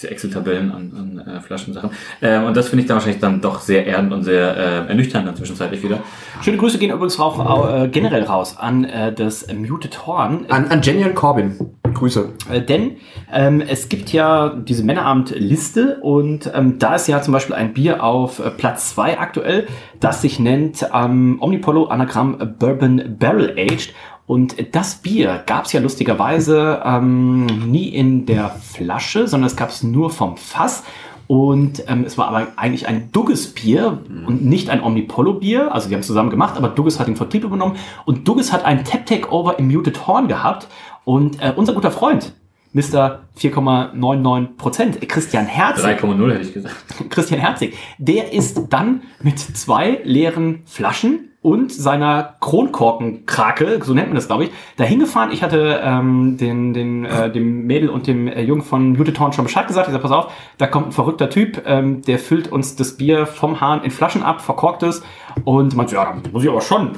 [0.00, 1.90] diese Excel-Tabellen an, an äh, Flaschensachen.
[2.22, 5.26] Ähm, und das finde ich dann wahrscheinlich dann doch sehr erdend und sehr äh, ernüchternd
[5.26, 6.00] dann zwischenzeitlich wieder.
[6.42, 10.46] Schöne Grüße gehen übrigens auch äh, generell raus an äh, das Muted Horn.
[10.48, 11.56] An, an Jenny und Corbin.
[11.92, 12.30] Grüße.
[12.50, 12.96] Äh, denn
[13.32, 18.02] ähm, es gibt ja diese Männerabend-Liste und ähm, da ist ja zum Beispiel ein Bier
[18.02, 19.66] auf äh, Platz 2 aktuell,
[19.98, 23.94] das sich nennt ähm, Omnipolo Anagramm Bourbon Barrel Aged.
[24.30, 29.70] Und das Bier gab es ja lustigerweise ähm, nie in der Flasche, sondern es gab
[29.70, 30.84] es nur vom Fass.
[31.26, 33.98] Und ähm, es war aber eigentlich ein Dugges-Bier
[34.28, 35.74] und nicht ein Omnipolo-Bier.
[35.74, 37.74] Also die haben es zusammen gemacht, aber Dugges hat den Vertrieb übernommen.
[38.04, 40.68] Und Dugges hat ein Tap-Takeover im Muted Horn gehabt.
[41.04, 42.32] Und äh, unser guter Freund,
[42.72, 43.22] Mr.
[43.36, 46.76] 4,99%, Christian Herzig, 3,0 hätte ich gesagt.
[47.10, 54.16] Christian Herzig, der ist dann mit zwei leeren Flaschen und seiner Kronkorkenkrake, so nennt man
[54.16, 55.32] das, glaube ich, da hingefahren.
[55.32, 59.32] Ich hatte ähm, den, den, äh, dem Mädel und dem äh, Jungen von Muted Horn
[59.32, 59.88] schon Bescheid gesagt.
[59.88, 63.26] Ich sag, pass auf, da kommt ein verrückter Typ, ähm, der füllt uns das Bier
[63.26, 65.02] vom Hahn in Flaschen ab, verkorkt es
[65.44, 66.92] und meinte, ja, dann muss ich aber schon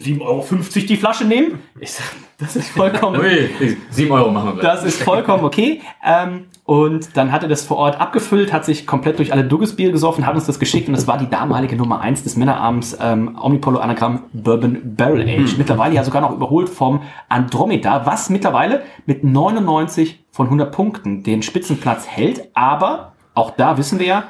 [0.00, 0.44] 7,50 Euro
[0.88, 1.60] die Flasche nehmen.
[1.78, 2.06] Ich sag,
[2.38, 3.20] das ist vollkommen...
[3.20, 4.74] Ui, 7 Euro machen wir gleich.
[4.74, 5.80] Das ist vollkommen okay.
[6.04, 9.92] Ähm, und dann hat er das vor Ort abgefüllt, hat sich komplett durch alle Dugges-Bier
[9.92, 13.38] gesoffen, hat uns das geschickt und das war die damalige Nummer 1 des Männerabends ähm,
[13.38, 15.58] Omnipolo Anagramm Bourbon Barrel Age.
[15.58, 21.42] Mittlerweile ja sogar noch überholt vom Andromeda, was mittlerweile mit 99 von 100 Punkten den
[21.42, 22.48] Spitzenplatz hält.
[22.54, 24.24] Aber auch da wissen wir ja,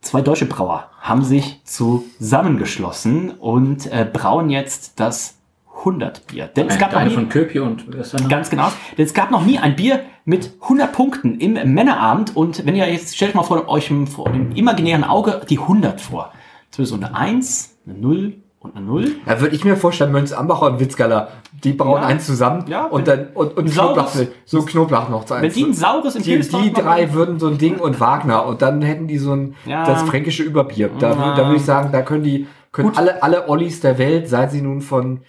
[0.00, 5.40] zwei deutsche Brauer haben sich zusammengeschlossen und äh, brauen jetzt das
[5.78, 6.46] 100 Bier.
[6.46, 8.28] Denn es gab noch nie, von Köpi und noch?
[8.28, 8.68] Ganz genau.
[8.96, 12.36] Denn es gab noch nie ein Bier mit 100 Punkten im Männerabend.
[12.36, 15.58] Und wenn ihr jetzt, stellt euch mal vor euch im- vor dem imaginären Auge die
[15.58, 16.32] 100 vor.
[16.76, 19.12] Wird so eine 1, eine 0 und eine 0.
[19.26, 21.28] Da würde ich mir vorstellen, Mönz Ambacher und Witzgaller,
[21.62, 22.08] die bauen Ja.
[22.08, 25.52] eins zusammen Ja, und dann und, und ein Knoblauch, saures- so Knoblauch noch zu Wenn
[25.52, 28.80] die ein saures die, Imperius die drei würden so ein Ding und Wagner und dann
[28.82, 29.84] hätten die so ein Ja.
[29.84, 30.90] das fränkische Überbier.
[30.98, 31.34] Da, Ja.
[31.36, 34.60] da würde ich sagen, da können die können alle alle Ollis der Welt, seien sie
[34.62, 35.20] nun von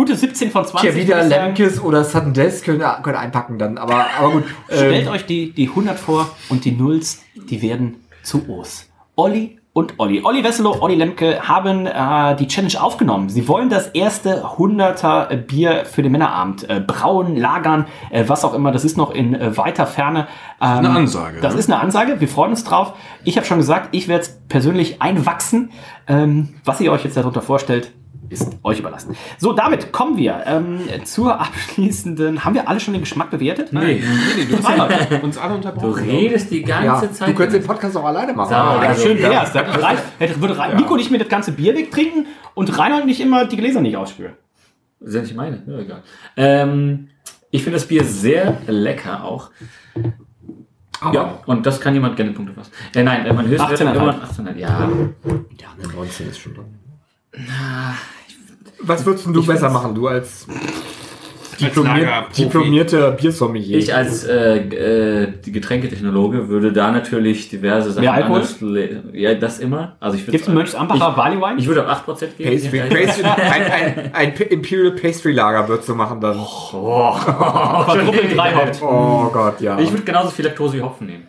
[0.00, 0.92] Gute 17 von 20.
[0.92, 1.22] Tja, wieder.
[1.24, 3.76] Lemkes oder Sudden Death können, können einpacken dann.
[3.76, 4.44] Aber, aber gut.
[4.68, 8.88] Stellt ähm, euch die, die 100 vor und die Nulls, die werden zu O's.
[9.14, 10.22] Olli und Olli.
[10.24, 13.28] Olli Wesselow, Olli Lemke haben äh, die Challenge aufgenommen.
[13.28, 18.54] Sie wollen das erste 100er Bier für den Männerabend äh, brauen, lagern, äh, was auch
[18.54, 18.72] immer.
[18.72, 20.28] Das ist noch in äh, weiter Ferne.
[20.62, 21.42] Ähm, Eine Ansage.
[21.42, 21.60] Das ne?
[21.60, 22.20] ist eine Ansage.
[22.20, 22.94] Wir freuen uns drauf.
[23.24, 25.72] Ich habe schon gesagt, ich werde es persönlich einwachsen.
[26.08, 27.92] Ähm, was ihr euch jetzt darunter vorstellt,
[28.30, 29.16] ist euch überlassen.
[29.38, 32.44] So, damit kommen wir ähm, zur abschließenden.
[32.44, 33.72] Haben wir alle schon den Geschmack bewertet?
[33.72, 34.02] Nee, Nee,
[34.36, 36.04] nee, du hast uns alle du unterbrochen.
[36.04, 37.28] redest die ganze ja, Zeit.
[37.28, 38.52] du könntest den Podcast auch alleine machen.
[38.52, 39.30] Ja, Also, schön ja.
[39.30, 39.52] wär's.
[39.52, 39.98] Da hätte Rein,
[40.40, 43.80] würde Rein, Nico nicht mir das ganze Bier wegtrinken und Reinhold nicht immer die Gläser
[43.80, 44.32] nicht ausspülen.
[45.00, 46.02] Das ist ja nicht meine, ja, egal.
[46.36, 47.08] Ähm,
[47.50, 49.50] ich finde das Bier sehr lecker auch.
[51.12, 52.70] ja, und das kann jemand gerne Punkte fassen.
[52.94, 53.94] Äh, nein, man hört 18,5.
[53.94, 54.68] immer 18, ja.
[54.68, 54.88] Ja,
[55.82, 56.66] eine 19 ist schon drin.
[58.82, 60.46] Was würdest denn du besser machen, du als
[61.60, 62.42] diplomier Lagerprofi.
[62.42, 63.78] diplomierter Biersommelier?
[63.78, 68.42] Ich als äh, äh, die Getränketechnologe würde da natürlich diverse Sachen Mehr Alkohol?
[69.12, 69.96] Ja, das immer.
[70.00, 71.58] Also ich würde Gibt's einen Mönchsambacher Barley Wine?
[71.58, 72.50] Ich würde auf 8% gehen.
[72.50, 76.38] Pastry, Pastry, ein, ein, ein Imperial Pastry Lager würdest du machen dann.
[76.38, 78.80] Quadruple drei Haupt.
[78.82, 79.78] Oh Gott, ja.
[79.78, 81.28] Ich würde genauso viel Laktose wie Hopfen nehmen.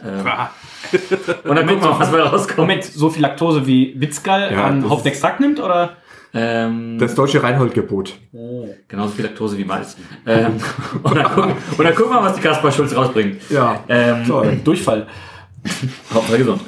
[0.00, 0.24] Ähm,
[1.44, 2.58] und dann gucken wir mal, was wir rauskommt.
[2.58, 5.96] Moment, so viel Laktose wie Witzgall Ja, an das Hauptextrakt nimmt, oder?
[6.34, 8.14] Ähm, das deutsche Reinhold-Gebot.
[8.86, 9.96] genauso viel Laktose wie Malz.
[10.26, 10.54] Ähm,
[11.02, 13.40] und, dann gucken, und dann gucken wir mal, was die Kaspar Schulz rausbringt.
[13.50, 13.82] Ja.
[13.88, 14.58] Ähm, Toll.
[14.62, 15.06] Durchfall.
[16.12, 16.60] Hauptsache gesund.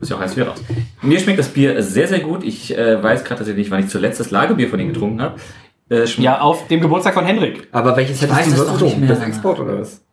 [0.00, 0.62] Ist ja auch heiß wieder raus.
[1.00, 2.42] Mir schmeckt das Bier sehr, sehr gut.
[2.44, 5.36] Ich äh, weiß gerade tatsächlich nicht, wann ich zuletzt das Lagerbier von ihnen getrunken habe.
[5.88, 7.68] Äh, Ja, auf dem Geburtstag von Henrik.
[7.72, 8.84] Aber welches hättest weiß du es sonst doch so?
[8.86, 9.08] nicht mehr.
[9.08, 10.04] Das Export oder was?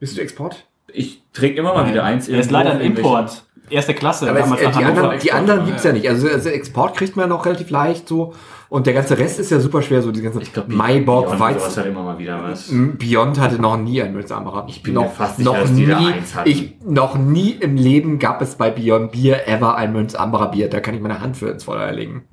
[0.00, 0.64] Bist du Export?
[0.92, 2.28] Ich trinke immer mal wieder eins.
[2.28, 3.44] Er ist leider ein Import.
[3.70, 4.28] Erste Klasse.
[4.28, 6.08] Aber es, damals nach die anderen, die anderen gibt's ja nicht.
[6.08, 8.34] Also, also Export kriegt man noch relativ leicht so.
[8.68, 10.02] Und der ganze Rest ist ja super schwer.
[10.02, 11.80] So die ganze Ich glaube, Maibock, Weizen.
[11.82, 12.68] hat immer mal wieder was.
[12.70, 14.66] Beyond hatte noch nie einen Münzammerer.
[14.68, 16.48] Ich bin mir fast sicher, dass die da eins hatten.
[16.48, 20.68] ich, noch nie im Leben gab es bei Beyond Bier ever ein Münzammerer Bier.
[20.68, 22.24] Da kann ich meine Hand für ins Feuer legen.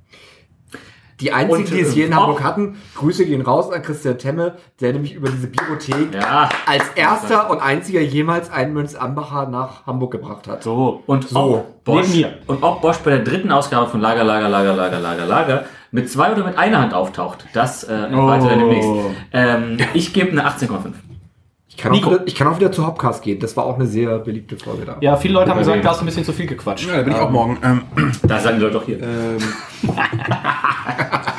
[1.24, 4.56] Die einzigen, Und, die es hier in Hamburg hatten, Grüße gehen raus an Christian Temme,
[4.82, 6.50] der nämlich über diese Biothek Ja.
[6.66, 10.64] als erster und einziger jemals einen Münzambacher nach Hamburg gebracht hat.
[10.64, 11.02] So.
[11.06, 12.08] Und So, ob Bosch,
[12.48, 16.10] und ob Bosch bei der dritten Ausgabe von Lager, Lager, Lager, Lager, Lager, Lager mit
[16.12, 18.90] zwei oder mit einer Hand auftaucht, das äh, ihr dann demnächst.
[19.32, 20.94] Ähm, ich gebe eine 18,5.
[21.76, 22.18] Ich kann, auch Nico.
[22.26, 23.40] ich kann auch wieder zu Hopcast gehen.
[23.40, 24.98] Das war auch eine sehr beliebte Folge da.
[25.02, 26.88] Ja, viele Leute haben gesagt, du hast ein bisschen zu viel gequatscht.
[26.88, 27.58] Ja, da bin ich auch morgen.
[27.64, 27.82] Ähm,
[28.28, 29.02] Da sagen die Leute doch hier.
[29.02, 29.38] ähm,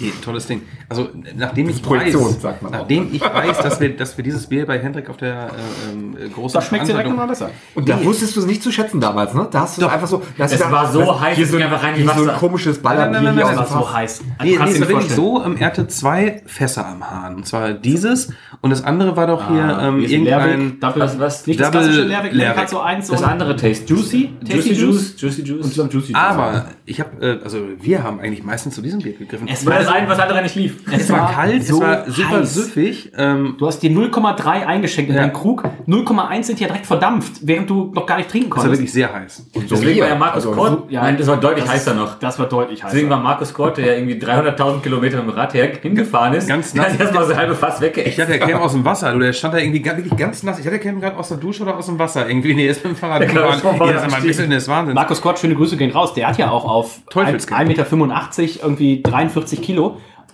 [0.00, 0.62] Nee, tolles Ding.
[0.88, 2.78] Also nachdem ich weiß, sagt man auch.
[2.80, 6.16] nachdem ich weiß, dass wir, dass wir dieses Bier bei Hendrik auf der äh, ähm,
[6.20, 7.50] äh, großen Da schmeckt sie direkt nochmal besser.
[7.76, 9.46] Und da wusstest du es nicht zu schätzen damals, ne?
[9.50, 10.20] Da hast du einfach so.
[10.36, 12.10] da hast Es du war so das- heiß, hier so, ging einfach rein wie hier
[12.12, 12.38] so ein Wasser.
[12.38, 14.20] komisches Ballerbier Nein, nein, nein, hier nein, aus Das dem war so heiß.
[14.20, 17.36] Nee, nee, dir es war nicht wirklich so, ähm, er hatte zwei Fässer am Hahn.
[17.36, 20.58] Und zwar dieses und das andere war doch hier ähm, Hier ist ein irgendein...
[20.60, 21.46] Lehrweg, Double, Was- was?
[21.46, 22.68] nicht das Double klassische Lehrweg, Lehrweg Lehrweg.
[22.68, 23.84] so eins, so Das ein- andere Taste.
[23.86, 25.14] Juicy, Juicy Juice.
[25.20, 25.74] Juicy und Juice.
[25.74, 26.14] so ein Juicy Juice.
[26.20, 29.46] Aber ich habe, äh, also wir haben eigentlich meistens zu diesem Bier gegriffen.
[29.48, 30.76] Es war das eine, was andere nicht lief.
[30.92, 32.54] Es war kalt, so es war super heiß.
[32.54, 33.12] süffig.
[33.16, 35.22] Ähm, Du hast dir 0,3 eingeschenkt in Ja.
[35.22, 35.64] deinen Krug.
[35.86, 38.80] 0,1 sind ja direkt verdampft, während du noch gar nicht trinken es war konntest.
[38.80, 39.46] wirklich sehr heiß.
[39.70, 40.70] Deswegen war ja Markus Also, Kort.
[40.70, 42.18] so- ja, nein, das war deutlich das- heißer noch.
[42.18, 42.92] Das war deutlich heißer.
[42.92, 46.48] Deswegen war Markus Kort, der ja irgendwie 300.000 Kilometer mit dem Rad her hingefahren ist,
[46.48, 46.92] Ganz der nass.
[46.92, 48.16] hat erstmal so halbe Fass Ich weggeessen.
[48.18, 49.12] dachte, er käme aus dem Wasser.
[49.12, 50.58] Du, der stand da irgendwie wirklich ganz nass.
[50.58, 52.28] Ich dachte, er käme gerade aus der Dusche oder aus dem Wasser.
[52.28, 53.76] Irgendwie, nee, er ist mit dem Fahrrad Der kam gefahren.
[53.88, 54.94] Ja, das ist ein.
[54.94, 56.14] Markus Kort, schöne Grüße gehen raus.
[56.14, 57.58] Der hat ja auch auf Teufelskind.
[57.60, 59.73] 1,85 Meter irgendwie 43 Kilo.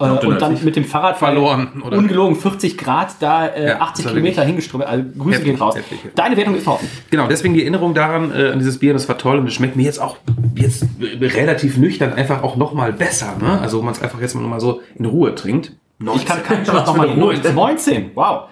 [0.00, 1.98] Äh, und dann mit dem Fahrrad Verloren, oder?
[1.98, 4.84] ungelogen 40 Grad da äh, Ja, 80 das war Kilometer hingeströmt.
[4.86, 5.76] Also Grüße Heftig, gehen raus.
[5.76, 6.14] heftig, heftig.
[6.14, 6.88] Deine Wertung ist offen.
[7.10, 9.76] Genau, deswegen die Erinnerung daran, äh, an dieses Bier, das war toll und es schmeckt
[9.76, 10.16] mir jetzt auch
[10.54, 10.86] jetzt
[11.20, 13.36] relativ nüchtern einfach auch nochmal besser.
[13.40, 13.60] Ne?
[13.60, 15.72] Also, wo man es einfach jetzt mal so in Ruhe trinkt.
[16.14, 17.34] Ich kann keinen Was nochmal in Ruhe.
[17.54, 18.44] 19, wow.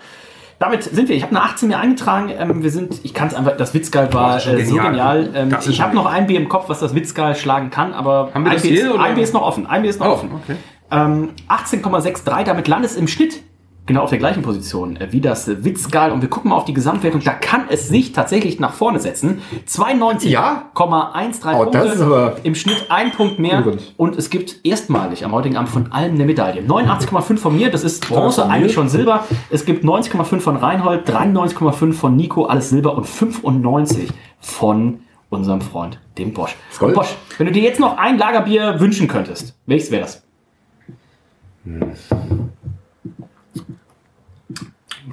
[0.59, 1.17] Damit sind wir.
[1.17, 2.31] Ich habe eine 18 mir eingetragen.
[2.37, 5.31] Ähm, wir sind, ich kann es einfach, das Witzgeil war Das äh, so genial.
[5.35, 8.43] Ähm, ich habe noch ein Bier im Kopf, was das Witzgeil schlagen kann, aber ein,
[8.45, 8.55] Bier
[9.17, 9.67] ist, ist noch offen.
[9.67, 10.31] Ein Bier ist noch Oh, offen.
[10.35, 10.57] okay.
[10.91, 13.43] Ähm, 18,63, damit landest im Schnitt
[13.87, 16.13] genau auf der gleichen Position äh, wie das Witzgal.
[16.13, 17.23] Und wir gucken mal auf die Gesamtwertung.
[17.25, 19.41] Da kann es sich tatsächlich nach vorne setzen.
[19.67, 20.71] 92,13 Ja?
[20.75, 21.57] Punkte.
[21.57, 23.61] Oh, das ist aber- Im Schnitt ein Punkt mehr.
[23.61, 23.95] Übrigens.
[23.97, 26.63] Und es gibt erstmalig am heutigen Abend von allem eine Medaille.
[26.63, 28.51] 89,5 von mir, das ist Bronze, mir.
[28.51, 29.25] eigentlich schon Silber.
[29.51, 35.01] Es gibt 90,5 von Reinhold, 93,5 von Nico, alles Silber und 95 von
[35.31, 36.57] unserem Freund, dem Bosch.
[36.79, 40.23] Bosch, wenn du dir jetzt noch ein Lagerbier wünschen könntest, welches wäre das?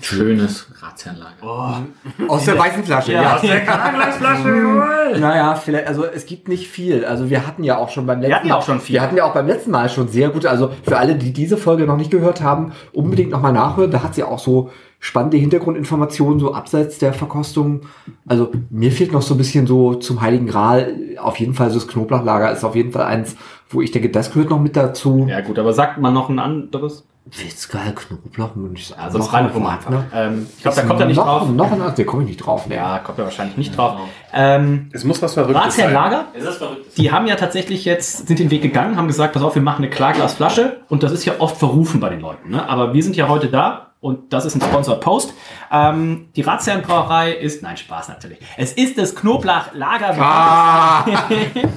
[0.02, 1.84] Schönes Ratsherrenlager.
[2.28, 3.40] Aus der weißen Flasche, Ja.
[3.42, 5.18] ja.
[5.20, 7.06] Naja, vielleicht, also es gibt nicht viel.
[7.06, 8.96] Also wir hatten ja auch schon beim letzten hatten ja auch schon viel.
[8.96, 10.46] Wir hatten ja auch beim letzten Mal schon sehr gut.
[10.46, 13.92] Also für alle, die diese Folge noch nicht gehört haben, unbedingt nochmal nachhören.
[13.92, 14.70] Da hat sie auch so
[15.00, 17.82] spannende Hintergrundinformationen, so abseits der Verkostung.
[18.28, 20.96] Also mir fehlt noch so ein bisschen so zum Heiligen Gral.
[21.20, 23.36] Auf jeden Fall so das Knoblauchlager ist auf jeden Fall eins,
[23.70, 25.26] wo ich denke, das gehört noch mit dazu.
[25.30, 27.06] Ja gut, aber sagt man noch ein anderes?
[27.26, 29.02] Witzgeil, Knoblauch, sagen.
[29.02, 30.06] Also das Noch rein einfach, ne?
[30.14, 31.50] Ähm, ich glaube, da kommt er nicht noch, drauf.
[31.50, 32.68] Noch ein anderes, der komme ich nicht drauf.
[32.68, 32.76] Ne?
[32.76, 33.96] Ja, kommt er wahrscheinlich nicht drauf.
[34.32, 36.96] Ähm, Es muss was Verrücktes Ratsherr Lager, Ist das verrückt?
[36.98, 39.84] die haben ja tatsächlich jetzt, sind den Weg gegangen, haben gesagt, pass auf, wir machen
[39.84, 42.52] eine Klarglasflasche und das ist ja oft verrufen bei den Leuten.
[42.52, 42.70] Ne?
[42.70, 45.34] Aber wir sind ja heute da und das ist ein Sponsored Post.
[45.72, 48.38] Ähm, die Ratsherrenbrauerei ist, nein, Spaß natürlich.
[48.56, 50.16] Es ist das Knoblauchlager.
[50.20, 51.06] Ah!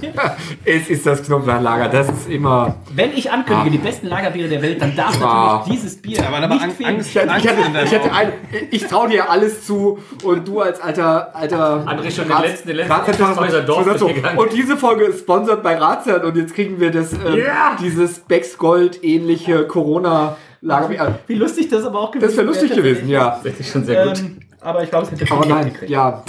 [0.65, 2.77] es ist das Knoblauchlager, das ist immer.
[2.95, 5.59] Wenn ich ankündige, die besten Lagerbiere der Welt, dann darf Ah.
[5.65, 6.97] natürlich dieses Bier Aber, aber fehlen.
[6.97, 8.33] Angst, Angst ich, hatte, ich, hatte ein,
[8.71, 12.69] ich traue dir alles zu und du als alter alter André schon den Rats- letzten-
[12.69, 14.07] den letzten Ratsherr- Häuser Dorf so.
[14.37, 17.43] Und diese Folge ist sponsert bei Ratsherrn und jetzt kriegen wir das ähm,
[17.81, 21.19] dieses Becks Gold ähnliche Corona Lagerbier.
[21.27, 23.41] Wie lustig das aber auch gewesen Das wäre lustig gewesen, ja.
[23.43, 24.19] Das ist schon sehr gut.
[24.19, 25.91] Ähm, aber ich glaube, es hätte schon Aber nein, gekriegt.
[25.91, 26.23] ja.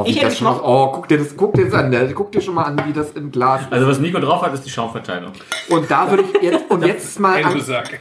[0.00, 2.10] Oh, Ich hätte das schon noch- oh, guck dir das, guck dir das an, ne?
[2.14, 3.72] guck dir schon mal an, wie das im Glas ist.
[3.72, 5.32] Also was Nico drauf hat, ist die Schaumverteilung.
[5.68, 7.60] Und da würde ich jetzt, und jetzt mal, an,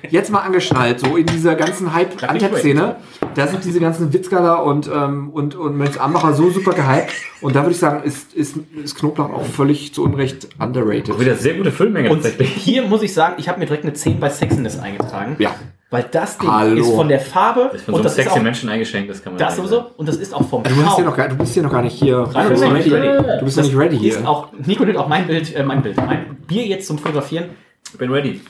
[0.09, 2.95] jetzt mal angeschnallt, so in dieser ganzen Hype-Antep-Szene,
[3.35, 7.11] da sind diese ganzen Witzgaler und, ähm, und, und Mönchs Ambacher so super gehypt.
[7.41, 11.19] Und da würde ich sagen, ist, ist, ist Knoblauch auch völlig zu Unrecht underrated.
[11.19, 14.19] Wieder sehr gute Füllmenge Und hier muss ich sagen, ich habe mir direkt eine 10
[14.19, 15.35] bei Sexiness eingetragen.
[15.39, 15.53] Ja.
[15.93, 16.81] Weil das Ding Hallo.
[16.81, 18.69] ist von der Farbe Das ist von so und einem das ist sexy auch, Menschen
[18.69, 19.67] eingeschenkt, das kann man das sagen.
[19.69, 21.05] sowieso und das ist auch vom Du bist, hier Schaum.
[21.05, 22.27] noch, gar- du bist hier noch gar nicht hier.
[22.33, 23.23] Nein, Du bist noch nicht, nicht ready.
[23.39, 24.27] du bist noch nicht ready Ist hier.
[24.29, 27.45] auch, Nico nimmt auch mein Bild, äh, mein Bild, mein Bier jetzt zum Fotografieren.
[27.91, 28.41] Ich bin ready.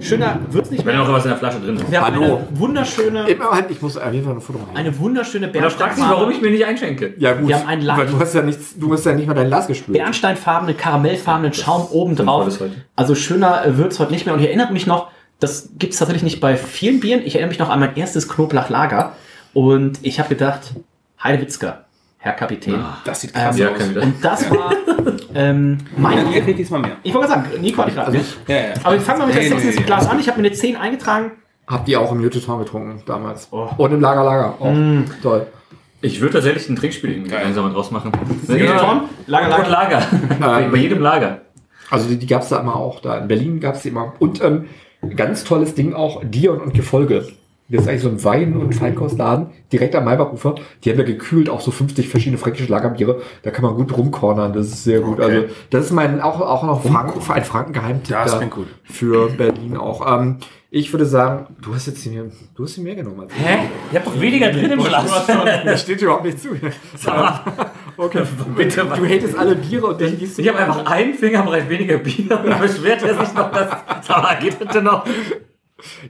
[0.00, 1.04] Schöner wird's nicht Wenn mehr.
[1.04, 1.90] noch was in der Flasche drin ist.
[1.90, 2.24] Wir haben Hallo.
[2.24, 4.70] eine wunderschöne, Immer, halt, ich muss auf jeden Fall ein Foto machen.
[4.74, 7.12] eine wunderschöne Und da fragst du warum ich mir nicht einschenke.
[7.18, 7.48] Ja, gut.
[7.48, 7.98] Wir haben einen Lack.
[7.98, 9.98] Weil du hast ja nichts, du hast ja nicht mal dein Glas gespült.
[9.98, 12.58] Bernsteinfarbene, karamellfarbenen Schaum oben drauf.
[12.96, 14.34] Also schöner äh, wird's heute nicht mehr.
[14.34, 15.08] Und ich erinnere mich noch,
[15.40, 17.20] das gibt's tatsächlich nicht bei vielen Bieren.
[17.24, 19.12] Ich erinnere mich noch an mein erstes Knoblauchlager.
[19.52, 20.74] Und ich habe gedacht,
[21.22, 21.84] Heidewitzka,
[22.18, 22.82] Herr Kapitän.
[23.04, 23.80] Das sieht krass Ja, aus.
[24.02, 24.72] Und das war
[25.34, 26.96] ähm, mein Ihr kriegt diesmal mehr.
[27.02, 28.06] Ich wollte gerade sagen, Nico hatte ich gerade.
[28.08, 28.24] Also ne?
[28.24, 28.74] ich, Ja, ja.
[28.82, 29.80] Aber ich fange mal mit der Nee, nee, Sexiness nee.
[29.82, 30.18] im Glas an.
[30.20, 31.32] Ich habe mir eine 10 eingetragen.
[31.66, 33.48] habt ihr auch im Juteton getrunken damals?
[33.50, 33.68] Oh.
[33.76, 34.54] Und im Lager Lager.
[34.60, 34.72] Oh,
[35.22, 35.46] Toll.
[36.02, 38.12] Ich würde tatsächlich ein Trinkspiel irgendwie gemeinsam mal draus machen.
[38.48, 39.64] Juteton, Lager, Lager.
[39.64, 40.02] Und Lager.
[40.40, 41.40] bei, bei jedem Lager.
[41.90, 43.00] Also die, die gab es da immer auch.
[43.00, 44.12] Da in Berlin gab es die immer.
[44.18, 44.66] Und ähm,
[45.10, 47.26] ganz tolles Ding auch, Dion und Gefolge.
[47.68, 50.54] Das ist eigentlich so ein Wein- und Feinkostladen, direkt am Maybachufer.
[50.84, 53.20] Die haben ja gekühlt auch so 50 verschiedene fränkische Lagerbiere.
[53.42, 55.18] Da kann man gut rumkornern, das ist sehr gut.
[55.18, 55.22] Okay.
[55.24, 58.68] Also das ist mein auch, auch noch Franken, ein Franken-Geheimtipp Das da klingt gut.
[58.84, 60.20] für Berlin auch.
[60.20, 60.36] Ähm,
[60.70, 63.38] ich würde sagen, du hast jetzt hier, du hast hier mehr genommen als ich.
[63.44, 63.58] Hä?
[63.92, 65.26] Ihr habt doch weniger drin im Glas.
[65.64, 66.50] Das steht überhaupt nicht zu.
[67.96, 68.22] okay,
[68.56, 71.98] Bitte, du hatest alle Biere und dann gießt du Ich habe einfach einen Fingerbreit weniger
[71.98, 73.68] Bier und dann beschwert er sich noch, dass.
[74.02, 75.04] Sag mal, geht bitte noch?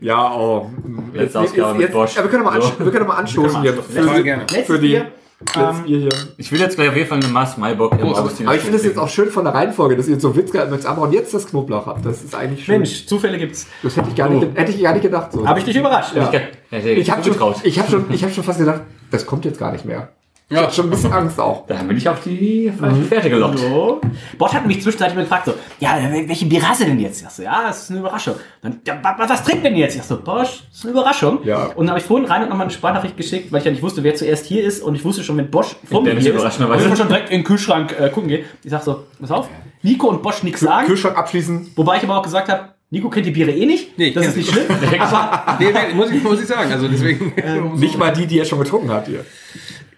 [0.00, 0.70] Ja, oh.
[1.12, 2.14] Letzte Ausgabe mit Bosch.
[2.16, 2.72] Ja, wir können doch mal, So.
[2.78, 3.74] wir können mal anstoßen hier.
[3.74, 4.46] Total gerne.
[4.64, 5.02] Für die
[5.40, 6.08] letztes Bier hier.
[6.38, 8.50] Ich will jetzt gleich auf jeden Fall eine Maß Maibock im Augustiner.
[8.50, 10.86] Aber ich finde das jetzt auch schön von der Reihenfolge, dass ihr so Witzka mit
[10.86, 12.06] Amber und jetzt das Knoblauch habt.
[12.06, 12.78] Das ist eigentlich schön.
[12.78, 13.66] Mensch, Zufälle gibt's.
[13.82, 15.32] Das hätte ich gar nicht, hätte ich gar nicht gedacht.
[15.32, 15.46] So.
[15.46, 16.14] Habe ich dich überrascht.
[16.14, 16.30] Ja.
[16.70, 19.58] Hätte Ich habe schon, ich hab schon, ich hab schon fast gedacht, das kommt jetzt
[19.58, 20.15] gar nicht mehr.
[20.48, 21.66] Ich hab schon ein bisschen Angst auch.
[21.66, 23.58] Da bin ich auf die falsche Fährte gelockt.
[23.58, 24.00] So.
[24.38, 27.20] Bosch hat mich zwischenzeitlich mal gefragt, so, ja, welche Bier hast du denn jetzt?
[27.20, 28.36] Ich so, ja, das ist eine Überraschung.
[28.62, 29.96] Dann, ja, was, was trinkt denn jetzt?
[29.96, 31.40] Ich sag so, Bosch, das ist eine Überraschung.
[31.42, 31.64] Ja.
[31.74, 33.82] Und dann habe ich vorhin rein und nochmal eine Sprachnachricht geschickt, weil ich ja nicht
[33.82, 34.84] wusste, wer zuerst hier ist.
[34.84, 37.40] Und ich wusste schon, wenn Bosch vor mir hier ist, ich muss schon direkt in
[37.40, 38.44] den Kühlschrank äh, gucken gehen.
[38.62, 39.48] Ich sag so, pass auf,
[39.82, 40.86] Nico und Bosch nichts sagen.
[40.86, 41.72] Kühlschrank abschließen.
[41.74, 43.98] Wobei ich aber auch gesagt habe, Nico kennt die Biere eh nicht.
[43.98, 44.66] Nee, das ist nicht schlimm.
[45.00, 46.70] aber Nee, nee, muss, ich, muss ich sagen.
[46.70, 47.32] Also deswegen.
[47.74, 49.24] Nicht mal die, die er schon getrunken hat hier.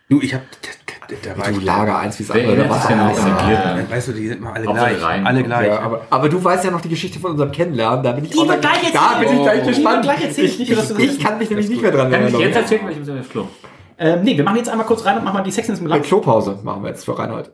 [0.09, 0.43] Du, ich hab.
[1.25, 1.65] Da war Du ich.
[1.65, 2.65] Lager eins wie das Wer andere.
[2.65, 3.87] da war- die Biere?
[3.91, 5.03] Weißt du, die sind mal alle Hauptsache gleich.
[5.03, 5.27] rein.
[5.27, 5.67] Alle gleich.
[5.69, 8.03] Ja, aber, aber du weißt ja noch die Geschichte von unserem Kennenlernen.
[8.05, 9.67] Da bin ich Die wird gleich Da bin ich gleich erzählt.
[9.77, 10.03] gespannt.
[10.03, 10.61] Gleich erzählt.
[10.61, 12.63] Ich, das ich, ich kann mich nämlich nicht mehr dran Kann ich jetzt erinnern.
[12.63, 13.49] erzählen, weil ich muss aufs Klo.
[13.99, 15.99] ähm, nee, wir machen jetzt einmal kurz rein und machen mal die Sexiness mit Eine
[16.01, 16.09] Lachs.
[16.09, 17.51] Klopause machen wir jetzt für Reinhold.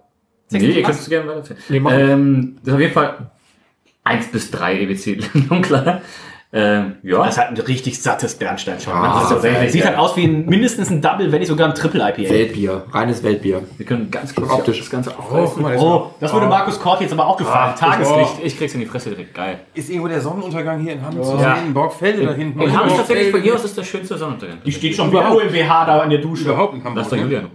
[0.51, 1.59] Nee, ihr könnt es gerne weiter erzählen.
[1.69, 3.31] Nee, ähm, Das ist auf jeden Fall
[4.03, 5.19] 1 bis 3 EBC
[5.49, 6.03] dunkler.
[6.57, 7.19] Ähm, ja.
[7.19, 8.93] Das ist halt ein richtig sattes Bernsteinschau.
[8.93, 11.69] Ah, das ist tatsächlich, sieht halt aus wie ein, mindestens ein Double, wenn nicht sogar
[11.69, 12.31] ein Triple IPA.
[12.31, 12.85] Weltbier.
[12.93, 13.63] Reines Weltbier.
[13.77, 14.79] Wir können ganz kurz Optisch.
[14.79, 15.63] das Ganze Oh, aufreißen.
[15.65, 17.75] das Oh, das würde Markus Kort jetzt aber auch gefallen.
[17.77, 18.39] Tageslicht.
[18.39, 19.35] Ich, ich krieg's in die Fresse direkt.
[19.35, 19.59] Geil.
[19.75, 21.57] ist irgendwo der Sonnenuntergang hier in Hamburg zu Ja.
[21.57, 21.75] sehen?
[21.75, 22.61] Borgfelde da hinten.
[22.61, 24.59] In Hamburg tatsächlich von hier aus ist der schönste Sonnenuntergang.
[24.65, 26.45] Die steht schon wieder OMBH da in der Dusche.
[26.45, 27.11] Überhaupt in Lass Hamburg.
[27.11, 27.23] doch Ne?
[27.23, 27.47] Julian.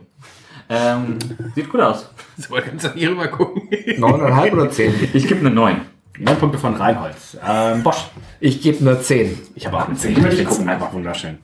[0.69, 1.17] Ähm,
[1.55, 2.09] sieht gut aus.
[2.37, 3.63] So, kannst du hier rüber gucken.
[3.97, 4.93] Neuneinhalb oder zehn?
[5.13, 5.81] Ich gebe eine 9.
[6.19, 7.15] Neun Punkte von Reinhold.
[7.47, 8.05] Ähm, Bosch.
[8.39, 9.37] Ich gebe eine zehn.
[9.55, 10.11] Ich habe auch eine 10.
[10.11, 11.37] Ich finde einfach wunderschön.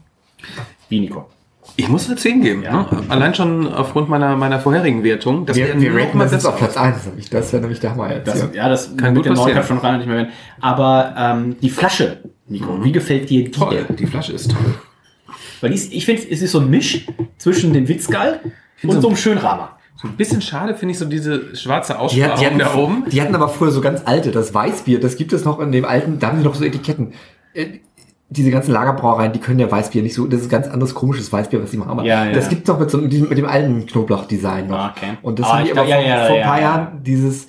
[0.89, 1.29] Wie Nico.
[1.77, 2.61] Ich muss eine 10 geben.
[2.61, 2.85] Ne?
[3.09, 5.45] Allein schon aufgrund meiner, meiner vorherigen Wertung.
[5.45, 7.09] Das Wir, wir noch raten mal das auf Platz 1.
[7.31, 8.27] Das wäre nämlich der Hammer jetzt.
[8.27, 10.29] Das, ja, das Kann gut mit der kann schon Reinhold nicht mehr werden.
[10.61, 13.83] Aber ähm, die Flasche, Nico, wie gefällt dir die Toll.
[13.89, 13.95] denn?
[13.95, 14.75] Die Flasche ist toll.
[15.61, 17.07] Weil die ist, ich finde, es ist so ein Misch
[17.37, 18.39] zwischen dem Witzgall
[18.83, 19.65] und so- so einem Schönrahmen.
[19.97, 22.75] So ein bisschen schade finde ich so diese schwarze Die, Aussprache hat- die, hatten, da
[22.75, 23.03] oben.
[23.09, 25.85] die hatten aber früher so ganz alte, das Weißbier, das gibt es noch in dem
[25.85, 27.13] alten, da haben sie noch so Etiketten.
[27.53, 27.79] Äh,
[28.29, 31.61] Diese ganzen Lagerbrauereien, die können ja Weißbier nicht so, das ist ganz anderes komisches Weißbier,
[31.63, 31.91] was sie machen.
[31.91, 32.31] Aber Ja, ja.
[32.33, 34.77] das gibt es noch mit, so, mit, diesem, mit dem alten Knoblauch-Design noch.
[34.77, 35.17] Ah, okay.
[35.21, 36.61] Und das Ah, haben die aber vor, ja, vor ein paar ja.
[36.63, 37.47] Jahren dieses,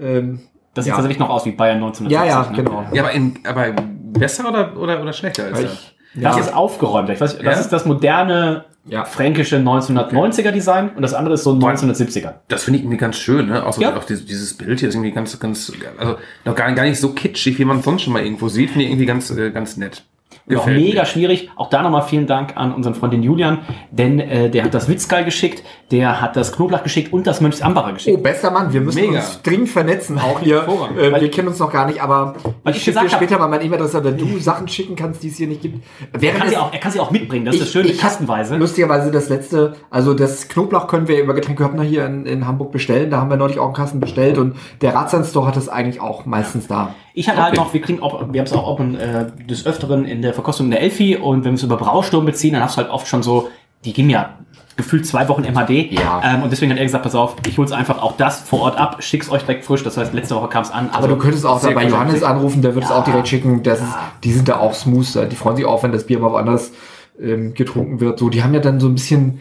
[0.00, 0.40] ähm,
[0.72, 0.96] Das sieht Ja.
[0.96, 2.10] tatsächlich noch aus wie Bayern 1970.
[2.10, 2.56] ja, ja, ne?
[2.56, 2.84] genau.
[2.92, 3.66] Ja, aber, in, aber
[4.12, 7.08] besser oder, oder, oder schlechter als ich, Das ja, ist aufgeräumt.
[7.10, 7.52] Ich weiß, das Ja?
[7.52, 9.04] ist das moderne Ja.
[9.04, 12.34] fränkische 1990er Design und das andere ist so ein 1970er.
[12.48, 13.64] Das finde ich irgendwie ganz schön, ne?
[13.64, 13.96] Auch, so, Ja.
[13.96, 17.12] auch dieses, dieses Bild hier ist irgendwie ganz, ganz, also noch gar, gar nicht so
[17.12, 18.70] kitschig, wie man sonst schon mal irgendwo sieht.
[18.70, 20.02] Finde ich irgendwie ganz, äh, ganz nett.
[20.46, 21.06] Noch Gefällt mega mir.
[21.06, 21.50] schwierig.
[21.56, 24.88] Auch da nochmal vielen Dank an unseren Freund den Julian, denn äh, der hat das
[24.90, 28.22] Witzgeil geschickt, der hat das Knoblauch geschickt und das Mönchsambacher Oh, geschickt.
[28.22, 29.18] bester Mann, wir müssen Mega.
[29.18, 30.66] uns dringend vernetzen, auch hier.
[30.98, 32.34] Äh, wir kennen uns noch gar nicht, aber
[32.66, 35.36] ich ich schicke dir später mal meine E-Mail-Adresse, wenn du Sachen schicken kannst, die es
[35.36, 35.84] hier nicht gibt.
[36.12, 37.98] er, kann es- sie auch, er kann sie auch mitbringen, das ist das Schöne, hab
[37.98, 38.56] kastenweise.
[38.56, 42.72] Lustigerweise das letzte, also das Knoblauch können wir über Getränke Höppner hier in, in Hamburg
[42.72, 43.10] bestellen.
[43.10, 46.00] Da haben wir neulich auch einen Kasten bestellt und der Ratsand Store hat es eigentlich
[46.00, 46.94] auch meistens da.
[47.12, 50.04] Ich hatte halt noch, wir kriegen auch, wir haben es auch open, äh, des Öfteren
[50.04, 52.76] in der Verkostung in der Elfi und wenn wir es über Brausturm beziehen, dann hast
[52.76, 53.48] du halt oft schon so,
[53.84, 54.30] die gehen ja
[54.76, 55.92] gefühlt zwei Wochen MHD.
[55.92, 56.20] Ja.
[56.24, 58.78] Ähm, und deswegen hat er gesagt, pass auf, ich hol's einfach auch das vor Ort
[58.78, 59.82] ab, schick's euch direkt frisch.
[59.84, 60.90] Das heißt, letzte Woche kam es an.
[60.90, 62.98] Aber du könntest auch da bei Johannes anrufen, der wird es Ja.
[62.98, 63.62] auch direkt schicken.
[63.62, 63.94] Das ist,
[64.24, 65.28] die sind da auch smooth.
[65.30, 66.72] Die freuen sich auch, wenn das Bier mal woanders
[67.20, 68.18] ähm, getrunken wird.
[68.18, 69.40] So, die haben ja dann so ein bisschen.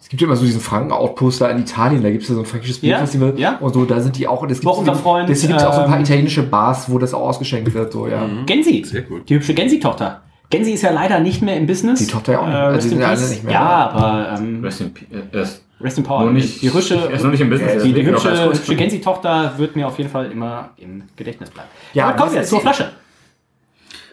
[0.00, 2.40] Es gibt ja immer so diesen Franken-Outpost da in Italien, da gibt es ja so
[2.40, 3.56] ein fränkisches Ja, Bierfestival ja.
[3.60, 5.72] und so, da sind die auch, und es gibt Auch unser Freund, es gibt auch
[5.72, 8.28] so ein paar ähm, italienische Bars, wo das auch ausgeschenkt wird, so, ja.
[8.44, 9.28] Gensi, Sehr gut.
[9.30, 10.22] die hübsche Gensi-Tochter.
[10.52, 11.98] Gensi ist ja leider nicht mehr im Business.
[11.98, 12.54] Die Tochter ja auch nicht.
[12.54, 13.52] Äh, Also rest die in sind alle nicht mehr.
[13.54, 15.08] Ja, aber ähm, Rest in Peace.
[15.32, 16.22] Äh, Rest in Power.
[16.24, 17.82] nur nicht, die hübsche, er ist nur nicht im Business.
[17.82, 21.68] die, die hübsche, hübsche Gensi-Tochter wird mir auf jeden Fall immer im Gedächtnis bleiben.
[21.94, 22.92] Ja, aber kommen wir zur Flasche.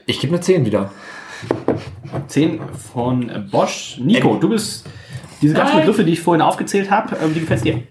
[0.07, 0.91] Ich gebe eine 10 wieder.
[2.27, 2.59] 10
[2.93, 3.97] von Bosch.
[4.01, 4.87] Nico, du bist
[5.41, 5.77] diese ganzen.
[5.77, 7.83] Begriffe, die ich vorhin aufgezählt habe, ähm, wie gefällt dir?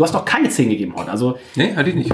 [0.00, 1.10] Du hast doch keine 10 gegeben heute.
[1.10, 2.10] Also Nee, hatte ich nicht.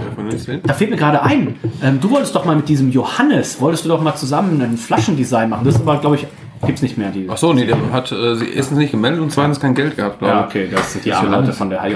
[0.65, 1.55] Da fällt mir gerade ein.
[1.85, 5.49] Ähm, du wolltest doch mal mit diesem Johannes, wolltest du doch mal zusammen ein Flaschendesign
[5.49, 5.65] machen.
[5.65, 6.27] Das ist aber, glaube ich,
[6.67, 7.11] gibt's nicht mehr.
[7.13, 9.95] Die, Ach so, nee, der hat äh, sie erstens nicht gemeldet und zweitens kein Geld
[9.95, 10.47] gehabt, glaube ja, ich.
[10.47, 11.95] okay, das sind die armen ja Leute von der HJ.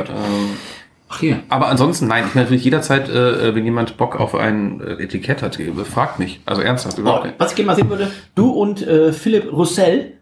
[1.08, 1.40] Ach hier.
[1.48, 5.42] Aber ansonsten, nein, ich bin natürlich jederzeit, äh, wenn jemand Bock auf ein äh, Etikett
[5.42, 6.40] hat, äh, fragt mich.
[6.46, 7.34] Also ernsthaft, Oh, überhaupt nicht.
[7.38, 10.12] was ich gerne mal sehen würde, du und äh, Philipp Roussel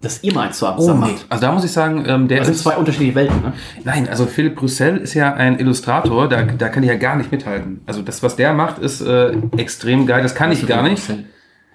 [0.00, 1.14] dass ihr mal eins zusammen Oh, nee.
[1.28, 3.52] Also da muss ich sagen, ähm, der Das sind ist, zwei unterschiedliche Welten, ne?
[3.84, 7.32] Nein, also Philipp Brüssel ist ja ein Illustrator, da, da kann ich ja gar nicht
[7.32, 7.80] mithalten.
[7.86, 10.22] Also das, was der macht, ist äh, extrem geil.
[10.22, 11.02] Das kann ich gar nicht.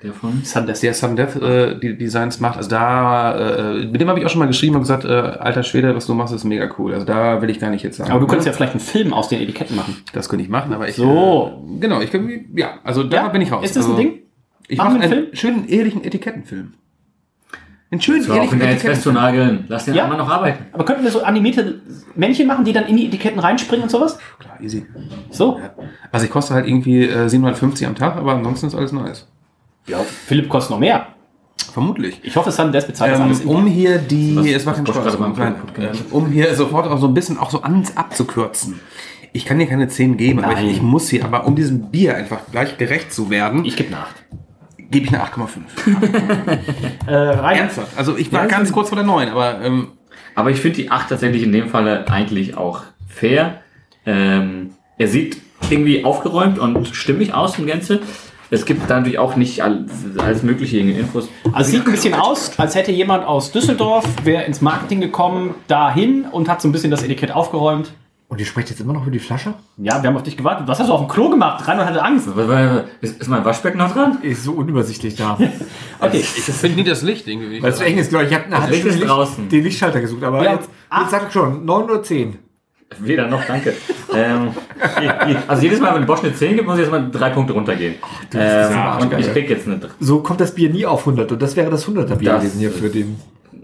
[0.01, 0.41] Der von?
[0.43, 0.83] Sundeath.
[0.83, 2.57] Der Sam Death äh, die Designs macht.
[2.57, 5.63] Also da, äh, mit dem habe ich auch schon mal geschrieben und gesagt, äh, alter
[5.63, 6.93] Schwede, was du machst, ist mega cool.
[6.93, 8.11] Also da will ich gar nicht jetzt sagen.
[8.11, 9.95] Aber du könntest ja vielleicht einen Film aus den Etiketten machen.
[10.11, 10.95] Das könnte ich machen, aber ich.
[10.95, 11.63] So.
[11.75, 13.27] Äh, genau, ich kann, ja, also da Ja?
[13.29, 13.63] bin ich raus.
[13.63, 14.19] Ist das ein also, Ding?
[14.67, 16.73] Ich mache einen einen schönen, ehrlichen Etikettenfilm.
[17.93, 19.65] Einen schönen, So, auf ehrlichen den jetzt festzunageln.
[19.67, 20.03] Lass den Ja.
[20.03, 20.65] einmal noch arbeiten.
[20.73, 21.79] Aber könnten wir so animierte
[22.15, 24.17] Männchen machen, die dann in die Etiketten reinspringen und sowas?
[24.39, 24.85] Klar, easy.
[25.29, 25.59] So?
[26.11, 29.27] Also ich koste halt irgendwie äh, 750 am Tag, aber ansonsten ist alles nice.
[29.85, 29.99] Ja.
[30.25, 31.05] Philipp kostet noch mehr.
[31.71, 32.19] Vermutlich.
[32.23, 33.41] Ich hoffe, Sundeath bezahlt das Ähm, alles.
[33.41, 36.87] in- um hier die, Was- es kein Bosch Spaß, beim klein, ähm, um hier sofort
[36.87, 38.79] auch so ein bisschen auch so ans abzukürzen.
[39.33, 40.65] Ich kann dir keine 10 geben, aber Nein.
[40.65, 43.91] ich, ich muss hier, aber um diesem Bier einfach gleich gerecht zu werden, ich gebe
[43.91, 44.07] nach.
[44.93, 45.47] Gebe ich eine 8,5.
[47.07, 47.57] Äh.
[47.57, 47.97] Ernsthaft.
[47.97, 49.89] Also ich war Ja, ganz ist- kurz vor der 9, aber ähm,
[50.35, 53.61] Aber ich finde die 8 tatsächlich in dem Falle eigentlich auch fair.
[54.05, 55.37] Ähm, er sieht
[55.69, 57.99] irgendwie aufgeräumt und stimmig aus in Gänze.
[58.49, 61.27] Es gibt da natürlich auch nicht alles, alles mögliche Infos.
[61.45, 65.55] Also es sieht ein bisschen aus, als hätte jemand aus Düsseldorf, wäre ins Marketing gekommen,
[65.67, 67.91] dahin und hat so ein bisschen das Etikett aufgeräumt.
[68.33, 69.53] Und ihr sprecht jetzt immer noch über die Flasche?
[69.77, 70.67] Ja, wir haben auf dich gewartet.
[70.67, 71.67] Was hast du auf dem Klo gemacht?
[71.67, 72.27] Rein und hatte Angst.
[72.99, 74.23] Ist, ist mein Waschbecken noch dran?
[74.23, 75.37] Ist so unübersichtlich da.
[75.99, 76.17] Okay.
[76.17, 77.61] ich finde nie das Licht irgendwie.
[77.61, 78.31] Weil es so eng ist, glaube ich.
[78.31, 79.47] Ich habe halbe Licht draußen.
[79.47, 80.67] den Lichtschalter gesucht, aber Ja, jetzt,
[80.99, 82.39] jetzt sag ich schon, 9 oder 10.
[82.99, 83.75] Weder noch, danke.
[84.15, 84.49] ähm,
[85.47, 87.93] also jedes Mal, wenn Bosch eine 10 gibt, muss ich erstmal drei Punkte runtergehen.
[87.93, 89.89] ist Ähm, und ich krieg jetzt eine 3.
[89.99, 92.71] So kommt das Bier nie auf 100 und das wäre das 100er Bier gewesen hier
[92.71, 93.15] für den,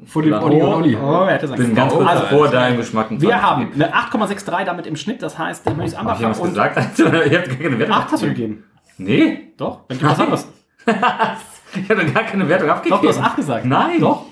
[0.10, 0.98] vor dem Oh, Olli Olli.
[0.98, 3.08] Oh, er hätte sagen bin ganz kurz Also, vor deinem Geschmack.
[3.10, 5.22] wir haben eine 8,63 damit im Schnitt.
[5.22, 6.78] Das heißt, der Mönchs Hab ich und gesagt?
[7.00, 8.64] ich hab gar keine Wertung 8 hast du gegeben.
[8.98, 10.48] Nee, Doch, dann gib was anderes.
[10.86, 12.96] ich habe gar keine Wertung abgegeben.
[12.96, 13.66] Doch, du hast 8 gesagt.
[13.66, 14.00] Nein.
[14.00, 14.26] Doch.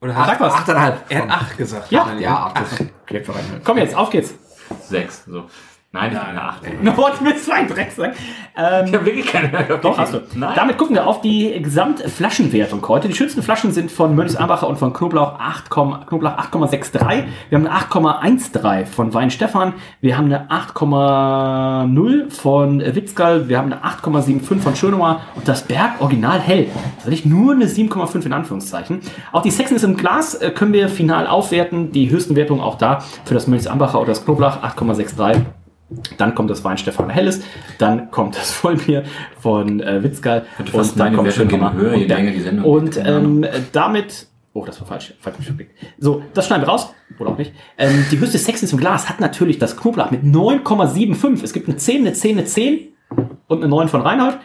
[0.00, 0.54] Oder Sag was.
[0.54, 0.94] 8,5.
[1.08, 1.90] Er hat 8 gesagt.
[1.90, 2.06] Ja.
[2.18, 2.60] Ja, 8.
[2.60, 3.60] Das klingt rein.
[3.64, 4.34] Komm jetzt, auf geht's.
[4.88, 5.24] 6.
[5.26, 5.44] So.
[5.94, 6.82] Nein, ich bin eine 8.
[6.82, 8.14] No, what willst du ein Dreck sagen?
[8.56, 10.22] Ähm, Ich habe wirklich keine Wertung Doch, hast du.
[10.34, 10.54] Nein.
[10.56, 13.06] Damit gucken wir auf die Gesamtflaschenwertung heute.
[13.06, 17.24] Die schönsten Flaschen sind von Mönchs Ambacher und von Knoblauch 8, Knoblauch 8,63.
[17.48, 19.74] Wir haben eine 8,13 von Wein Stefan.
[20.00, 23.48] Wir haben eine 8,0 von Witzgal.
[23.48, 25.20] Wir haben eine 8,75 von Schönauer.
[25.36, 26.66] Und das Berg Original Hell.
[27.04, 29.00] Das ist nur eine 7,5 in Anführungszeichen.
[29.30, 31.92] Auch die Sexen ist im Glas äh, können wir final aufwerten.
[31.92, 35.42] Die höchsten Wertungen auch da für das Mönchs Ambacher oder das Knoblauch 8,63.
[36.16, 37.42] Dann kommt das Wein Stefan Helles,
[37.78, 39.04] dann kommt das Vollbier
[39.38, 44.26] von äh, Witzgal und dann kommt gehen höher, je länger die Sendung Und ähm, damit,
[44.54, 45.36] oh, das war falsch, falsch.
[45.98, 47.52] So, das schneiden wir raus, oder auch nicht.
[47.76, 51.44] Ähm, die höchste Sex im Glas hat natürlich das Knoblauch mit 9,75.
[51.44, 52.88] Es gibt eine 10, eine 10, eine 10
[53.48, 54.38] und eine 9 von Reinhold.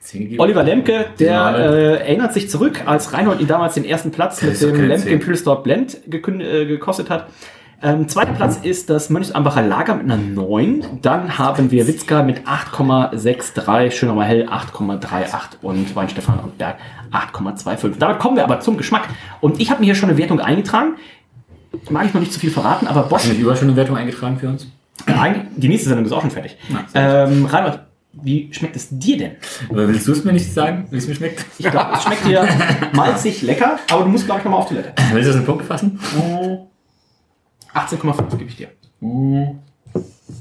[0.00, 0.40] 10 gegeben.
[0.40, 4.60] Oliver Lemke, der äh, erinnert sich zurück, als Reinhold ihn damals den ersten Platz mit
[4.60, 5.12] dem Lemke 10.
[5.12, 7.28] Imperial Store Blend äh, gekostet hat.
[7.82, 10.84] Ähm, zweiter Platz ist das Mönchsambacher Lager mit einer 9.
[11.00, 16.76] Dann haben wir Witzka mit 8,63, Schöner Hell 8,38 und Weinstefan und Berg
[17.12, 17.92] 8,25.
[17.98, 19.08] Damit kommen wir aber zum Geschmack.
[19.40, 20.96] Und ich habe mir hier schon eine Wertung eingetragen.
[21.88, 23.96] Mag ich noch nicht zu viel verraten, aber Bosch, Hast du überall schon eine Wertung
[23.96, 24.66] eingetragen für uns?
[25.06, 26.58] Eigentlich- die nächste Sendung ist auch schon fertig.
[26.94, 27.80] Ähm, Reinhold,
[28.12, 29.30] wie schmeckt es dir denn?
[29.70, 31.46] Oder willst du es mir nicht sagen, wie es mir schmeckt?
[31.58, 32.46] Ich glaube, es schmeckt dir
[32.92, 34.92] malzig lecker, aber du musst, glaube ich, nochmal auf Toilette.
[35.12, 35.98] Willst du das in Punkte fassen?
[37.74, 38.68] 18,5 gebe ich dir.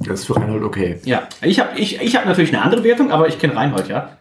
[0.01, 0.99] Das ist für Reinhold okay.
[1.05, 4.17] Ja, ich habe ich, ich hab natürlich eine andere Wertung, aber ich kenne Reinhold, ja.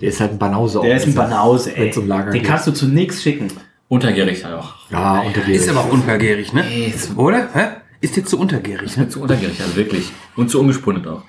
[0.00, 0.80] Der ist halt ein Banause.
[0.82, 1.92] Der ist ein Banause, ey.
[1.96, 2.44] Um Lager Den geht.
[2.50, 3.48] kannst du zu nichts schicken.
[3.88, 4.90] Untergärig halt auch.
[4.90, 5.56] Ja, untergärig.
[5.56, 6.64] Ist aber auch untergärig, ne?
[6.68, 7.48] Nee, ist Oder?
[7.52, 7.66] Hä?
[8.00, 9.08] Ist jetzt zu untergärig, ne?
[9.08, 10.10] zu untergärig, also wirklich.
[10.36, 11.22] Und zu ungespundet auch.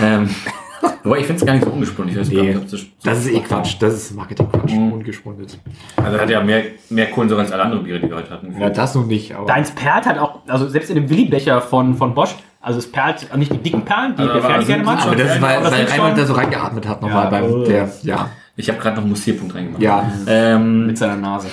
[0.00, 0.28] Ähm,
[1.04, 2.14] wobei ich finde es gar nicht so ungespundet.
[2.14, 3.76] Ich weiß gar Nee, nicht, ob das, so das ist eh Quatsch.
[3.80, 4.72] Das ist Marketing-Quatsch.
[4.72, 4.92] Mhm.
[4.92, 5.58] Ungespundet.
[5.96, 8.54] Also hat ja mehr, mehr Kohlensäure als alle anderen Biere, die wir heute hatten.
[8.60, 9.46] Ja, das noch nicht, aber.
[9.46, 13.34] Deins perlt halt auch, also selbst in dem Willi-Becher von, von Bosch, also es perlt
[13.36, 14.98] nicht die dicken Perlen, die Also wir aber fertig gerne machen.
[15.00, 17.44] sind aber das ist, weil, das weil Reinhold da so reingeatmet hat nochmal Ja, beim,
[17.52, 17.64] oh.
[17.64, 18.30] der, ja.
[18.56, 19.80] Ich habe gerade noch einen Mussierpunkt reingemacht.
[19.80, 20.10] Ja.
[20.26, 21.46] Ähm, Mit seiner Nase.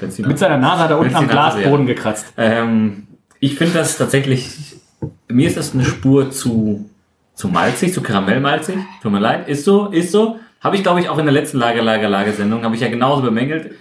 [0.00, 1.94] Benzin- Mit seiner Nase hat er unten am der Glasboden ja.
[1.94, 2.26] gekratzt.
[2.36, 3.08] Ähm,
[3.40, 4.76] ich finde das tatsächlich,
[5.28, 6.88] mir ist das eine Spur zu,
[7.34, 8.76] zu malzig, zu karamellmalzig.
[9.02, 10.38] Tut mir leid, ist so, ist so.
[10.60, 13.20] Habe ich, glaube ich, auch in der letzten Lager, Lager, Lager-Sendung, habe ich ja genauso
[13.20, 13.72] bemängelt.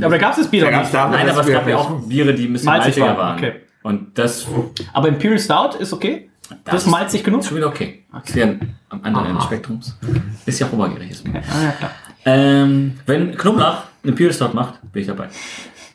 [0.00, 0.92] Aber da gab es das Bier Da nicht.
[0.92, 3.16] da- Nein, das aber es gab ja auch Biere, die ein bisschen Malzig malziger waren,
[3.18, 3.38] waren.
[3.38, 3.52] okay.
[3.84, 4.46] Und das,
[4.92, 6.30] Aber Imperial Stout ist okay?
[6.64, 7.40] Das, ist malzig genug?
[7.40, 8.04] ist schon wieder okay.
[8.24, 8.46] Ist ja
[8.90, 9.96] am anderen Ende des Spektrums.
[10.44, 11.22] Ist ja auch obergierig.
[11.24, 11.40] Mir.
[11.40, 11.90] Ah, ja, klar.
[12.24, 15.28] Ähm, wenn Knoblauch eine Pure Stout macht, bin ich dabei.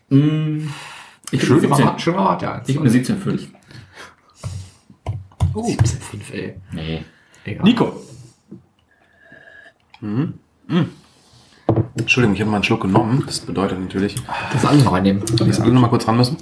[0.09, 0.67] Mm,
[1.31, 1.77] ich Schön gebe eine 17.
[1.77, 2.61] gemacht, schön gemacht, ja.
[2.61, 3.17] Ich gebe eine 17
[5.63, 5.77] dich.
[5.77, 6.55] 17,5, ey.
[6.71, 7.05] Nee.
[7.45, 7.63] Egal.
[7.63, 7.93] Nico.
[11.97, 13.23] Entschuldigung, ich habe mal einen Schluck genommen.
[13.25, 14.15] Das bedeutet natürlich,
[14.53, 15.23] Das alle noch reinnehmen.
[15.37, 16.37] dass alle noch mal kurz ran müssen.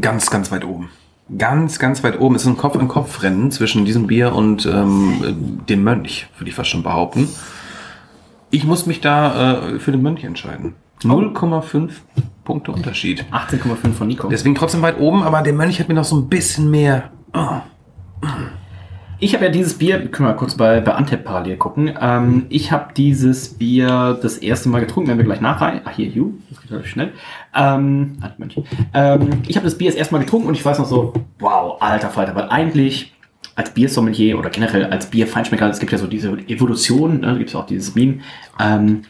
[0.00, 0.90] Ganz, ganz weit oben.
[1.36, 2.34] Ganz, ganz weit oben.
[2.34, 6.82] Es ist ein Kopf-an-Kopf-Rennen zwischen diesem Bier und ähm, dem Mönch, würde ich fast schon
[6.82, 7.28] behaupten.
[8.50, 10.74] Ich muss mich da äh, für den Mönch entscheiden.
[11.02, 11.90] 0,5
[12.44, 13.26] Punkte Unterschied.
[13.30, 14.28] 18,5 von Nico.
[14.28, 17.12] Deswegen trotzdem weit oben, aber der Mönch hat mir noch so ein bisschen mehr.
[19.20, 21.92] Ich habe ja dieses Bier, können wir mal kurz bei, bei Antep parallel gucken.
[22.00, 25.80] Ähm, ich habe dieses Bier das erste Mal getrunken, wenn wir gleich nachrein.
[25.84, 27.12] Ach, hier, you, das geht relativ schnell.
[27.52, 28.18] Ähm,
[28.94, 31.82] ähm, ich habe das Bier das erste Mal getrunken und ich weiß noch so, wow,
[31.82, 33.12] alter Falter, weil eigentlich
[33.56, 37.56] als Biersommelier oder generell als Bierfeinschmecker, es gibt ja so diese Evolution, ne, gibt es
[37.56, 38.20] auch dieses Meme.
[38.60, 39.02] Ähm,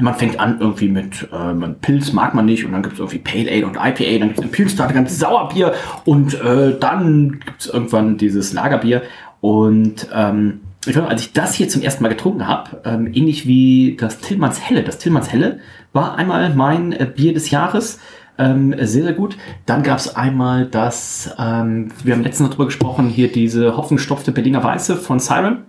[0.00, 3.18] man fängt an irgendwie mit äh, Pilz mag man nicht und dann gibt es irgendwie
[3.18, 7.60] Pale Ale und IPA, dann gibt es ein Pilzstarter, ganz Sauerbier und äh, dann gibt
[7.60, 9.02] es irgendwann dieses Lagerbier
[9.40, 13.46] und ähm, ich weiß, als ich das hier zum ersten Mal getrunken habe, ähm, ähnlich
[13.46, 14.82] wie das Tillmanns Helle.
[14.82, 15.60] Das Tillmanns Helle
[15.92, 18.00] war einmal mein äh, Bier des Jahres.
[18.36, 19.36] Ähm, sehr, sehr gut.
[19.64, 24.62] Dann gab es einmal das, ähm, wir haben letztens darüber gesprochen, hier diese hopfenstopfte Berliner
[24.62, 25.64] Weiße von Siren.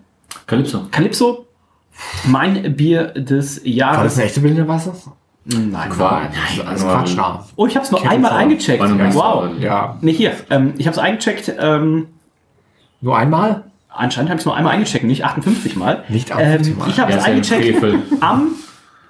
[0.47, 0.87] Calypso.
[0.91, 1.44] Calypso.
[2.25, 3.97] Mein Bier des Jahres.
[3.97, 4.93] War das eine echte Berliner Wasser?
[5.45, 6.59] Nein, Quatsch.
[6.65, 7.45] Das ist Quatsch, na.
[7.55, 8.83] Oh, ich habe es nur einmal eingecheckt.
[9.13, 9.51] Wow.
[9.59, 9.97] Ja.
[10.01, 10.33] Nee, hier.
[10.49, 11.53] Ähm, ich habe es eingecheckt.
[11.59, 12.07] Ähm,
[13.01, 13.63] Nur einmal?
[13.97, 16.03] anscheinend habe ich es nur einmal eingecheckt, nicht 58 Mal.
[16.09, 16.89] Nicht 58 ähm, Mal.
[16.89, 17.83] Ich habe es ja eingecheckt
[18.21, 18.49] am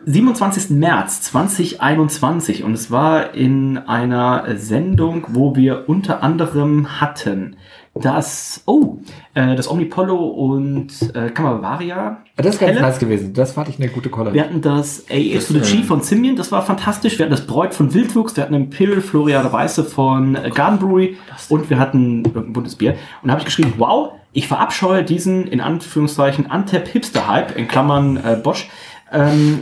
[0.05, 0.69] 27.
[0.69, 7.55] März 2021 und es war in einer Sendung, wo wir unter anderem hatten
[7.95, 8.97] das, oh,
[9.33, 12.21] äh, das Omnipollo und äh, Camavaria.
[12.35, 12.81] Das ist ganz Helle.
[12.81, 13.33] nice gewesen.
[13.33, 14.33] Das fand ich eine gute Kolle.
[14.33, 17.17] Wir hatten das AA to the G äh, von Simeon, das war fantastisch.
[17.17, 21.17] Wir hatten das Bräut von Wildwuchs, wir hatten Imperial Floriade Weiße von äh, Garden Brewery
[21.49, 22.95] und wir hatten irgendein buntes Bier.
[23.21, 27.69] Und da habe ich geschrieben, wow, ich verabscheue diesen, in Anführungszeichen, Antep Hipster Hype, in
[27.69, 28.69] Klammern äh, Bosch.
[29.11, 29.61] Ähm,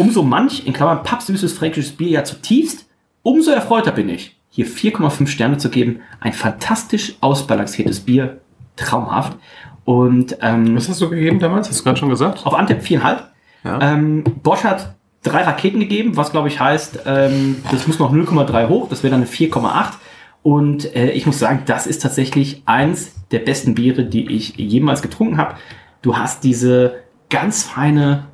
[0.00, 2.86] umso manch, in Klammern pappsüßes fränkisches Bier ja zutiefst,
[3.22, 6.00] umso erfreuter bin ich, hier 4,5 Sterne zu geben.
[6.20, 8.40] Ein fantastisch ausbalanciertes Bier,
[8.76, 9.36] traumhaft.
[9.84, 11.68] Und ähm, Was hast du gegeben damals?
[11.68, 12.46] Hast du gerade schon gesagt?
[12.46, 13.18] auf Antep 4,5.
[13.64, 13.78] Ja.
[13.82, 18.68] Ähm, Bosch hat drei Raketen gegeben, was glaube ich heißt, ähm, das muss noch 0,3
[18.68, 19.92] hoch, das wäre dann eine 4,8.
[20.42, 25.02] Und äh, ich muss sagen, das ist tatsächlich eins der besten Biere, die ich jemals
[25.02, 25.56] getrunken habe.
[26.00, 26.94] Du hast diese
[27.28, 28.29] ganz feine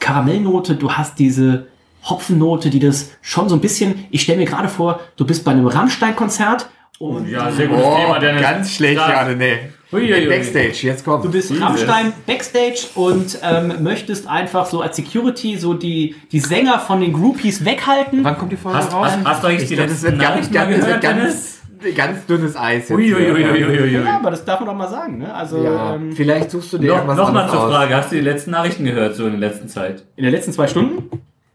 [0.00, 1.66] Karamellnote, du hast diese
[2.04, 5.50] Hopfennote, die das schon so ein bisschen, ich stelle mir gerade vor, du bist bei
[5.50, 6.68] einem Rammstein-Konzert
[6.98, 8.40] und Ja, sehr gutes Thema, Dennis.
[8.40, 9.06] Oh, ganz schlecht Ja.
[9.08, 9.58] gerade, nee.
[9.92, 10.26] Uiuiui.
[10.26, 11.24] Backstage, jetzt kommt.
[11.24, 16.80] Du bist Rammstein Backstage und ähm, möchtest einfach so als Security so die, die Sänger
[16.80, 18.24] von den Groupies weghalten.
[18.24, 19.12] Wann kommt die Folge Hast, raus?
[19.12, 21.55] hast, hast du eigentlich die Das letzten wird ganz, Nachrichten mal ganz, gehört, ganz, Dennis?
[21.94, 22.88] Ganz dünnes Eis.
[22.88, 24.06] jetzt.
[24.06, 25.34] Ja, aber das darf man doch mal sagen, ne?
[25.34, 27.72] Also Ja, ähm, vielleicht suchst du dir Noch, irgendwas noch mal anderes zur aus.
[27.74, 30.04] Frage, hast du die letzten Nachrichten gehört, so in der letzten Zeit?
[30.16, 31.10] in den letzten zwei Stunden?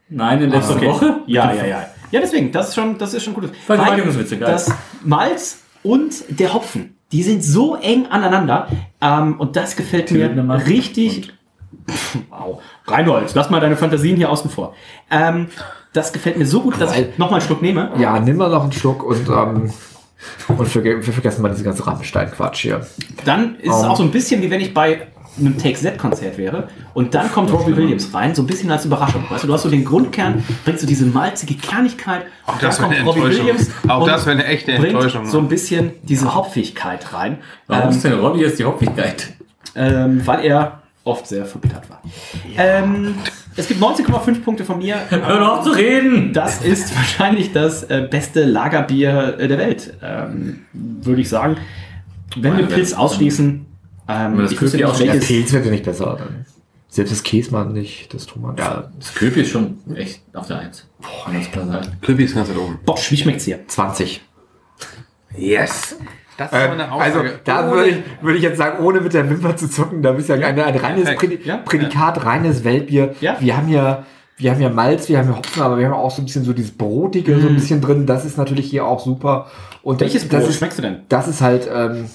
[0.09, 0.87] Nein, in der letzten Okay.
[0.87, 1.19] Woche?
[1.25, 1.85] Ja, ja, ja.
[2.11, 3.49] Ja, deswegen, das ist schon, das ist schon gut.
[3.65, 4.51] Vergewaltigungswitze, geil.
[4.51, 4.71] Das
[5.03, 8.67] Malz und der Hopfen, die sind so eng aneinander.
[9.01, 10.29] Ähm, und das gefällt mir
[10.67, 11.31] richtig.
[12.29, 12.61] Wow.
[12.85, 14.75] Reinhold, lass mal deine Fantasien hier außen vor.
[15.09, 15.47] Ähm,
[15.93, 17.91] das gefällt mir so gut, dass ich nochmal einen Schluck nehme.
[17.97, 19.71] Ja, nimm mal noch einen Schluck und, ähm,
[20.47, 22.85] und verge wir vergessen mal diese ganze Rammstein-Quatsch hier.
[23.25, 23.85] Dann ist es Um.
[23.89, 25.07] auch so ein bisschen wie wenn ich bei
[25.39, 29.23] einem Take-Z-Konzert wäre und dann kommt Robbie Williams rein, so ein bisschen als Überraschung.
[29.29, 32.77] Weißt du, du hast so den Grundkern, bringst du diese malzige Kernigkeit, Auch und das
[32.77, 33.45] dann wäre kommt eine Robbie Enttäuschung.
[33.47, 35.25] Williams Auch und das wäre eine echte bringt Enttäuschung.
[35.25, 37.37] so ein bisschen diese Hopfigkeit rein,
[37.67, 39.29] Warum ist ähm, denn Robbie jetzt die Hauptfähigkeit?
[39.75, 42.01] ähm, weil er oft sehr verbittert war.
[42.57, 43.15] Ähm,
[43.55, 44.97] es gibt 19,5 Punkte von mir.
[45.09, 46.33] Hör doch auf zu reden!
[46.33, 51.57] Das ist wahrscheinlich das äh, beste Lagerbier äh, der Welt, ähm, würde ich sagen.
[52.35, 52.99] Wenn wir Meine Pilz Welt.
[52.99, 53.65] ausschließen,
[54.07, 56.15] ähm, das ich wüsste Köpi nicht, welches, Pilz wird ja nicht besser.
[56.19, 56.45] Dann.
[56.87, 58.57] Selbst das Käsmann nicht, das Thomann.
[58.57, 60.87] Ja, Das Köpi ist schon echt auf der Eins.
[61.01, 61.87] Boah, ganz klar sagen.
[62.01, 62.79] Klippi ist ganz weit oben.
[62.85, 63.65] Bosch, wie schmeckt's hier?
[63.67, 64.21] 20.
[65.37, 65.95] Yes!
[66.49, 67.39] Das ist Ähm, eine also Aussage.
[67.43, 70.29] da würde ich, würde ich jetzt sagen, ohne mit der Wimper zu zucken, da bist
[70.29, 71.19] du ja ein, ein reines perfekt.
[71.19, 73.15] Prädi Ja, Prädikat, reines Weltbier.
[73.21, 73.37] Ja.
[73.39, 74.05] Wir haben ja,
[74.37, 76.43] wir haben ja Malz, wir haben ja Hopfen, aber wir haben auch so ein bisschen
[76.43, 78.05] so dieses Brotige so ein bisschen drin.
[78.07, 79.47] Das ist natürlich hier auch super.
[79.83, 80.01] Und Mm.
[80.01, 80.97] Welches das, das Brot ist, schmeckst du denn?
[81.09, 82.05] Das ist halt, ähm,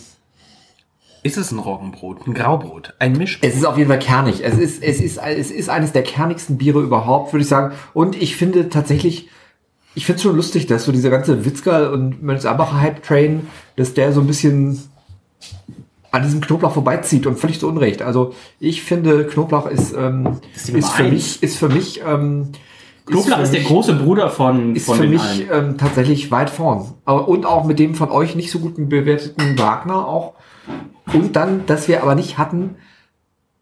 [1.22, 3.48] Ist es ein Roggenbrot, ein Graubrot, ein Mischbrot?
[3.50, 4.44] es ist auf jeden Fall kernig.
[4.44, 7.74] Es ist, es ist, es ist eines der kernigsten Biere überhaupt, würde ich sagen.
[7.94, 9.28] Und ich finde tatsächlich,
[9.96, 13.94] ich finde es schon lustig, dass so dieser ganze Witzka und Mönchsabacher Hype Train, dass
[13.94, 14.78] der so ein bisschen
[16.12, 18.02] an diesem Knoblauch vorbeizieht und völlig zu Unrecht.
[18.02, 22.52] Also ich finde, Knoblauch ist, ähm, ist ist, für mich, ist für mich, ähm,
[23.06, 26.50] Knoblauch für ist der mich- große Bruder von, ist von für mich ähm, tatsächlich weit
[26.50, 26.92] vorn.
[27.04, 30.34] Aber, und auch mit dem von euch nicht so guten bewerteten Wagner auch.
[31.12, 32.76] Und dann, dass wir aber nicht hatten,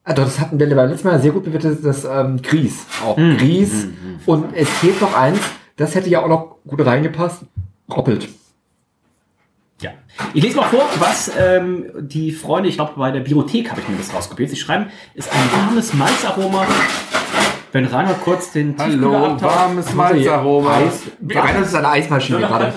[0.06, 2.86] doch, das hatten wir beim letzten Mal sehr gut bewertet, das ähm, Grieß.
[3.06, 3.36] Auch Mhm.
[3.38, 3.86] Grieß.
[4.26, 5.38] Und es fehlt noch eins,
[5.76, 7.42] das hätte ja auch noch gut reingepasst.
[7.90, 8.28] Roppelt.
[9.80, 9.90] Ja.
[10.32, 13.88] Ich lese mal vor, was ähm, die Freunde, ich glaube bei der Biothek habe ich
[13.88, 14.50] mir das rauskopiert.
[14.50, 16.66] Sie schreiben, ist ein warmes Malzaroma.
[17.74, 19.56] Wenn Reinhard kurz den Tiefkühler Hallo, abtaucht.
[19.56, 20.76] warmes Malzaroma.
[20.76, 21.02] Eis.
[21.20, 22.72] Das ist eine Eismaschine gerade.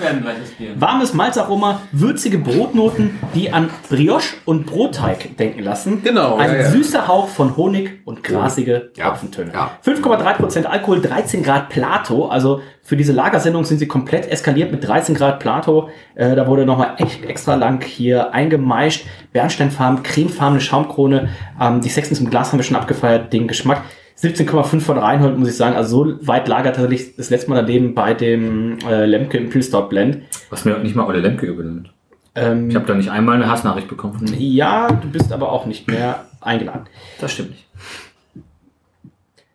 [0.74, 6.02] Warmes Malzaroma, würzige Brotnoten, die an Brioche und Brotteig denken lassen.
[6.02, 6.70] Genau, Ein ja, ja.
[6.70, 9.52] süßer Hauch von Honig und grasige Ja, Hopfentöne.
[9.54, 9.70] ja.
[9.86, 12.26] 5,3% Alkohol, 13 Grad Plato.
[12.26, 15.90] Also für diese Lagersendung sind sie komplett eskaliert mit 13 Grad Plato.
[16.16, 19.06] Äh, da wurde nochmal echt extra lang hier eingemeischt.
[19.32, 21.28] Bernsteinfarben, cremefarbene Schaumkrone.
[21.60, 23.32] Ähm, die Sextons im Glas haben wir schon abgefeiert.
[23.32, 23.82] Den Geschmack
[24.20, 25.76] 17,5 von Reinhold, muss ich sagen.
[25.76, 29.88] Also so weit lagert tatsächlich das letzte Mal daneben bei dem äh, Lemke Imperial Stout
[29.88, 30.22] Blend.
[30.50, 31.90] Was mir nicht mal Olle Lemke gewinnt.
[32.34, 34.34] Ähm, Ich habe da nicht einmal eine Hassnachricht bekommen.
[34.38, 36.86] ja, du bist aber auch nicht mehr eingeladen.
[37.20, 37.66] Das stimmt nicht.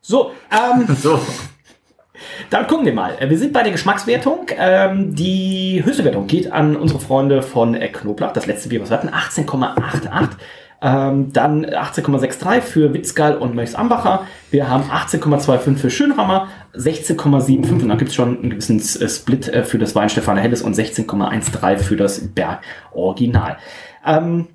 [0.01, 1.19] So, ähm, So.
[2.49, 3.17] dann gucken wir mal.
[3.27, 4.47] Wir sind bei der Geschmackswertung.
[4.57, 8.31] Ähm, die höchste Wertung geht an unsere Freunde von Knoblauch.
[8.31, 10.29] Das letzte Bier, was wir hatten, 18,88.
[10.85, 14.27] Ähm, dann 18,63 für Witzgal und Möchs Ambacher.
[14.51, 19.47] Wir haben 18,25 für Schönrammer, 16,75 und dann gibt es schon einen gewissen äh, Split
[19.47, 23.55] äh, für das Weinstefaner Helles und 16,13 für das Berg Original.
[24.05, 24.47] Ähm,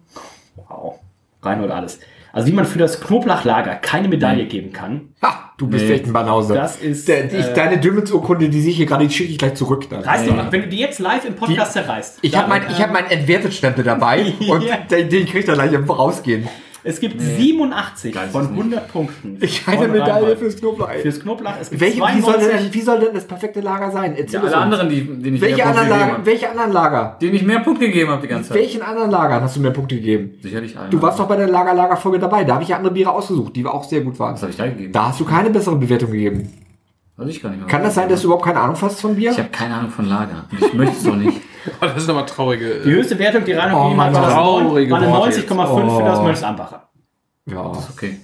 [0.56, 1.00] wow,
[1.42, 1.98] rein oder alles.
[2.38, 5.92] Also wie man für das Knoblauchlager keine Medaille geben kann, Ha, du bist Nee.
[5.94, 6.54] echt ein Banause.
[6.54, 7.08] das ist...
[7.08, 9.88] Der, ich, äh, deine Dümmensurkunde, die sehe ich hier gerade, die schicke ich gleich zurück.
[9.90, 10.02] Dann.
[10.02, 12.18] Reiß doch, wenn du die jetzt live im Podcast zerreißt.
[12.22, 14.76] Ich habe mein, ich hab meinen Entwertet-Stempel dabei und Ja.
[14.90, 16.48] den, den krieg ich dann gleich im Rausgehen.
[16.88, 18.58] Es gibt 87 Geil von es nicht.
[18.60, 19.36] 100 Punkten.
[19.42, 20.90] Ich eine Medaille fürs Knoblauch.
[21.02, 21.52] Fürs Knoblauch.
[21.60, 22.48] Es gibt Welche, wie, soll 92.
[22.48, 24.14] denn, wie soll denn das perfekte Lager sein?
[24.16, 24.80] Erzähl Ja, es alle uns.
[24.80, 27.16] anderen, die, denen ich Welche mehr Punkte anderen, gegeben Lager, welche anderen Lager?
[27.20, 28.56] Denen ich mehr Punkte gegeben habe die ganze Zeit.
[28.56, 30.30] Welchen anderen Lagern hast du mir Punkte gegeben?
[30.42, 30.88] Sicherlich alle.
[30.88, 32.44] Du warst doch bei der Lager-Lager-Folge dabei.
[32.44, 34.32] Da habe ich ja andere Biere ausgesucht, die auch sehr gut waren.
[34.32, 34.92] Was habe ich da gegeben?
[34.94, 36.50] Da hast du keine bessere Bewertung gegeben.
[37.18, 37.68] Weiß ich gar nicht mehr.
[37.68, 39.32] Kann das sein, dass du überhaupt keine Ahnung hast von Bier?
[39.32, 40.46] Ich habe keine Ahnung von Lager.
[40.58, 41.38] Ich möchte es doch nicht.
[41.80, 42.80] Oh, das ist nochmal traurige.
[42.84, 45.40] Die höchste Wertung, die Reinhold Oh, gegeben hat, war das traurige 9, war eine Worte
[45.40, 46.22] 90,5 für das Oh.
[46.22, 46.88] Mönchs Ambacher.
[47.46, 47.72] ja.
[47.94, 48.16] Okay.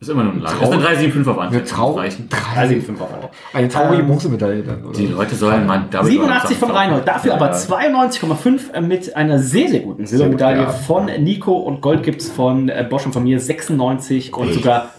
[0.00, 0.56] Ist immer nur ein Lager.
[0.60, 1.68] Das ist eine 375 auf Antwort.
[1.68, 2.28] Trau reichen.
[2.28, 3.30] 3,75 auf alle.
[3.54, 4.84] Eine traurige Ähm, Bronzemedaille dann.
[4.84, 4.92] Oder?
[4.98, 7.56] Die Leute sollen mal damit 87 von Reinhold, dafür Ja, aber ja.
[7.56, 10.68] 92,5 mit einer sehr, sehr guten Silbermedaille ja.
[10.68, 14.90] von Nico und Gold gibt's von äh, Bosch und von mir 96 und sogar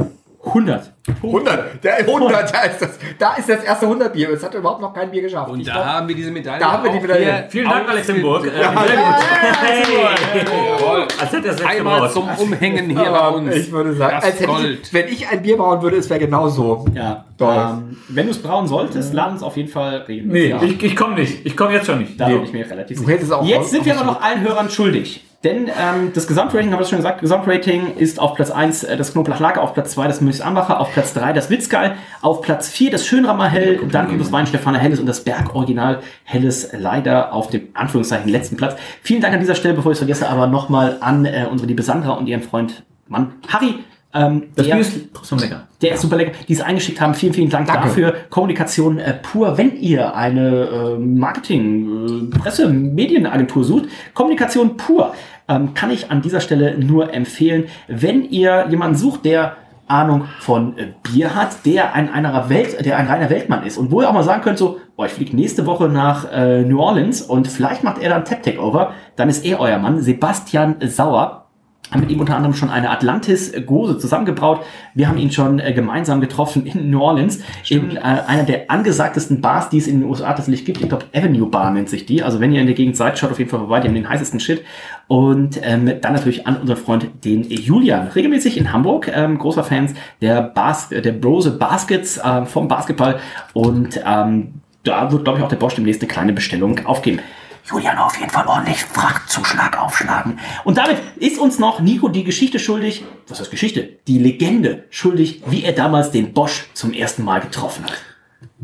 [0.45, 0.91] 100.
[1.23, 4.29] 100, der 100, da ist das, da ist das erste 100 Bier.
[4.31, 5.49] Es hat überhaupt noch kein Bier geschafft.
[5.49, 6.59] Und Ich da glaub- haben wir diese Medaille.
[6.59, 7.45] Da haben wir die Medaille.
[7.49, 8.45] Vielen Dank, Alex Limburg.
[8.45, 10.09] Äh, Ja, sehr ja,
[10.41, 10.79] gut.
[10.79, 11.07] Jawohl.
[11.19, 12.11] Als hätte er es selbst Einmal gebaut.
[12.13, 13.55] zum Umhängen hier bei uns.
[13.55, 16.47] Ich würde sagen, Das als ich, wenn ich ein Bier brauen würde, es wäre genau
[16.47, 16.85] so.
[16.93, 20.31] Ja, ähm, wenn du es brauen solltest, lad uns auf jeden Fall reden.
[20.31, 20.61] Nee, ja.
[20.61, 21.45] ich, ich komme nicht.
[21.45, 22.19] Ich komme jetzt schon nicht.
[22.19, 22.35] Da Nee.
[22.35, 23.41] bin ich mir relativ sicher.
[23.43, 25.23] Jetzt sind wir aber noch allen Hörern schuldig.
[25.45, 29.13] Denn ähm, das Gesamtrating, haben wir schon gesagt, Gesamtrating ist auf Platz 1 äh, das
[29.13, 32.89] Knoblauchlager, auf Platz 2 das Milch Ambacher, auf Platz 3 das Witzgal, auf Platz 4
[32.91, 37.49] das Schönrammer Hell, dann kommt das Weinstefaner Helles und das Berg Original Helles leider auf
[37.49, 38.75] dem Anführungszeichen letzten Platz.
[39.03, 41.83] Vielen Dank an dieser Stelle, bevor ich es vergesse, aber nochmal an äh, unsere liebe
[41.83, 43.75] Sandra und ihren Freund Mann Harry.
[44.15, 45.67] Ähm, Das der- Bier ist trotzdem lecker.
[45.81, 47.13] der ist super lecker, die es eingeschickt haben.
[47.13, 47.89] Vielen, vielen Dank Danke.
[47.89, 48.13] dafür.
[48.29, 49.57] Kommunikation äh, pur.
[49.57, 55.13] Wenn ihr eine äh, Marketing, äh, Presse, Medienagentur sucht, Kommunikation pur,
[55.47, 57.65] ähm, kann ich an dieser Stelle nur empfehlen.
[57.87, 59.57] Wenn ihr jemanden sucht, der
[59.87, 63.91] Ahnung von äh, Bier hat, der ein, einer Welt, der ein reiner Weltmann ist und
[63.91, 66.79] wo ihr auch mal sagen könnt, so, oh, ich fliege nächste Woche nach äh, New
[66.79, 71.44] Orleans und vielleicht macht er dann Tap Takeover, dann ist er euer Mann, Sebastian Sauer
[71.91, 74.61] haben mit ihm unter anderem schon eine Atlantis-Gose zusammengebraut.
[74.93, 77.39] Wir haben ihn schon äh, gemeinsam getroffen in New Orleans,
[77.69, 80.81] in äh, einer der angesagtesten Bars, die es in den USA tatsächlich gibt.
[80.81, 82.23] Ich glaube, Avenue Bar nennt sich die.
[82.23, 83.79] Also wenn ihr in der Gegend seid, schaut auf jeden Fall vorbei.
[83.79, 84.63] Die haben den heißesten Shit.
[85.07, 88.07] Und ähm, dann natürlich an unseren Freund, den Julian.
[88.07, 93.19] Regelmäßig in Hamburg, ähm, großer Fans der, Bas der Brose Baskets ähm, vom Basketball.
[93.53, 97.19] Und ähm, da wird, glaube ich, auch der Bosch demnächst eine kleine Bestellung aufgeben.
[97.65, 100.39] Julian auf jeden Fall ordentlich Frachtzuschlag aufschlagen.
[100.63, 103.89] Und damit ist uns noch Nico die Geschichte schuldig, was heißt Geschichte?
[104.07, 107.93] Die Legende schuldig, wie er damals den Bosch zum ersten Mal getroffen hat.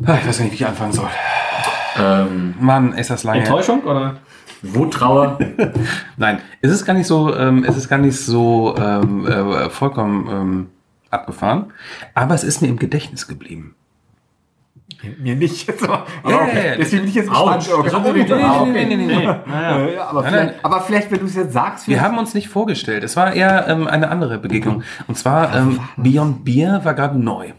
[0.05, 1.09] Ah, Ich weiß nicht, wie ich anfangen soll.
[1.97, 3.39] Ähm, Mann, ist das lange.
[3.39, 4.17] Enttäuschung oder?
[4.61, 5.39] Wut, Trauer.
[6.17, 10.27] Nein, es ist gar nicht so, ähm, es ist gar nicht so ähm, äh, vollkommen
[10.29, 10.69] ähm,
[11.09, 11.73] abgefahren,
[12.13, 13.75] aber es ist mir im Gedächtnis geblieben.
[15.19, 15.71] Mir nicht.
[15.81, 15.87] So.
[15.87, 16.75] Aber ja, okay.
[16.77, 17.69] Deswegen bin ich jetzt gespannt.
[17.71, 17.83] Aber,
[20.23, 23.03] vielleicht, aber wenn du es jetzt sagst, Wir haben uns nicht vorgestellt.
[23.03, 24.83] Es war eher ähm, eine andere Begegnung.
[25.07, 27.53] Und zwar ähm, Beyond Beer war gerade neu.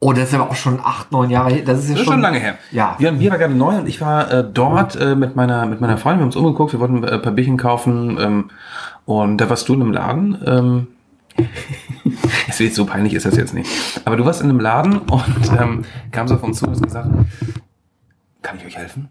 [0.00, 1.62] Oh, das ist aber auch schon acht, neun Jahre her.
[1.64, 2.54] Das ist ja Das ist schon, schon lange her.
[2.70, 2.94] Ja.
[2.98, 5.98] Beyond Beer war gerade neu und ich war äh, dort äh, mit meiner mit meiner
[5.98, 6.20] Freundin.
[6.20, 6.72] Wir haben uns umgeguckt.
[6.72, 8.16] Wir wollten äh, ein paar Bierchen kaufen.
[8.20, 8.50] Ähm,
[9.04, 10.38] und da warst du in einem Laden.
[10.46, 10.86] Ähm,
[12.48, 13.68] Es wird so peinlich ist das jetzt nicht.
[14.04, 17.08] Aber du warst in einem Laden und ähm, kamst auf uns zu und hast gesagt,
[18.42, 19.08] kann ich euch helfen?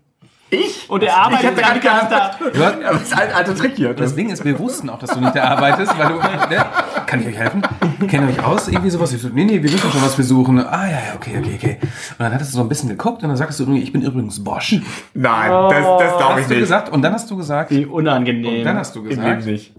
[0.50, 0.90] Ich?
[0.90, 2.32] Und er arbeitet Ich nicht nicht da.
[2.54, 3.94] Ja, das ist ein alter Trick hier.
[3.94, 6.66] Das Ding ist, wir wussten auch, dass du nicht da arbeitest, weil du, ne?
[7.06, 7.62] kann ich euch helfen?
[8.08, 8.70] Kennt ihr euch aus?
[8.70, 9.12] Irgendwie sowas?
[9.12, 10.60] Ich so, nee, nee, wir wissen schon, was wir suchen.
[10.60, 11.78] Ah, ja, ja, okay, okay, okay.
[11.82, 14.02] Und dann hattest du so ein bisschen geguckt und dann sagst du irgendwie, ich bin
[14.04, 14.76] übrigens Bosch.
[15.14, 16.60] Nein, das, das glaube ich Hast du nicht.
[16.62, 18.60] gesagt, und dann hast du gesagt, Wie unangenehm.
[18.60, 19.74] und dann hast du Im gesagt, Leben nicht.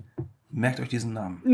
[0.51, 1.43] Merkt euch diesen Namen.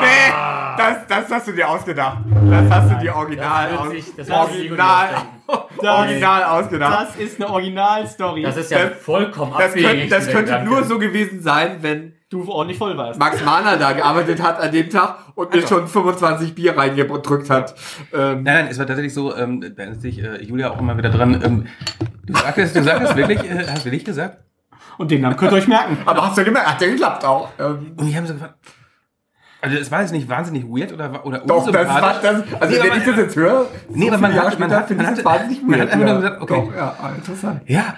[0.00, 0.32] Nee,
[0.76, 2.18] das, das hast du dir ausgedacht.
[2.50, 5.08] Das hast du dir original, Das sich- das original,
[5.78, 7.08] original ausgedacht.
[7.08, 8.42] Das ist eine Originalstory.
[8.42, 12.46] Das ist ja Das- vollkommen Das könnte, das könnte nur so gewesen sein, wenn du
[12.48, 13.18] ordentlich voll warst.
[13.18, 17.74] Max Mahner da gearbeitet hat an dem Tag und mir schon 25 Bier reingedrückt hat.
[18.12, 20.96] Ähm, Nein, nein, es war tatsächlich so, ähm, da erinnert sich äh, Julia auch immer
[20.98, 21.40] wieder dran.
[21.44, 21.66] Ähm,
[22.26, 24.38] du sagtest, du sagtest wirklich, äh, hast wirklich gesagt?
[24.98, 25.98] Und den Namen könnt ihr euch merken.
[26.06, 27.50] aber hast du gemerkt, hat ja geklappt auch.
[27.58, 28.54] Ähm, Und die haben so gefragt,
[29.62, 32.24] also es war jetzt nicht wahnsinnig weird oder, oder doch, das war das.
[32.24, 32.44] Also
[32.74, 34.90] Nee, wenn aber- ich das jetzt höre, Nee, aber man Jahre hat- man später hat-
[34.90, 35.80] ich man hat- wahnsinnig man weird.
[35.82, 36.62] hat einfach nur gesagt, okay.
[36.70, 37.60] Doch, ja, interessant.
[37.66, 37.94] Ja.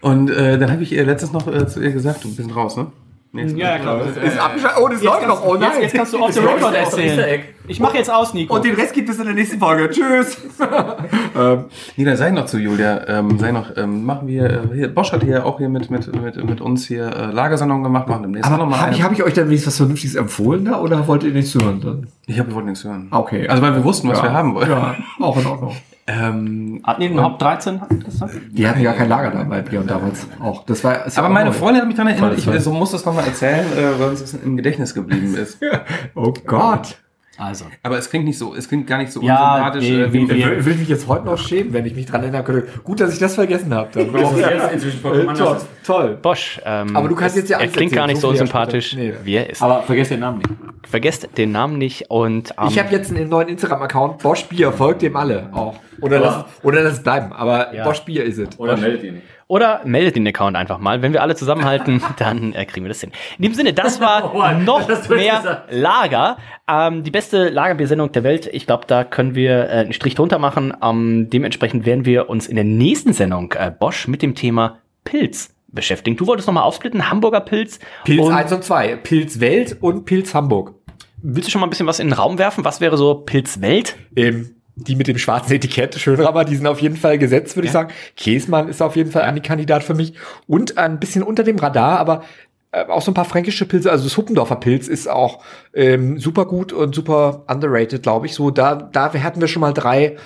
[0.00, 2.76] Und äh, dann habe ich ihr letztens noch äh, zu ihr gesagt, du bist raus,
[2.76, 2.88] ne?
[3.34, 4.00] Nächstes Ja, klar.
[4.00, 4.80] Ist abgeschaltet.
[4.80, 5.44] Oh, das läuft noch.
[5.44, 5.70] Oh nein.
[5.72, 7.40] Jetzt, jetzt kannst du auf the record erzählen.
[7.66, 8.54] Ich mache jetzt aus, Nico.
[8.54, 9.90] Und den Rest gibt es in der nächsten Folge.
[9.90, 10.38] Tschüss.
[11.36, 11.64] ähm,
[11.96, 15.24] dann sei noch zu Julia, ähm, sei noch, ähm, machen wir, äh, hier, Bosch hat
[15.24, 18.54] hier auch hier mit, mit, mit, mit uns hier äh, Lagersendung gemacht, machen auch noch
[18.54, 18.96] aber mal habe eine.
[18.96, 21.80] ich, hab ich euch dann wenigstens was Vernünftiges empfohlen da oder wollt ihr nichts hören
[21.80, 22.06] dann?
[22.26, 23.08] Ich habe, wir wollten nichts hören.
[23.10, 23.48] Okay.
[23.48, 24.24] Also weil wir wussten, was Ja.
[24.24, 24.70] wir haben wollen.
[24.70, 25.74] Ja, auch in Ordnung.
[26.06, 27.80] Ähm, Hatten die den Haupt 13?
[27.80, 30.64] Hatten die das hatten ja kein Lager da bei Björn damals auch.
[30.66, 31.56] Das war, ja aber meine neu.
[31.56, 34.20] Freundin hat mich daran erinnert, ich so muss das noch mal erzählen, äh, weil uns
[34.20, 35.58] das im Gedächtnis geblieben ist.
[36.14, 36.96] Oh Gott.
[37.38, 37.64] Also.
[37.82, 39.88] Aber es klingt nicht so, es klingt gar nicht so Ja, unsympathisch.
[39.90, 42.06] nee, äh, wie wie, Will, will ich mich jetzt heute noch schämen, wenn ich mich
[42.06, 42.68] dran erinnern könnte.
[42.84, 43.88] Gut, dass ich das vergessen habe.
[43.92, 44.10] Dann.
[44.10, 46.18] Vollkommen Äh, toll, toll.
[46.22, 46.60] Bosch.
[46.64, 48.94] Ähm, Aber du kannst jetzt ja Er klingt gar nicht so unsympathisch.
[48.94, 49.14] Nee.
[49.24, 49.62] wie er ist.
[49.62, 50.50] Aber vergesst den Namen nicht.
[50.88, 54.18] Vergesst den Namen nicht und ähm, Ich habe jetzt einen neuen Instagram-Account.
[54.22, 55.76] Bosch Bier folgt dem alle auch.
[56.00, 57.32] Oder, Aber- das, oder das bleiben.
[57.32, 57.84] Aber Ja.
[57.84, 58.58] Bosch Bier ist es.
[58.58, 59.24] Oder meldet ihr nicht.
[59.46, 61.02] Oder meldet den Account einfach mal.
[61.02, 63.12] Wenn wir alle zusammenhalten, dann äh, kriegen wir das hin.
[63.38, 65.68] In dem Sinne, das war Oh, noch das mehr gesagt.
[65.72, 66.36] Lager.
[66.68, 68.48] Ähm, die beste Lagerbiersendung der Welt.
[68.52, 70.74] Ich glaube, da können wir äh, einen Strich drunter machen.
[70.82, 75.54] Ähm, dementsprechend werden wir uns in der nächsten Sendung äh, Bosch mit dem Thema Pilz
[75.68, 76.16] beschäftigen.
[76.16, 77.80] Du wolltest nochmal aufsplitten, Hamburger Pilz.
[78.04, 78.96] Pilz und 1 und 2.
[78.96, 80.74] Pilz Welt und Pilz Hamburg.
[81.20, 82.64] willst du schon mal ein bisschen was in den Raum werfen?
[82.64, 83.96] Was wäre so Pilz Welt?
[84.16, 87.72] Ähm, die mit dem schwarzen Etikett, Schönrammer, die sind auf jeden Fall gesetzt, würde ich
[87.72, 87.92] sagen.
[88.16, 90.14] Käsmann ist auf jeden Fall ein Kandidat für mich.
[90.46, 92.24] Und ein bisschen unter dem Radar, aber
[92.72, 93.90] äh, auch so ein paar fränkische Pilze.
[93.90, 95.44] Also das Huppendorfer Pilz ist auch
[95.74, 98.34] ähm, super gut und super underrated, glaube ich.
[98.34, 100.16] So, da, da hatten wir schon mal drei,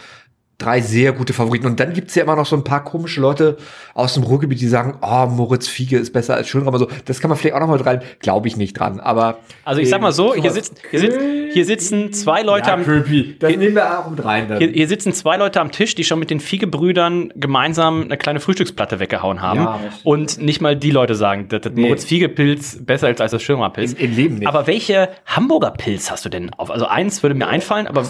[0.58, 1.66] drei sehr gute Favoriten.
[1.66, 3.56] Und dann gibt's ja immer noch so ein paar komische Leute
[3.94, 6.78] aus dem Ruhrgebiet, die sagen, oh, Moritz Fiege ist besser als Schönrammer.
[6.78, 8.02] So, das kann man vielleicht auch noch mal rein.
[8.18, 8.98] Glaube ich nicht dran.
[8.98, 11.18] Aber Also ich sag mal so, hier, sitzt, hier, sitzt,
[11.52, 13.36] hier sitzen zwei Leute ja, am Köpi.
[13.38, 14.48] Das nehmen wir auch mit rein.
[14.48, 14.58] Dann.
[14.58, 18.40] Hier, hier sitzen zwei Leute am Tisch, die schon mit den Fiege-Brüdern gemeinsam eine kleine
[18.40, 19.60] Frühstücksplatte weggehauen haben.
[19.60, 21.82] Ja, und nicht mal die Leute sagen, dass das Nee.
[21.82, 23.92] Moritz Fiege-Pilz besser ist als das Schirmer-Pilz.
[23.92, 24.48] Im- im Leben nicht.
[24.48, 26.70] Aber welche Hamburger Pilz hast du denn auf?
[26.70, 28.02] Also eins würde mir einfallen, aber,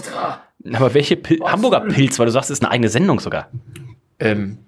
[0.72, 3.48] aber welche Pil Hamburger Pilz, weil du sagst, es ist eine eigene Sendung sogar.
[4.18, 4.58] ähm,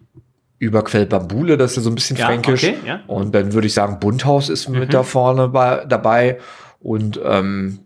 [0.59, 2.65] Überquell Bambule, das ist ja so ein bisschen Ja, fränkisch.
[2.65, 3.01] okay, ja.
[3.07, 6.39] Und dann würde ich sagen, Bunthaus ist mit da vorne bei, dabei.
[6.81, 7.79] Und ähm,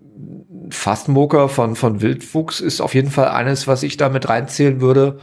[0.71, 5.19] Fastmoker von, von Wildwuchs ist auf jeden Fall eines, was ich da mit reinzählen würde.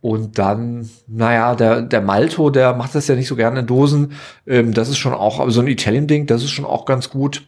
[0.00, 4.12] Und dann, naja, der, der Malto, der macht das ja nicht so gerne in Dosen.
[4.46, 7.46] Ähm, das ist schon auch, so ein Italien-Ding, das ist schon auch ganz gut.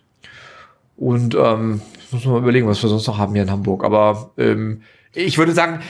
[0.97, 1.81] Und ähm,
[2.13, 3.85] muss man mal überlegen, was wir sonst noch haben hier in Hamburg.
[3.85, 4.83] Aber ähm,
[5.15, 5.81] ich würde sagen,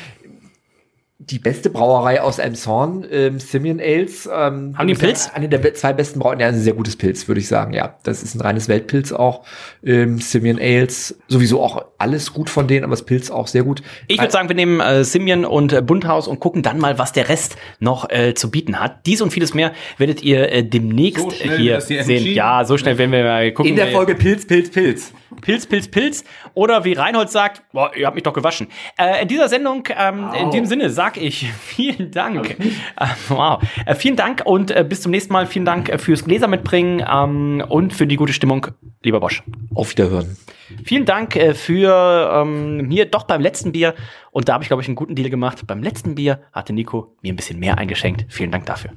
[1.20, 4.26] die beste Brauerei aus Elmshorn, ähm, Simeon Ales.
[4.26, 5.28] Ähm, Haben die einen Pilz?
[5.34, 7.72] Eine der zwei besten Brauereien, ja, ein sehr gutes Pilz, würde ich sagen.
[7.72, 9.44] Ja, das ist ein reines Weltpilz auch.
[9.84, 13.82] Ähm, Simeon Ales, sowieso auch alles gut von denen, aber das Pilz auch sehr gut.
[14.06, 17.12] Ich würde sagen, wir nehmen äh, Simian und äh, Bunthaus und gucken dann mal, was
[17.12, 19.04] der Rest noch äh, zu bieten hat.
[19.04, 22.26] Dies und vieles mehr werdet ihr äh, demnächst So schnell äh, hier sehen.
[22.32, 23.70] Ja, so schnell werden wir mal gucken.
[23.70, 25.12] in der Folge Pilz, Pilz, Pilz.
[25.40, 26.24] Pilz, Pilz, Pilz.
[26.54, 28.68] Oder wie Reinhold sagt, boah, ihr habt mich doch gewaschen.
[28.96, 32.50] Äh, in dieser Sendung, ähm, in dem Sinne, sag ich vielen Dank.
[32.60, 33.62] Äh, wow.
[33.86, 35.46] Äh, vielen Dank und äh, bis zum nächsten Mal.
[35.46, 38.66] Vielen Dank fürs Gläser mitbringen ähm, und für die gute Stimmung,
[39.02, 39.42] lieber Bosch.
[39.74, 40.36] Auf Wiederhören.
[40.84, 43.94] Vielen Dank für ähm, mir doch beim letzten Bier.
[44.32, 45.66] Und da habe ich, glaube ich, einen guten Deal gemacht.
[45.66, 48.26] Beim letzten Bier hatte Nico mir ein bisschen mehr eingeschenkt.
[48.28, 48.90] Vielen Dank dafür.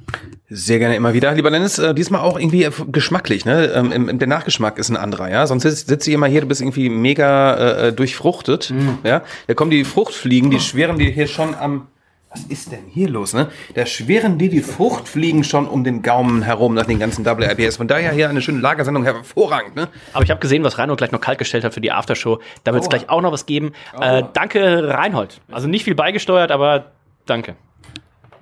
[0.50, 1.32] Sehr gerne immer wieder.
[1.32, 3.72] Lieber Dennis, äh, diesmal auch irgendwie geschmacklich, ne?
[3.74, 5.46] Ähm, im- der Nachgeschmack ist ein anderer, ja.
[5.46, 9.22] Sonst sitzt, sitzt du immer hier, du bist irgendwie mega äh, durchfruchtet, ja.
[9.46, 11.86] Da kommen die Fruchtfliegen, die schweren dir hier schon am,
[12.34, 13.48] Was ist denn hier los, ne?
[13.74, 17.76] Da schwirren dir die Fruchtfliegen schon um den Gaumen herum nach den ganzen Double IPS.
[17.76, 19.88] Von daher hier eine schöne Lagersendung hervorragend, ne?
[20.14, 22.40] Aber ich habe gesehen, was Reinhold gleich noch kaltgestellt hat für die Aftershow.
[22.64, 22.96] Da wird es Aua.
[22.96, 23.72] gleich auch noch was geben.
[24.00, 25.42] Äh, danke, Reinhold.
[25.50, 26.92] Also nicht viel beigesteuert, aber
[27.26, 27.54] danke.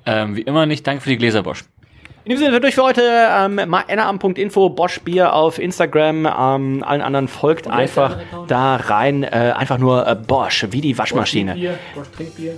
[0.07, 0.87] Ähm, wie immer nicht.
[0.87, 1.65] Danke für die Gläser, Bosch.
[2.25, 3.03] In diesem Sinne wird durch für heute.
[3.03, 6.27] Ähm, enneram.info, Bosch Bier auf Instagram.
[6.27, 9.25] Ähm, allen anderen folgt einfach da rein.
[9.25, 11.55] Äh, einfach nur äh, Bosch, wie die Waschmaschine.
[11.95, 12.19] Bosch Trinkbier.
[12.23, 12.55] Bosch Bier.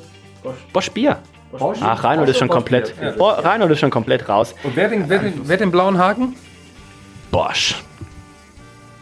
[1.83, 2.95] Ach, Reinhold ist schon komplett.
[3.19, 4.55] Bo Reinhold ist schon komplett raus.
[4.63, 6.35] Und wer den, wer den, wer den blauen Haken?
[7.31, 7.77] Bosch.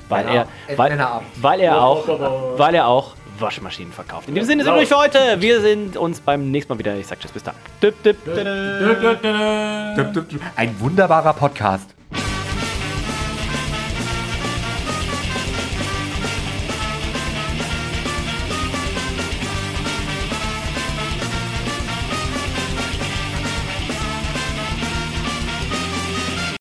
[0.08, 0.98] Weil er, At weil,
[1.36, 4.28] weil er auch, weil er auch Waschmaschinen verkauft.
[4.28, 5.40] In dem Sinne sind wir durch für heute.
[5.40, 6.96] Wir sind uns beim nächsten Mal wieder.
[6.96, 7.54] Ich sag tschüss, bis dann.
[10.56, 11.94] Ein wunderbarer Podcast.